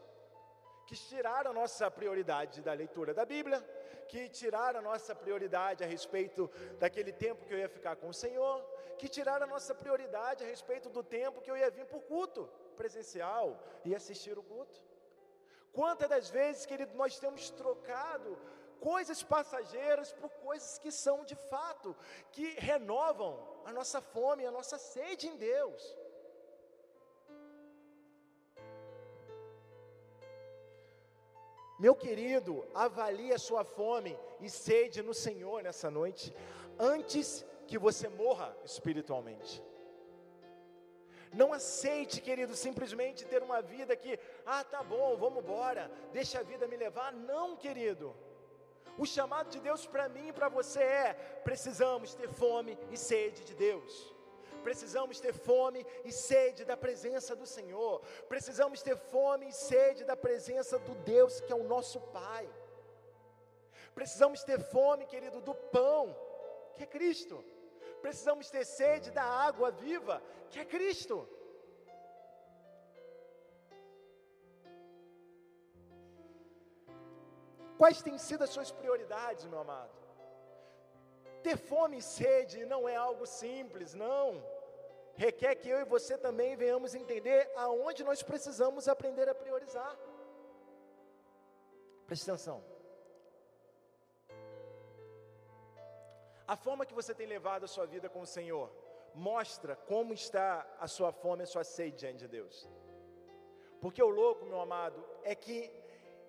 que 0.87 0.95
tiraram 0.95 1.51
a 1.51 1.53
nossa 1.53 1.89
prioridade 1.89 2.61
da 2.61 2.73
leitura 2.73 3.13
da 3.13 3.25
Bíblia, 3.25 3.59
que 4.11 4.27
tiraram 4.27 4.79
a 4.79 4.87
nossa 4.89 5.15
prioridade 5.15 5.83
a 5.85 5.87
respeito 5.87 6.51
daquele 6.77 7.13
tempo 7.13 7.45
que 7.45 7.53
eu 7.53 7.59
ia 7.63 7.69
ficar 7.69 7.95
com 7.95 8.09
o 8.09 8.13
Senhor, 8.13 8.57
que 8.99 9.07
tiraram 9.07 9.45
a 9.45 9.53
nossa 9.55 9.73
prioridade 9.73 10.43
a 10.43 10.47
respeito 10.47 10.89
do 10.89 11.01
tempo 11.01 11.41
que 11.41 11.49
eu 11.49 11.55
ia 11.61 11.71
vir 11.71 11.85
para 11.85 11.97
o 11.97 12.01
culto 12.01 12.41
presencial 12.75 13.45
e 13.85 13.95
assistir 13.95 14.37
o 14.37 14.43
culto. 14.43 14.81
Quantas 15.71 16.09
das 16.09 16.29
vezes, 16.29 16.65
querido, 16.65 16.93
nós 16.93 17.17
temos 17.17 17.49
trocado 17.51 18.37
coisas 18.81 19.23
passageiras 19.23 20.11
por 20.11 20.29
coisas 20.47 20.77
que 20.77 20.91
são 20.91 21.23
de 21.23 21.35
fato, 21.35 21.95
que 22.33 22.47
renovam 22.71 23.31
a 23.63 23.71
nossa 23.71 24.01
fome, 24.01 24.45
a 24.45 24.51
nossa 24.51 24.77
sede 24.77 25.27
em 25.29 25.37
Deus. 25.37 25.81
Meu 31.83 31.95
querido, 31.95 32.63
avalie 32.75 33.33
a 33.33 33.39
sua 33.39 33.63
fome 33.63 34.15
e 34.39 34.47
sede 34.47 35.01
no 35.01 35.15
Senhor 35.15 35.63
nessa 35.63 35.89
noite, 35.89 36.31
antes 36.77 37.43
que 37.65 37.75
você 37.85 38.07
morra 38.07 38.55
espiritualmente. 38.63 39.63
Não 41.33 41.51
aceite, 41.51 42.21
querido, 42.21 42.55
simplesmente 42.55 43.25
ter 43.25 43.41
uma 43.41 43.63
vida 43.63 43.95
que, 43.95 44.19
ah, 44.45 44.63
tá 44.63 44.83
bom, 44.83 45.17
vamos 45.17 45.43
embora, 45.43 45.89
deixa 46.13 46.37
a 46.41 46.43
vida 46.43 46.67
me 46.67 46.77
levar. 46.77 47.11
Não, 47.13 47.57
querido. 47.57 48.15
O 48.95 49.03
chamado 49.03 49.49
de 49.49 49.59
Deus 49.59 49.87
para 49.87 50.07
mim 50.07 50.27
e 50.27 50.33
para 50.33 50.49
você 50.49 50.83
é: 50.83 51.13
precisamos 51.43 52.13
ter 52.13 52.29
fome 52.29 52.77
e 52.91 52.95
sede 52.95 53.43
de 53.43 53.55
Deus. 53.55 54.13
Precisamos 54.63 55.19
ter 55.19 55.33
fome 55.33 55.85
e 56.05 56.11
sede 56.11 56.63
da 56.65 56.77
presença 56.77 57.35
do 57.35 57.45
Senhor. 57.45 58.01
Precisamos 58.27 58.81
ter 58.81 58.97
fome 58.97 59.47
e 59.49 59.53
sede 59.53 60.03
da 60.03 60.15
presença 60.15 60.77
do 60.79 60.95
Deus 61.13 61.39
que 61.41 61.51
é 61.51 61.55
o 61.55 61.63
nosso 61.63 61.99
Pai. 62.19 62.49
Precisamos 63.93 64.43
ter 64.43 64.59
fome, 64.59 65.05
querido, 65.05 65.41
do 65.41 65.53
pão, 65.53 66.15
que 66.75 66.83
é 66.83 66.85
Cristo 66.87 67.43
precisamos 68.01 68.49
ter 68.49 68.65
sede 68.65 69.11
da 69.11 69.23
água 69.23 69.69
viva, 69.71 70.21
que 70.49 70.59
é 70.59 70.65
Cristo. 70.65 71.15
Quais 77.77 78.01
têm 78.01 78.17
sido 78.17 78.43
as 78.43 78.51
suas 78.55 78.71
prioridades, 78.71 79.45
meu 79.45 79.59
amado? 79.59 79.95
Ter 81.45 81.57
fome 81.57 81.97
e 81.97 82.01
sede 82.01 82.65
não 82.65 82.81
é 82.87 82.95
algo 82.95 83.25
simples, 83.25 83.93
não. 83.93 84.27
Requer 85.15 85.55
que 85.55 85.69
eu 85.69 85.79
e 85.79 85.85
você 85.85 86.17
também 86.17 86.55
venhamos 86.55 86.95
entender 86.95 87.51
aonde 87.55 88.03
nós 88.03 88.23
precisamos 88.23 88.87
aprender 88.87 89.27
a 89.29 89.35
priorizar. 89.35 89.97
Preste 92.07 92.29
atenção. 92.29 92.63
A 96.47 96.55
forma 96.55 96.85
que 96.85 96.93
você 96.93 97.13
tem 97.13 97.27
levado 97.27 97.63
a 97.63 97.67
sua 97.67 97.85
vida 97.85 98.09
com 98.09 98.21
o 98.21 98.25
Senhor 98.25 98.69
mostra 99.13 99.75
como 99.75 100.13
está 100.13 100.67
a 100.79 100.87
sua 100.87 101.11
fome, 101.11 101.43
a 101.43 101.47
sua 101.47 101.63
sede 101.63 101.97
diante 101.97 102.19
de 102.19 102.27
Deus. 102.27 102.67
Porque 103.79 104.01
o 104.01 104.09
louco, 104.09 104.45
meu 104.45 104.59
amado, 104.59 105.03
é 105.23 105.33
que 105.33 105.71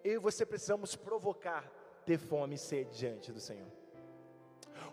eu 0.04 0.14
e 0.14 0.18
você 0.18 0.44
precisamos 0.46 0.96
provocar 0.96 1.70
ter 2.04 2.18
fome 2.18 2.54
e 2.54 2.58
sede 2.58 2.96
diante 2.96 3.32
do 3.32 3.40
Senhor. 3.40 3.81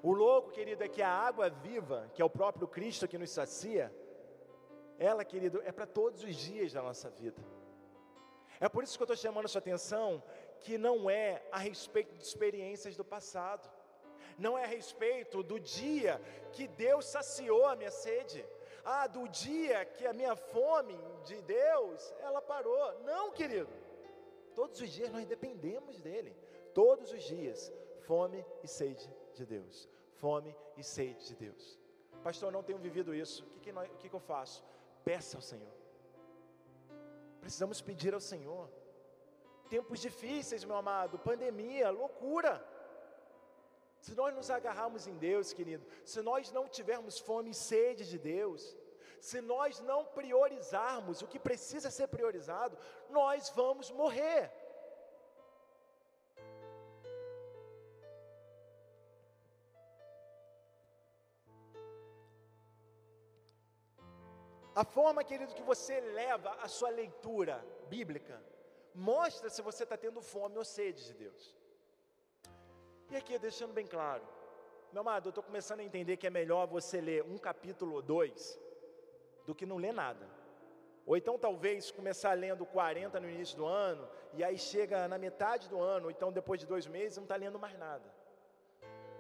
O 0.02 0.12
louco, 0.12 0.52
querido, 0.52 0.84
é 0.84 0.88
que 0.88 1.02
a 1.02 1.10
água 1.10 1.50
viva, 1.50 2.10
que 2.14 2.22
é 2.22 2.26
o 2.26 2.30
próprio 2.30 2.68
Cristo 2.68 3.08
que 3.08 3.18
nos 3.18 3.32
sacia, 3.32 3.94
ela, 4.98 5.24
querido, 5.26 5.62
é 5.64 5.72
para 5.72 5.86
todos 5.86 6.24
os 6.24 6.36
dias 6.36 6.74
da 6.74 6.82
nossa 6.82 7.10
vida. 7.10 7.42
É 8.60 8.68
por 8.68 8.84
isso 8.84 8.98
que 8.98 9.04
eu 9.04 9.06
estou 9.06 9.18
chamando 9.18 9.46
a 9.46 9.48
sua 9.48 9.60
atenção 9.60 10.22
que 10.60 10.78
não 10.78 11.10
é 11.10 11.42
a 11.52 11.58
respeito 11.58 12.16
de 12.16 12.24
experiências 12.24 12.96
do 12.96 13.06
passado 13.06 13.70
não 14.40 14.58
é 14.58 14.64
a 14.64 14.68
respeito 14.68 15.44
do 15.44 15.60
dia 15.60 16.20
que 16.54 16.68
Deus 16.68 17.06
saciou 17.06 17.66
a 17.66 17.76
minha 17.76 17.92
sede, 17.92 18.46
ah, 18.84 19.06
do 19.06 19.28
dia 19.28 19.86
que 19.86 20.08
a 20.08 20.14
minha 20.14 20.36
fome 20.36 20.98
de 21.26 21.42
Deus, 21.42 22.14
ela 22.20 22.42
parou. 22.42 23.00
Não, 23.02 23.32
querido. 23.32 23.70
Todos 24.56 24.80
os 24.80 24.90
dias 24.90 25.12
nós 25.12 25.26
dependemos 25.26 26.00
dele. 26.00 26.36
Todos 26.74 27.12
os 27.12 27.24
dias, 27.24 27.72
fome 28.08 28.46
e 28.64 28.68
sede 28.68 29.12
de 29.40 29.46
Deus. 29.56 29.76
Fome 30.24 30.52
e 30.78 30.84
sede 30.84 31.22
de 31.30 31.36
Deus. 31.46 31.64
Pastor, 32.28 32.52
não 32.56 32.64
tenho 32.68 32.80
vivido 32.88 33.14
isso. 33.24 33.44
O 33.46 33.50
que, 33.52 33.60
que, 33.66 33.72
nós, 33.72 33.90
o 33.90 33.98
que, 34.00 34.10
que 34.10 34.18
eu 34.22 34.26
faço? 34.34 34.64
Peça 35.04 35.38
ao 35.38 35.42
Senhor. 35.52 35.74
Precisamos 37.44 37.82
pedir 37.90 38.14
ao 38.14 38.20
Senhor. 38.20 38.70
Tempos 39.70 40.00
difíceis, 40.08 40.66
meu 40.70 40.76
amado, 40.76 41.20
pandemia, 41.30 41.90
loucura. 42.02 42.54
Se 44.02 44.14
nós 44.16 44.34
nos 44.34 44.50
agarrarmos 44.50 45.08
em 45.08 45.16
Deus, 45.28 45.54
querido, 45.54 45.86
se 46.06 46.22
nós 46.22 46.52
não 46.52 46.68
tivermos 46.68 47.20
fome 47.20 47.52
e 47.52 47.54
sede 47.54 48.04
de 48.10 48.18
Deus, 48.18 48.76
se 49.20 49.40
nós 49.42 49.80
não 49.82 50.06
priorizarmos 50.06 51.22
o 51.22 51.28
que 51.28 51.40
precisa 51.40 51.90
ser 51.92 52.08
priorizado, 52.08 52.78
nós 53.10 53.50
vamos 53.50 53.92
morrer. 53.92 54.52
A 64.82 64.86
forma, 64.86 65.26
querido, 65.30 65.54
que 65.54 65.70
você 65.72 66.00
leva 66.00 66.52
a 66.66 66.68
sua 66.70 66.90
leitura 66.90 67.56
bíblica 67.90 68.42
mostra 68.96 69.50
se 69.50 69.62
você 69.62 69.84
está 69.84 69.98
tendo 69.98 70.22
fome 70.22 70.58
ou 70.58 70.64
sede 70.64 71.02
de 71.08 71.14
Deus. 71.24 71.42
E 73.12 73.16
aqui, 73.18 73.38
deixando 73.38 73.74
bem 73.74 73.86
claro, 73.86 74.24
meu 74.94 75.02
amado, 75.02 75.28
eu 75.28 75.32
estou 75.32 75.44
começando 75.44 75.82
a 75.82 75.84
entender 75.84 76.16
que 76.16 76.28
é 76.28 76.30
melhor 76.30 76.66
você 76.66 77.02
ler 77.02 77.24
um 77.24 77.38
capítulo 77.38 77.96
ou 77.96 78.02
dois 78.02 78.58
do 79.46 79.54
que 79.54 79.66
não 79.66 79.76
ler 79.76 79.94
nada. 79.94 80.26
Ou 81.06 81.18
então 81.18 81.38
talvez 81.38 81.92
começar 81.92 82.32
lendo 82.46 82.66
40 82.66 83.20
no 83.20 83.30
início 83.30 83.58
do 83.58 83.66
ano, 83.66 84.08
e 84.34 84.46
aí 84.46 84.58
chega 84.58 85.10
na 85.10 85.18
metade 85.18 85.68
do 85.68 85.82
ano, 85.82 86.06
ou 86.06 86.12
então 86.12 86.32
depois 86.32 86.58
de 86.62 86.66
dois 86.66 86.88
meses, 86.88 87.18
não 87.18 87.26
está 87.26 87.36
lendo 87.36 87.60
mais 87.60 87.78
nada. 87.78 88.10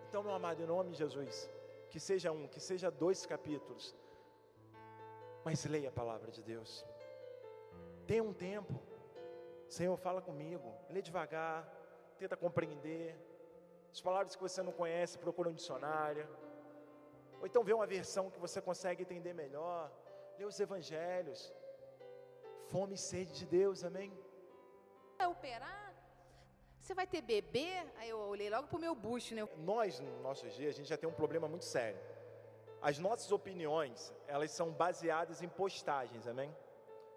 Então, 0.08 0.24
meu 0.24 0.34
amado, 0.34 0.64
em 0.64 0.66
nome 0.66 0.92
de 0.92 1.00
Jesus, 1.00 1.50
que 1.90 2.00
seja 2.00 2.32
um, 2.32 2.48
que 2.48 2.62
seja 2.62 2.90
dois 2.90 3.26
capítulos, 3.26 3.94
mas 5.50 5.66
leia 5.66 5.90
a 5.90 5.92
palavra 5.92 6.30
de 6.30 6.44
Deus. 6.44 6.72
Tenha 8.06 8.24
um 8.24 8.32
tempo. 8.32 8.74
Senhor, 9.68 9.98
fala 9.98 10.22
comigo. 10.22 10.68
Lê 10.94 11.02
devagar, 11.02 11.58
tenta 12.20 12.38
compreender. 12.38 13.08
As 13.92 14.00
palavras 14.00 14.36
que 14.36 14.44
você 14.48 14.62
não 14.62 14.72
conhece, 14.72 15.18
procura 15.18 15.50
um 15.50 15.58
dicionário. 15.62 16.28
Ou 17.40 17.48
então 17.48 17.64
vê 17.64 17.74
uma 17.74 17.88
versão 17.88 18.30
que 18.30 18.40
você 18.46 18.62
consegue 18.62 19.02
entender 19.02 19.34
melhor. 19.34 19.92
Lê 20.38 20.46
os 20.46 20.60
evangelhos. 20.60 21.52
Fome 22.68 22.94
e 22.94 23.04
sede 23.10 23.32
de 23.40 23.48
Deus, 23.48 23.84
amém? 23.84 24.12
Vai 25.18 25.28
operar? 25.30 25.96
Você 26.80 26.94
vai 26.94 27.08
ter 27.08 27.24
bebê? 27.24 27.72
Aí 27.98 28.10
eu 28.10 28.20
olhei 28.20 28.52
logo 28.52 28.68
para 28.68 28.78
o 28.78 28.86
meu 28.88 28.94
bucho, 28.94 29.34
né? 29.34 29.50
Nós, 29.58 30.00
nos 30.00 30.22
nossos 30.22 30.54
dias, 30.54 30.76
a 30.76 30.78
gente 30.78 30.90
já 30.90 30.98
tem 30.98 31.10
um 31.10 31.20
problema 31.24 31.48
muito 31.48 31.66
sério. 31.66 32.00
As 32.82 32.98
nossas 32.98 33.32
opiniões, 33.32 34.14
elas 34.28 34.52
são 34.52 34.72
baseadas 34.72 35.42
em 35.42 35.50
postagens, 35.50 36.28
amém? 36.28 36.56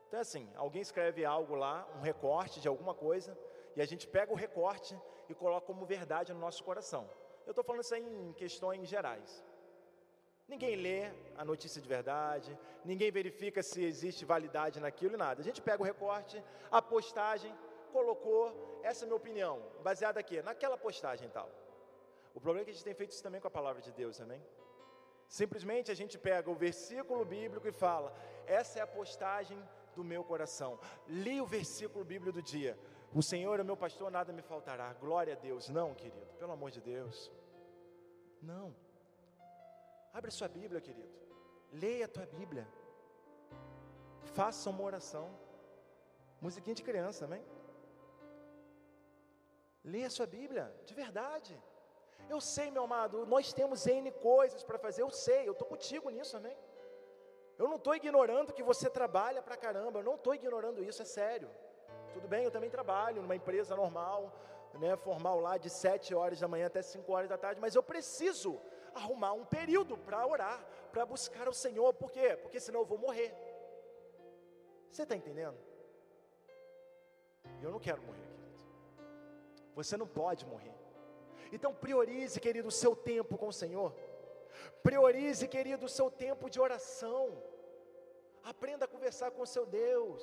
Então 0.09 0.19
é 0.19 0.23
assim, 0.23 0.49
alguém 0.57 0.83
escreve 0.83 1.25
algo 1.25 1.55
lá, 1.55 1.89
um 1.97 2.01
recorte 2.01 2.61
de 2.61 2.69
alguma 2.69 2.95
coisa, 2.95 3.39
e 3.77 3.81
a 3.81 3.87
gente 3.87 4.07
pega 4.07 4.33
o 4.33 4.37
recorte 4.37 4.99
e 5.29 5.35
coloca 5.35 5.67
como 5.67 5.87
verdade 5.87 6.33
no 6.33 6.41
nosso 6.41 6.63
coração. 6.65 7.09
Eu 7.47 7.53
estou 7.53 7.65
falando 7.65 7.83
isso 7.83 7.95
aí 7.95 8.03
em 8.03 8.33
questões 8.33 8.89
gerais. 8.89 9.45
Ninguém 10.49 10.77
lê 10.77 11.11
a 11.37 11.45
notícia 11.45 11.81
de 11.81 11.89
verdade, 11.89 12.59
ninguém 12.85 13.11
verifica 13.11 13.63
se 13.63 13.83
existe 13.85 14.25
validade 14.25 14.81
naquilo 14.81 15.15
e 15.15 15.17
nada. 15.17 15.41
A 15.41 15.45
gente 15.45 15.63
pega 15.63 15.83
o 15.83 15.87
recorte, 15.87 16.43
a 16.71 16.83
postagem, 16.83 17.55
colocou, 17.93 18.81
essa 18.83 19.05
é 19.05 19.05
a 19.05 19.09
minha 19.09 19.17
opinião, 19.17 19.63
baseada 19.83 20.19
aqui, 20.19 20.43
naquela 20.43 20.77
postagem 20.77 21.29
e 21.29 21.31
tal. 21.31 21.49
O 22.35 22.41
problema 22.41 22.63
é 22.63 22.65
que 22.65 22.71
a 22.71 22.75
gente 22.75 22.85
tem 22.85 22.95
feito 22.95 23.13
isso 23.13 23.23
também 23.23 23.41
com 23.41 23.49
a 23.49 23.51
palavra 23.51 23.81
de 23.81 23.93
Deus, 23.93 24.21
amém? 24.21 24.43
Simplesmente 25.41 25.91
a 25.91 25.95
gente 26.01 26.17
pega 26.29 26.51
o 26.51 26.55
versículo 26.55 27.25
bíblico 27.25 27.67
e 27.67 27.73
fala: 27.73 28.09
essa 28.47 28.79
é 28.79 28.83
a 28.83 28.87
postagem 28.99 29.59
do 29.97 30.05
meu 30.05 30.23
coração. 30.23 30.79
Li 31.09 31.41
o 31.41 31.47
versículo 31.47 32.05
bíblico 32.05 32.33
do 32.39 32.43
dia. 32.43 32.79
O 33.15 33.23
Senhor 33.23 33.59
é 33.59 33.65
meu 33.65 33.77
pastor, 33.85 34.11
nada 34.11 34.31
me 34.31 34.43
faltará. 34.43 34.93
Glória 35.05 35.33
a 35.33 35.41
Deus. 35.49 35.71
Não, 35.71 35.95
querido, 35.95 36.35
pelo 36.41 36.53
amor 36.53 36.71
de 36.71 36.83
Deus. 36.83 37.33
Não. 38.43 38.77
Abre 40.13 40.29
a 40.29 40.37
sua 40.39 40.49
Bíblia, 40.49 40.83
querido. 40.83 41.15
Leia 41.73 42.05
a 42.05 42.09
tua 42.09 42.27
Bíblia. 42.27 42.69
Faça 44.35 44.69
uma 44.69 44.83
oração. 44.83 45.27
Musiquinha 46.43 46.75
de 46.75 46.83
criança, 46.83 47.25
amém? 47.25 47.43
Leia 49.83 50.09
a 50.09 50.11
sua 50.11 50.27
Bíblia, 50.27 50.67
de 50.85 50.93
verdade. 50.93 51.55
Eu 52.29 52.41
sei, 52.41 52.71
meu 52.71 52.85
amado, 52.85 53.27
nós 53.27 53.53
temos 53.53 53.87
N 53.87 54.11
coisas 54.13 54.65
para 54.65 54.79
fazer, 54.79 55.03
eu 55.03 55.11
sei, 55.11 55.47
eu 55.47 55.53
estou 55.53 55.67
contigo 55.67 56.09
nisso, 56.11 56.37
amém? 56.37 56.57
Eu 57.59 57.69
não 57.69 57.77
estou 57.77 57.95
ignorando 57.95 58.53
que 58.53 58.63
você 58.63 58.89
trabalha 58.89 59.43
para 59.43 59.57
caramba, 59.57 60.01
eu 60.01 60.05
não 60.05 60.15
estou 60.15 60.35
ignorando 60.35 60.83
isso, 60.83 61.03
é 61.03 61.05
sério. 61.05 61.51
Tudo 62.13 62.27
bem, 62.27 62.45
eu 62.45 62.51
também 62.51 62.71
trabalho 62.71 63.23
numa 63.23 63.37
empresa 63.37 63.77
normal, 63.77 64.33
né, 64.75 64.97
formal 64.97 65.39
lá 65.41 65.59
de 65.59 65.69
7 65.69 66.15
horas 66.15 66.41
da 66.41 66.49
manhã 66.49 66.67
até 66.67 66.81
5 66.83 67.13
horas 67.13 67.29
da 67.29 67.37
tarde, 67.37 67.61
mas 67.61 67.75
eu 67.75 67.83
preciso 67.83 68.59
arrumar 68.95 69.33
um 69.33 69.45
período 69.45 69.97
para 69.99 70.27
orar, 70.27 70.65
para 70.91 71.05
buscar 71.05 71.49
o 71.49 71.53
Senhor, 71.53 71.93
por 71.95 72.11
quê? 72.11 72.37
Porque 72.41 72.59
senão 72.59 72.81
eu 72.81 72.87
vou 72.87 72.99
morrer. 72.99 73.35
Você 74.91 75.03
está 75.05 75.17
entendendo? 75.17 75.57
Eu 77.63 77.71
não 77.71 77.79
quero 77.79 78.03
morrer, 78.03 78.27
querido. 78.29 78.59
Você 79.75 79.97
não 79.97 80.07
pode 80.07 80.45
morrer. 80.47 80.82
Então 81.57 81.73
priorize, 81.85 82.41
querido, 82.41 82.69
o 82.69 82.79
seu 82.83 82.97
tempo 82.97 83.37
com 83.37 83.49
o 83.49 83.59
Senhor. 83.63 83.93
Priorize, 84.83 85.47
querido, 85.47 85.87
o 85.87 85.95
seu 85.99 86.11
tempo 86.11 86.49
de 86.49 86.59
oração. 86.67 87.25
Aprenda 88.43 88.87
a 88.87 88.89
conversar 88.89 89.31
com 89.33 89.43
o 89.43 89.53
seu 89.55 89.65
Deus. 89.67 90.23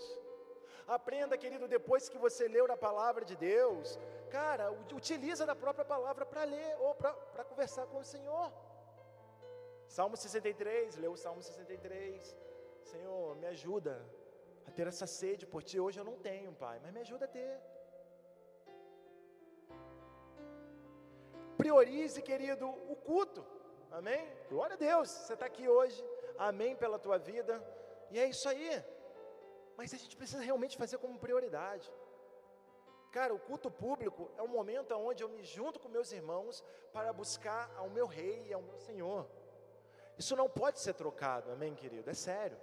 Aprenda, 0.88 1.38
querido, 1.38 1.68
depois 1.68 2.10
que 2.10 2.18
você 2.18 2.48
leu 2.48 2.66
a 2.72 2.76
palavra 2.76 3.24
de 3.24 3.36
Deus, 3.36 4.00
cara, 4.32 4.72
utiliza 5.00 5.46
da 5.46 5.56
própria 5.56 5.86
palavra 5.86 6.26
para 6.26 6.44
ler 6.44 6.76
ou 6.80 6.96
para 6.96 7.44
conversar 7.44 7.86
com 7.92 8.00
o 8.00 8.04
Senhor. 8.04 8.52
Salmo 9.88 10.18
63, 10.18 10.98
leu 10.98 11.12
o 11.14 11.18
Salmo 11.18 11.42
63. 11.42 12.36
Senhor, 12.84 13.36
me 13.36 13.48
ajuda 13.48 13.94
a 14.68 14.72
ter 14.72 14.88
essa 14.88 15.06
sede 15.06 15.46
por 15.46 15.62
ti. 15.62 15.80
Hoje 15.80 16.00
eu 16.00 16.04
não 16.04 16.18
tenho, 16.18 16.52
Pai, 16.54 16.80
mas 16.82 16.92
me 16.92 17.02
ajuda 17.02 17.26
a 17.26 17.28
ter. 17.28 17.60
Priorize, 21.70 22.20
querido, 22.24 22.68
o 22.68 22.96
culto. 22.96 23.46
Amém? 23.92 24.28
Glória 24.50 24.74
a 24.74 24.78
Deus. 24.78 25.08
Você 25.08 25.34
está 25.34 25.46
aqui 25.46 25.70
hoje. 25.70 26.04
Amém 26.36 26.76
pela 26.76 26.98
tua 26.98 27.20
vida. 27.20 27.64
E 28.10 28.18
é 28.18 28.26
isso 28.26 28.50
aí. 28.50 28.84
Mas 29.78 29.94
a 29.94 29.98
gente 29.98 30.18
precisa 30.18 30.42
realmente 30.42 30.76
fazer 30.76 30.98
como 30.98 31.20
prioridade. 31.20 31.88
Cara, 33.12 33.36
o 33.36 33.38
culto 33.38 33.70
público 33.70 34.32
é 34.36 34.42
um 34.42 34.48
momento 34.48 34.96
onde 34.96 35.24
eu 35.24 35.30
me 35.30 35.44
junto 35.44 35.80
com 35.80 35.88
meus 35.88 36.12
irmãos 36.12 36.64
para 36.92 37.14
buscar 37.14 37.72
ao 37.78 37.88
meu 37.88 38.08
rei 38.08 38.48
e 38.48 38.54
ao 38.54 38.64
meu 38.64 38.80
Senhor. 38.80 39.30
Isso 40.18 40.36
não 40.36 40.50
pode 40.50 40.80
ser 40.80 40.96
trocado, 40.96 41.52
amém, 41.52 41.76
querido? 41.76 42.10
É 42.10 42.16
sério. 42.16 42.58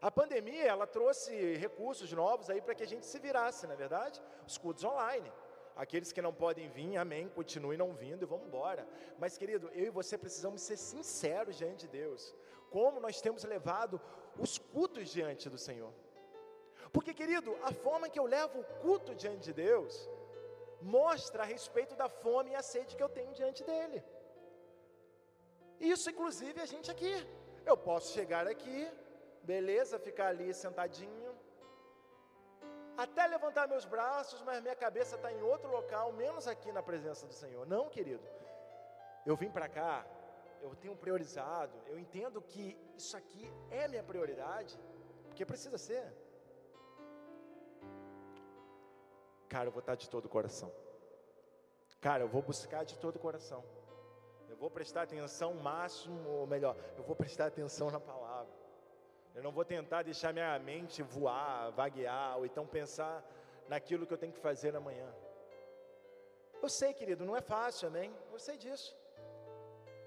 A 0.00 0.10
pandemia, 0.10 0.64
ela 0.64 0.86
trouxe 0.86 1.56
recursos 1.56 2.10
novos 2.10 2.48
aí 2.48 2.62
para 2.62 2.74
que 2.74 2.84
a 2.84 2.86
gente 2.86 3.04
se 3.04 3.18
virasse, 3.18 3.66
não 3.66 3.74
é 3.74 3.76
verdade? 3.76 4.18
Os 4.46 4.56
cultos 4.56 4.82
online. 4.82 5.30
Aqueles 5.76 6.12
que 6.12 6.22
não 6.22 6.32
podem 6.32 6.68
vir, 6.68 6.96
amém, 6.96 7.28
continuem 7.28 7.76
não 7.76 7.92
vindo 7.92 8.22
e 8.22 8.26
vamos 8.26 8.46
embora. 8.46 8.86
Mas, 9.18 9.36
querido, 9.36 9.68
eu 9.74 9.86
e 9.86 9.90
você 9.90 10.16
precisamos 10.16 10.62
ser 10.62 10.76
sinceros 10.76 11.56
diante 11.56 11.86
de 11.86 11.88
Deus. 11.88 12.34
Como 12.70 13.00
nós 13.00 13.20
temos 13.20 13.42
levado 13.44 14.00
os 14.38 14.56
cultos 14.56 15.08
diante 15.08 15.50
do 15.50 15.58
Senhor. 15.58 15.92
Porque, 16.92 17.12
querido, 17.12 17.56
a 17.62 17.72
forma 17.72 18.08
que 18.08 18.18
eu 18.18 18.26
levo 18.36 18.60
o 18.60 18.64
culto 18.84 19.14
diante 19.14 19.44
de 19.48 19.52
Deus 19.52 20.08
mostra 20.80 21.42
a 21.42 21.46
respeito 21.54 21.94
da 21.96 22.08
fome 22.08 22.50
e 22.50 22.54
a 22.54 22.62
sede 22.62 22.96
que 22.96 23.02
eu 23.02 23.08
tenho 23.08 23.32
diante 23.40 23.64
dele. 23.64 23.98
Isso, 25.80 26.08
inclusive, 26.12 26.60
a 26.60 26.66
gente 26.66 26.90
aqui. 26.94 27.14
Eu 27.70 27.76
posso 27.76 28.12
chegar 28.12 28.46
aqui, 28.46 28.78
beleza, 29.42 29.98
ficar 29.98 30.28
ali 30.28 30.48
sentadinho, 30.54 31.23
até 32.96 33.26
levantar 33.26 33.68
meus 33.68 33.84
braços, 33.84 34.40
mas 34.42 34.62
minha 34.62 34.76
cabeça 34.76 35.16
está 35.16 35.32
em 35.32 35.42
outro 35.42 35.70
local, 35.70 36.12
menos 36.12 36.46
aqui 36.46 36.70
na 36.72 36.82
presença 36.82 37.26
do 37.26 37.32
Senhor. 37.32 37.66
Não, 37.66 37.88
querido. 37.88 38.22
Eu 39.26 39.36
vim 39.36 39.50
para 39.50 39.68
cá, 39.68 40.04
eu 40.60 40.74
tenho 40.76 40.96
priorizado, 40.96 41.72
eu 41.86 41.98
entendo 41.98 42.40
que 42.40 42.76
isso 42.96 43.16
aqui 43.16 43.52
é 43.70 43.88
minha 43.88 44.02
prioridade, 44.02 44.78
porque 45.26 45.44
precisa 45.44 45.78
ser. 45.78 46.06
Cara, 49.48 49.68
eu 49.68 49.72
vou 49.72 49.80
estar 49.80 49.94
de 49.94 50.08
todo 50.08 50.26
o 50.26 50.28
coração. 50.28 50.72
Cara, 52.00 52.22
eu 52.22 52.28
vou 52.28 52.42
buscar 52.42 52.84
de 52.84 52.98
todo 52.98 53.16
o 53.16 53.18
coração. 53.18 53.64
Eu 54.48 54.56
vou 54.56 54.70
prestar 54.70 55.02
atenção 55.02 55.54
máximo, 55.54 56.28
ou 56.28 56.46
melhor, 56.46 56.76
eu 56.96 57.02
vou 57.02 57.16
prestar 57.16 57.46
atenção 57.46 57.90
na 57.90 58.00
palavra. 58.00 58.23
Eu 59.34 59.42
não 59.42 59.50
vou 59.50 59.64
tentar 59.64 60.02
deixar 60.02 60.32
minha 60.32 60.56
mente 60.58 61.02
voar, 61.02 61.70
vaguear, 61.72 62.38
ou 62.38 62.46
então 62.46 62.64
pensar 62.66 63.24
naquilo 63.68 64.06
que 64.06 64.12
eu 64.12 64.18
tenho 64.18 64.32
que 64.32 64.38
fazer 64.38 64.76
amanhã. 64.76 65.12
Eu 66.62 66.68
sei, 66.68 66.94
querido, 66.94 67.24
não 67.24 67.36
é 67.36 67.40
fácil, 67.40 67.88
amém? 67.88 68.14
Eu 68.32 68.38
sei 68.38 68.56
disso. 68.56 68.96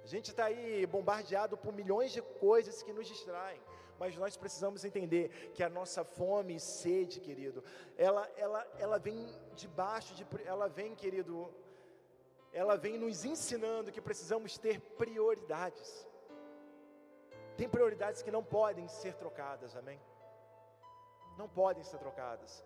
A 0.02 0.08
gente 0.08 0.30
está 0.30 0.46
aí 0.46 0.86
bombardeado 0.86 1.58
por 1.58 1.74
milhões 1.74 2.14
de 2.14 2.22
coisas 2.22 2.82
que 2.82 2.94
nos 2.94 3.06
distraem, 3.06 3.60
mas 4.00 4.16
nós 4.16 4.38
precisamos 4.38 4.86
entender 4.86 5.52
que 5.54 5.62
a 5.62 5.70
nossa 5.70 6.06
fome 6.06 6.56
e 6.56 6.60
sede, 6.62 7.20
querido, 7.20 7.62
ela, 7.98 8.26
ela, 8.38 8.66
ela 8.80 8.98
vem 8.98 9.28
debaixo 9.56 10.16
de, 10.16 10.26
ela 10.46 10.70
vem, 10.70 10.96
querido, 10.96 11.54
ela 12.54 12.78
vem 12.78 12.98
nos 12.98 13.26
ensinando 13.26 13.92
que 13.92 14.00
precisamos 14.00 14.58
ter 14.58 14.80
prioridades. 14.80 16.08
Tem 17.58 17.68
prioridades 17.68 18.22
que 18.22 18.32
não 18.32 18.44
podem 18.44 18.88
ser 18.88 19.14
trocadas, 19.16 19.76
amém? 19.76 20.00
Não 21.38 21.50
podem 21.50 21.84
ser 21.84 21.98
trocadas. 21.98 22.64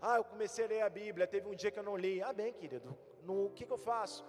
Ah, 0.00 0.16
eu 0.16 0.24
comecei 0.24 0.64
a 0.64 0.68
ler 0.68 0.80
a 0.80 0.88
Bíblia, 0.88 1.26
teve 1.26 1.46
um 1.46 1.54
dia 1.54 1.70
que 1.70 1.78
eu 1.78 1.82
não 1.82 1.96
li. 2.04 2.22
Ah, 2.22 2.32
bem, 2.32 2.52
querido, 2.52 2.96
no, 3.22 3.46
o 3.46 3.50
que, 3.50 3.66
que 3.66 3.72
eu 3.72 3.78
faço? 3.78 4.24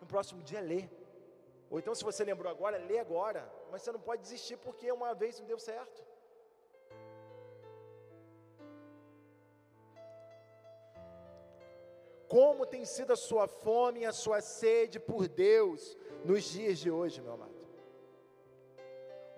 No 0.00 0.06
próximo 0.06 0.42
dia, 0.42 0.60
lê. 0.60 0.88
Ou 1.68 1.78
então, 1.80 1.92
se 1.92 2.04
você 2.04 2.22
lembrou 2.24 2.50
agora, 2.50 2.78
lê 2.78 3.00
agora. 3.00 3.52
Mas 3.70 3.82
você 3.82 3.90
não 3.90 4.00
pode 4.00 4.22
desistir 4.22 4.56
porque 4.58 4.92
uma 4.92 5.12
vez 5.12 5.40
não 5.40 5.46
deu 5.46 5.58
certo. 5.58 6.06
Como 12.28 12.64
tem 12.64 12.84
sido 12.84 13.12
a 13.12 13.16
sua 13.16 13.48
fome 13.48 14.00
e 14.00 14.06
a 14.06 14.12
sua 14.12 14.40
sede 14.40 15.00
por 15.00 15.26
Deus 15.26 15.96
nos 16.24 16.44
dias 16.44 16.78
de 16.78 16.90
hoje, 16.90 17.20
meu 17.20 17.32
amado? 17.32 17.57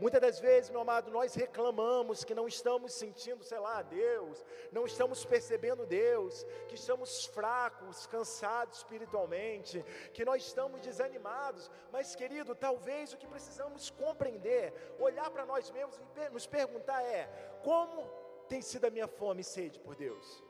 Muitas 0.00 0.20
das 0.20 0.40
vezes, 0.40 0.70
meu 0.70 0.80
amado, 0.80 1.10
nós 1.10 1.34
reclamamos 1.34 2.24
que 2.24 2.34
não 2.34 2.48
estamos 2.48 2.94
sentindo, 2.94 3.44
sei 3.44 3.58
lá, 3.58 3.82
Deus, 3.82 4.42
não 4.72 4.86
estamos 4.86 5.26
percebendo 5.26 5.84
Deus, 5.84 6.46
que 6.68 6.74
estamos 6.74 7.26
fracos, 7.26 8.06
cansados 8.06 8.78
espiritualmente, 8.78 9.84
que 10.14 10.24
nós 10.24 10.46
estamos 10.46 10.80
desanimados. 10.80 11.70
Mas, 11.92 12.16
querido, 12.16 12.54
talvez 12.54 13.12
o 13.12 13.18
que 13.18 13.26
precisamos 13.26 13.90
compreender, 13.90 14.72
olhar 14.98 15.30
para 15.30 15.44
nós 15.44 15.70
mesmos 15.70 16.00
e 16.16 16.30
nos 16.30 16.46
perguntar 16.46 17.02
é: 17.02 17.28
como 17.62 18.08
tem 18.48 18.62
sido 18.62 18.86
a 18.86 18.90
minha 18.90 19.06
fome 19.06 19.42
e 19.42 19.44
sede 19.44 19.78
por 19.78 19.94
Deus? 19.94 20.42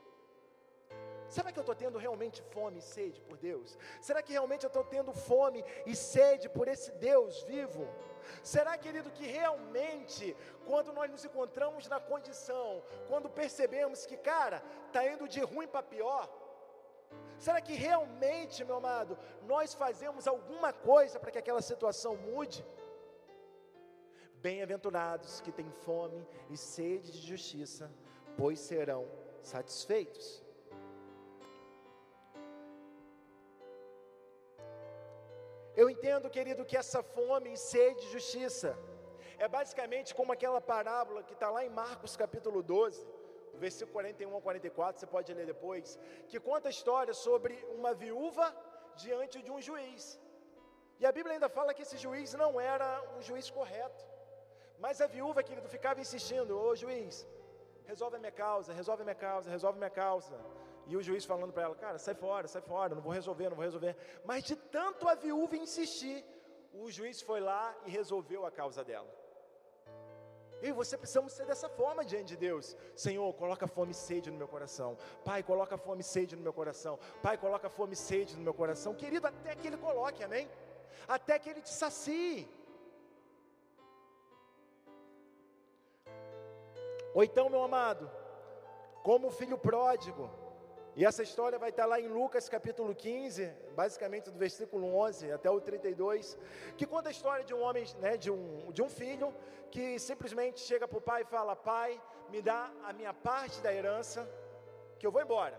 Será 1.27 1.49
que 1.49 1.57
eu 1.57 1.61
estou 1.61 1.75
tendo 1.75 1.97
realmente 1.97 2.41
fome 2.51 2.79
e 2.79 2.81
sede 2.81 3.21
por 3.21 3.37
Deus? 3.37 3.77
Será 4.01 4.21
que 4.21 4.33
realmente 4.33 4.65
eu 4.65 4.67
estou 4.67 4.83
tendo 4.83 5.13
fome 5.13 5.63
e 5.85 5.95
sede 5.95 6.49
por 6.49 6.67
esse 6.67 6.91
Deus 6.93 7.43
vivo? 7.43 7.87
Será, 8.43 8.77
querido, 8.77 9.11
que 9.11 9.25
realmente, 9.25 10.35
quando 10.65 10.93
nós 10.93 11.09
nos 11.09 11.23
encontramos 11.25 11.87
na 11.87 11.99
condição, 11.99 12.83
quando 13.07 13.29
percebemos 13.29 14.05
que, 14.05 14.17
cara, 14.17 14.63
está 14.87 15.05
indo 15.07 15.27
de 15.27 15.41
ruim 15.41 15.67
para 15.67 15.83
pior, 15.83 16.29
será 17.37 17.61
que 17.61 17.73
realmente, 17.73 18.63
meu 18.63 18.77
amado, 18.77 19.17
nós 19.43 19.73
fazemos 19.73 20.27
alguma 20.27 20.71
coisa 20.73 21.19
para 21.19 21.31
que 21.31 21.37
aquela 21.37 21.61
situação 21.61 22.15
mude? 22.15 22.65
Bem-aventurados 24.35 25.39
que 25.41 25.51
têm 25.51 25.71
fome 25.71 26.27
e 26.49 26.57
sede 26.57 27.11
de 27.11 27.19
justiça, 27.19 27.91
pois 28.35 28.59
serão 28.59 29.07
satisfeitos. 29.43 30.40
Eu 35.75 35.89
entendo, 35.89 36.29
querido, 36.29 36.65
que 36.65 36.75
essa 36.75 37.01
fome 37.01 37.53
e 37.53 37.57
sede 37.57 38.01
de 38.01 38.11
justiça 38.11 38.77
é 39.37 39.47
basicamente 39.47 40.13
como 40.13 40.33
aquela 40.33 40.59
parábola 40.59 41.23
que 41.23 41.33
está 41.33 41.49
lá 41.49 41.65
em 41.65 41.69
Marcos 41.69 42.17
capítulo 42.17 42.61
12, 42.61 43.07
versículo 43.55 43.93
41 43.93 44.37
a 44.37 44.41
44, 44.41 44.99
você 44.99 45.07
pode 45.07 45.33
ler 45.33 45.45
depois, 45.45 45.97
que 46.27 46.39
conta 46.39 46.67
a 46.67 46.75
história 46.77 47.13
sobre 47.13 47.53
uma 47.77 47.93
viúva 47.93 48.53
diante 48.95 49.41
de 49.41 49.51
um 49.51 49.61
juiz. 49.61 50.19
E 50.99 51.05
a 51.05 51.11
Bíblia 51.11 51.33
ainda 51.35 51.49
fala 51.49 51.73
que 51.73 51.83
esse 51.83 51.97
juiz 51.97 52.33
não 52.33 52.59
era 52.59 52.87
um 53.17 53.21
juiz 53.21 53.49
correto. 53.49 54.03
Mas 54.77 54.99
a 54.99 55.07
viúva, 55.07 55.41
querido, 55.41 55.67
ficava 55.69 55.99
insistindo: 55.99 56.59
Ô 56.59 56.75
juiz, 56.75 57.27
resolve 57.85 58.17
a 58.17 58.19
minha 58.19 58.31
causa, 58.31 58.73
resolve 58.73 59.01
a 59.03 59.05
minha 59.05 59.15
causa, 59.15 59.49
resolve 59.49 59.77
a 59.77 59.81
minha 59.83 59.89
causa. 59.89 60.35
E 60.87 60.95
o 60.97 61.01
juiz 61.01 61.25
falando 61.25 61.53
para 61.53 61.63
ela: 61.63 61.75
Cara, 61.75 61.97
sai 61.97 62.15
fora, 62.15 62.47
sai 62.47 62.61
fora, 62.61 62.95
não 62.95 63.01
vou 63.01 63.11
resolver, 63.11 63.49
não 63.49 63.55
vou 63.55 63.65
resolver. 63.65 63.95
Mas 64.25 64.43
de 64.43 64.55
tanto 64.55 65.07
a 65.07 65.15
viúva 65.15 65.55
insistir, 65.55 66.25
o 66.73 66.89
juiz 66.89 67.21
foi 67.21 67.39
lá 67.39 67.75
e 67.85 67.91
resolveu 67.91 68.45
a 68.45 68.51
causa 68.51 68.83
dela. 68.83 69.21
E 70.61 70.71
você 70.71 70.95
precisamos 70.95 71.33
ser 71.33 71.45
dessa 71.45 71.67
forma 71.67 72.05
diante 72.05 72.29
de 72.29 72.37
Deus. 72.37 72.77
Senhor, 72.95 73.33
coloca 73.33 73.67
fome 73.67 73.91
e 73.91 73.95
sede 73.95 74.29
no 74.29 74.37
meu 74.37 74.47
coração. 74.47 74.95
Pai, 75.25 75.41
coloca 75.41 75.75
fome 75.75 76.01
e 76.01 76.03
sede 76.03 76.35
no 76.35 76.43
meu 76.43 76.53
coração. 76.53 76.99
Pai, 77.21 77.35
coloca 77.35 77.67
fome 77.67 77.93
e 77.93 77.95
sede 77.95 78.37
no 78.37 78.43
meu 78.43 78.53
coração. 78.53 78.93
Querido, 78.93 79.25
até 79.25 79.55
que 79.55 79.65
Ele 79.65 79.77
coloque, 79.77 80.23
amém? 80.23 80.47
Até 81.07 81.39
que 81.39 81.49
Ele 81.49 81.61
te 81.61 81.71
sacie. 81.71 82.47
Ou 87.15 87.23
então, 87.23 87.49
meu 87.49 87.63
amado, 87.63 88.09
como 89.03 89.27
o 89.27 89.31
filho 89.31 89.57
pródigo, 89.57 90.29
e 90.93 91.05
essa 91.05 91.23
história 91.23 91.57
vai 91.57 91.69
estar 91.69 91.85
lá 91.85 91.99
em 92.01 92.07
Lucas 92.07 92.49
capítulo 92.49 92.93
15, 92.93 93.49
basicamente 93.75 94.29
do 94.29 94.37
versículo 94.37 94.93
11 94.95 95.31
até 95.31 95.49
o 95.49 95.61
32, 95.61 96.37
que 96.77 96.85
conta 96.85 97.07
a 97.07 97.11
história 97.11 97.45
de 97.45 97.53
um 97.53 97.61
homem, 97.61 97.85
né, 97.99 98.17
de, 98.17 98.29
um, 98.29 98.71
de 98.73 98.81
um 98.81 98.89
filho, 98.89 99.33
que 99.71 99.97
simplesmente 99.99 100.59
chega 100.59 100.85
para 100.85 100.97
o 100.97 101.01
pai 101.01 101.21
e 101.21 101.25
fala: 101.25 101.55
Pai, 101.55 102.01
me 102.29 102.41
dá 102.41 102.69
a 102.83 102.91
minha 102.91 103.13
parte 103.13 103.61
da 103.61 103.73
herança, 103.73 104.29
que 104.99 105.07
eu 105.07 105.11
vou 105.11 105.21
embora. 105.21 105.57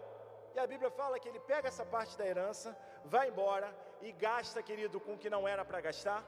E 0.54 0.58
a 0.58 0.66
Bíblia 0.66 0.90
fala 0.90 1.18
que 1.18 1.28
ele 1.28 1.40
pega 1.40 1.68
essa 1.68 1.84
parte 1.84 2.16
da 2.18 2.26
herança, 2.26 2.76
vai 3.06 3.28
embora 3.28 3.74
e 4.02 4.12
gasta, 4.12 4.62
querido, 4.62 5.00
com 5.00 5.14
o 5.14 5.18
que 5.18 5.30
não 5.30 5.48
era 5.48 5.64
para 5.64 5.80
gastar, 5.80 6.22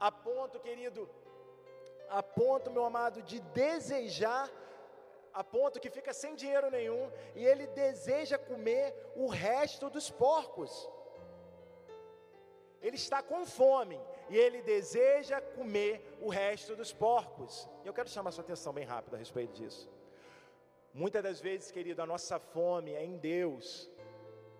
a 0.00 0.10
ponto, 0.10 0.58
querido, 0.58 1.08
a 2.08 2.20
ponto, 2.20 2.68
meu 2.68 2.84
amado, 2.84 3.22
de 3.22 3.38
desejar 3.40 4.50
a 5.34 5.42
ponto 5.42 5.80
que 5.80 5.90
fica 5.90 6.12
sem 6.12 6.36
dinheiro 6.36 6.70
nenhum 6.70 7.10
e 7.34 7.44
ele 7.44 7.66
deseja 7.66 8.38
comer 8.38 8.94
o 9.16 9.26
resto 9.26 9.90
dos 9.90 10.08
porcos. 10.10 10.88
Ele 12.80 12.96
está 12.96 13.22
com 13.22 13.44
fome 13.44 14.00
e 14.30 14.36
ele 14.36 14.62
deseja 14.62 15.40
comer 15.40 16.18
o 16.20 16.28
resto 16.28 16.76
dos 16.76 16.92
porcos. 16.92 17.68
Eu 17.84 17.92
quero 17.92 18.08
chamar 18.08 18.30
sua 18.30 18.44
atenção 18.44 18.72
bem 18.72 18.84
rápido 18.84 19.14
a 19.14 19.18
respeito 19.18 19.52
disso. 19.54 19.90
Muitas 20.92 21.22
das 21.22 21.40
vezes, 21.40 21.72
querido, 21.72 22.00
a 22.00 22.06
nossa 22.06 22.38
fome 22.38 22.92
é 22.92 23.04
em 23.04 23.16
Deus 23.16 23.90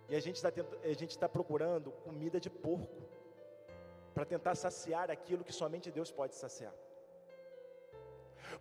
e 0.09 0.17
a 0.17 0.21
gente 0.21 0.37
está 0.37 0.49
a 0.83 0.93
gente 0.93 1.11
está 1.11 1.29
procurando 1.29 1.93
comida 1.93 2.41
de 2.41 2.51
porco 2.51 3.03
para 4.13 4.25
tentar 4.25 4.55
saciar 4.57 5.11
aquilo 5.11 5.45
que 5.45 5.53
somente 5.53 5.91
Deus 5.91 6.11
pode 6.11 6.35
saciar. 6.35 6.75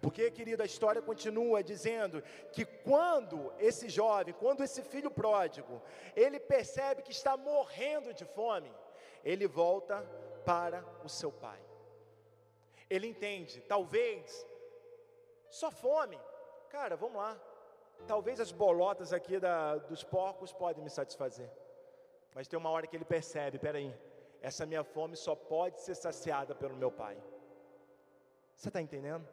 Porque, 0.02 0.30
querido, 0.32 0.64
a 0.64 0.66
história 0.66 1.02
continua 1.02 1.64
dizendo 1.64 2.22
que 2.52 2.66
quando 2.66 3.54
esse 3.60 3.90
jovem, 3.90 4.34
quando 4.34 4.64
esse 4.64 4.82
filho 4.82 5.12
pródigo, 5.12 5.82
ele 6.16 6.40
percebe 6.40 7.02
que 7.02 7.12
está 7.12 7.36
morrendo 7.38 8.14
de 8.14 8.26
fome, 8.26 8.72
ele 9.24 9.48
volta 9.48 10.02
para 10.46 10.84
o 11.04 11.10
seu 11.10 11.32
pai. 11.32 11.60
Ele 12.90 13.08
entende, 13.08 13.62
talvez, 13.62 14.46
só 15.50 15.72
fome, 15.72 16.20
cara, 16.70 16.96
vamos 16.96 17.18
lá. 17.18 17.40
Talvez 18.08 18.40
as 18.40 18.52
bolotas 18.52 19.14
aqui 19.14 19.40
da, 19.40 19.78
dos 19.78 20.04
porcos 20.04 20.52
podem 20.52 20.84
me 20.84 20.90
satisfazer. 20.90 21.50
Mas 22.36 22.48
tem 22.48 22.58
uma 22.58 22.70
hora 22.70 22.88
que 22.88 22.96
ele 22.96 23.06
percebe, 23.06 23.58
peraí, 23.58 23.96
essa 24.42 24.66
minha 24.66 24.84
fome 24.84 25.16
só 25.16 25.36
pode 25.36 25.80
ser 25.80 25.96
saciada 25.96 26.54
pelo 26.54 26.76
meu 26.76 26.92
pai. 26.92 27.18
Você 28.56 28.68
está 28.68 28.82
entendendo? 28.82 29.28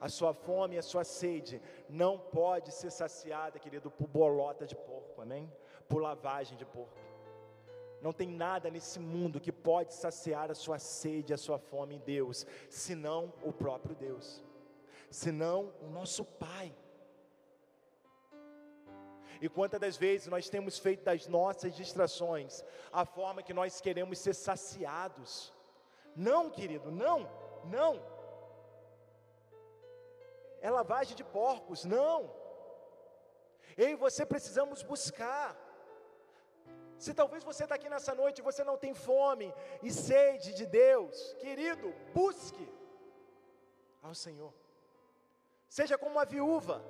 A 0.00 0.08
sua 0.08 0.32
fome, 0.32 0.78
a 0.78 0.82
sua 0.82 1.04
sede 1.04 1.60
não 1.88 2.18
pode 2.18 2.72
ser 2.72 2.90
saciada, 2.90 3.58
querido, 3.58 3.90
por 3.90 4.06
bolota 4.06 4.66
de 4.66 4.76
porco, 4.76 5.20
amém? 5.20 5.52
Por 5.88 6.00
lavagem 6.00 6.56
de 6.56 6.64
porco. 6.64 6.96
Não 8.00 8.12
tem 8.12 8.28
nada 8.28 8.70
nesse 8.70 9.00
mundo 9.00 9.40
que 9.40 9.50
pode 9.50 9.92
saciar 9.92 10.50
a 10.50 10.54
sua 10.54 10.78
sede, 10.78 11.34
a 11.34 11.38
sua 11.38 11.58
fome 11.58 11.96
em 11.96 11.98
Deus, 11.98 12.46
senão 12.70 13.32
o 13.42 13.52
próprio 13.52 13.96
Deus, 13.96 14.42
senão 15.10 15.72
o 15.82 15.88
nosso 15.88 16.24
Pai. 16.24 16.72
E 19.40 19.48
quantas 19.48 19.80
das 19.80 19.96
vezes 19.96 20.28
nós 20.28 20.48
temos 20.48 20.78
feito 20.78 21.04
das 21.04 21.26
nossas 21.26 21.74
distrações 21.74 22.64
a 22.92 23.04
forma 23.04 23.42
que 23.42 23.54
nós 23.54 23.80
queremos 23.80 24.18
ser 24.18 24.34
saciados? 24.34 25.52
Não, 26.14 26.50
querido, 26.50 26.90
não, 26.90 27.28
não 27.64 28.00
é 30.60 30.70
lavagem 30.70 31.16
de 31.16 31.24
porcos, 31.24 31.84
não. 31.84 32.30
Eu 33.76 33.90
e 33.90 33.94
você 33.94 34.26
precisamos 34.26 34.82
buscar. 34.82 35.56
Se 36.98 37.14
talvez 37.14 37.44
você 37.44 37.62
está 37.62 37.76
aqui 37.76 37.88
nessa 37.88 38.14
noite 38.14 38.38
e 38.38 38.42
você 38.42 38.64
não 38.64 38.76
tem 38.76 38.92
fome 38.92 39.54
e 39.82 39.90
sede 39.92 40.52
de 40.52 40.66
Deus, 40.66 41.34
querido, 41.34 41.94
busque 42.12 42.68
ao 44.02 44.14
Senhor. 44.14 44.52
Seja 45.68 45.96
como 45.96 46.12
uma 46.12 46.24
viúva, 46.24 46.82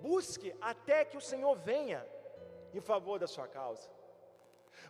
busque 0.00 0.56
até 0.60 1.04
que 1.04 1.16
o 1.16 1.20
Senhor 1.20 1.54
venha 1.56 2.06
em 2.72 2.80
favor 2.80 3.18
da 3.18 3.26
sua 3.26 3.46
causa. 3.46 3.90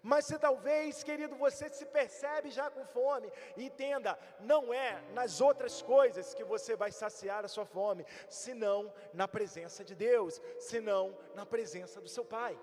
Mas 0.03 0.27
se 0.27 0.39
talvez, 0.39 1.03
querido, 1.03 1.37
você 1.37 1.69
se 1.69 1.87
percebe 1.87 2.51
já 2.51 2.71
com 2.71 2.85
fome, 2.85 3.31
entenda, 3.57 4.19
não 4.41 4.73
é 4.73 5.01
nas 5.13 5.41
outras 5.41 5.81
coisas 5.83 6.35
que 6.35 6.45
você 6.45 6.75
vai 6.75 6.91
saciar 6.91 7.45
a 7.45 7.49
sua 7.49 7.65
fome, 7.65 8.05
senão 8.29 8.93
na 9.13 9.29
presença 9.29 9.85
de 9.85 9.95
Deus, 9.95 10.41
senão 10.59 11.17
na 11.35 11.47
presença 11.47 12.01
do 12.01 12.09
seu 12.09 12.25
Pai. 12.25 12.59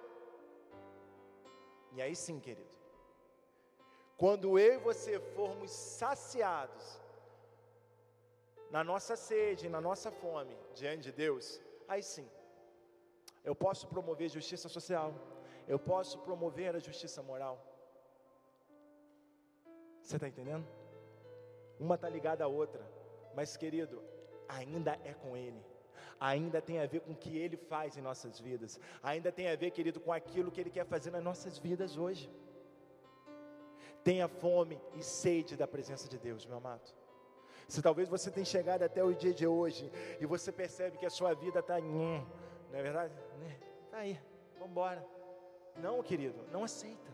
E 1.94 2.02
aí 2.02 2.16
sim, 2.16 2.40
querido, 2.40 2.70
quando 4.18 4.60
eu 4.60 4.74
e 4.74 4.78
você 4.78 5.20
formos 5.36 5.72
saciados 5.72 7.00
na 8.70 8.84
nossa 8.84 9.16
sede, 9.16 9.70
na 9.70 9.82
nossa 9.82 10.12
fome 10.12 10.56
diante 10.76 11.04
de 11.04 11.12
Deus, 11.12 11.60
aí 11.88 12.04
sim, 12.04 12.30
eu 13.44 13.56
posso 13.56 13.88
promover 13.88 14.30
justiça 14.30 14.70
social 14.70 15.14
eu 15.70 15.78
posso 15.78 16.18
promover 16.28 16.76
a 16.76 16.80
justiça 16.80 17.22
moral. 17.22 17.56
Você 20.02 20.16
está 20.16 20.28
entendendo? 20.28 20.68
Uma 21.80 21.94
está 21.94 22.10
ligada 22.10 22.44
à 22.44 22.48
outra, 22.48 22.84
mas 23.36 23.56
querido, 23.56 24.02
ainda 24.48 25.00
é 25.06 25.14
com 25.14 25.38
Ele, 25.38 25.64
ainda 26.20 26.60
tem 26.60 26.80
a 26.80 26.88
ver 26.88 27.02
com 27.02 27.12
o 27.12 27.16
que 27.16 27.38
Ele 27.38 27.56
faz 27.56 27.96
em 27.96 28.02
nossas 28.02 28.40
vidas, 28.40 28.80
ainda 29.04 29.32
tem 29.32 29.48
a 29.48 29.56
ver, 29.56 29.70
querido, 29.70 30.00
com 30.00 30.12
aquilo 30.12 30.52
que 30.52 30.60
Ele 30.60 30.72
quer 30.72 30.86
fazer 30.88 31.12
nas 31.12 31.24
nossas 31.24 31.60
vidas 31.60 31.96
hoje. 31.96 32.28
Tenha 34.04 34.28
fome 34.28 34.82
e 34.96 35.04
sede 35.04 35.56
da 35.56 35.68
presença 35.68 36.10
de 36.10 36.18
Deus, 36.18 36.48
meu 36.48 36.58
amado. 36.58 36.90
Se 37.68 37.80
talvez 37.80 38.10
você 38.10 38.32
tenha 38.32 38.46
chegado 38.46 38.82
até 38.82 39.04
o 39.04 39.14
dia 39.14 39.34
de 39.34 39.46
hoje 39.46 39.92
e 40.20 40.26
você 40.26 40.52
percebe 40.52 40.98
que 40.98 41.06
a 41.06 41.12
sua 41.12 41.36
vida 41.36 41.60
está, 41.60 41.80
não 41.80 42.26
é 42.74 42.82
verdade? 42.82 43.14
Está 43.86 44.00
aí, 44.00 44.20
vamos 44.58 44.72
embora. 44.72 45.19
Não, 45.86 46.02
querido, 46.04 46.40
não 46.52 46.64
aceita. 46.64 47.12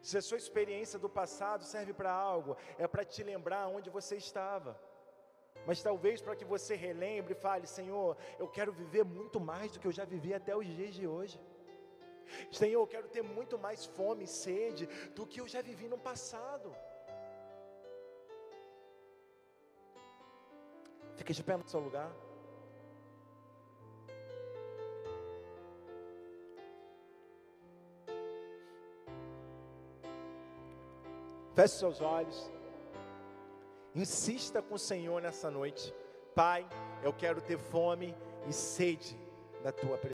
Se 0.00 0.18
a 0.18 0.22
sua 0.22 0.38
experiência 0.38 0.98
do 0.98 1.08
passado 1.08 1.64
serve 1.64 1.92
para 1.92 2.12
algo, 2.12 2.56
é 2.76 2.86
para 2.88 3.04
te 3.04 3.22
lembrar 3.22 3.68
onde 3.68 3.88
você 3.88 4.16
estava. 4.16 4.72
Mas 5.66 5.82
talvez 5.82 6.20
para 6.20 6.34
que 6.34 6.44
você 6.44 6.74
relembre 6.74 7.34
e 7.34 7.42
fale: 7.46 7.66
Senhor, 7.66 8.16
eu 8.38 8.48
quero 8.48 8.72
viver 8.72 9.04
muito 9.04 9.38
mais 9.38 9.70
do 9.72 9.78
que 9.78 9.86
eu 9.86 9.92
já 9.92 10.04
vivi 10.04 10.34
até 10.34 10.56
os 10.56 10.66
dias 10.66 10.94
de 10.94 11.06
hoje. 11.06 11.40
Senhor, 12.50 12.80
eu 12.80 12.86
quero 12.86 13.08
ter 13.08 13.22
muito 13.22 13.58
mais 13.58 13.84
fome 13.84 14.24
e 14.24 14.34
sede 14.44 14.86
do 15.16 15.26
que 15.26 15.40
eu 15.40 15.46
já 15.46 15.62
vivi 15.62 15.86
no 15.86 15.98
passado. 15.98 16.74
Fique 21.16 21.32
de 21.32 21.42
pé 21.44 21.56
no 21.56 21.68
seu 21.68 21.80
lugar. 21.80 22.10
Feche 31.54 31.74
seus 31.74 32.00
olhos. 32.00 32.50
Insista 33.94 34.62
com 34.62 34.74
o 34.74 34.78
Senhor 34.78 35.20
nessa 35.20 35.50
noite. 35.50 35.94
Pai, 36.34 36.66
eu 37.02 37.12
quero 37.12 37.42
ter 37.42 37.58
fome 37.58 38.16
e 38.48 38.52
sede 38.52 39.18
da 39.62 39.70
tua 39.70 39.98
presença. 39.98 40.10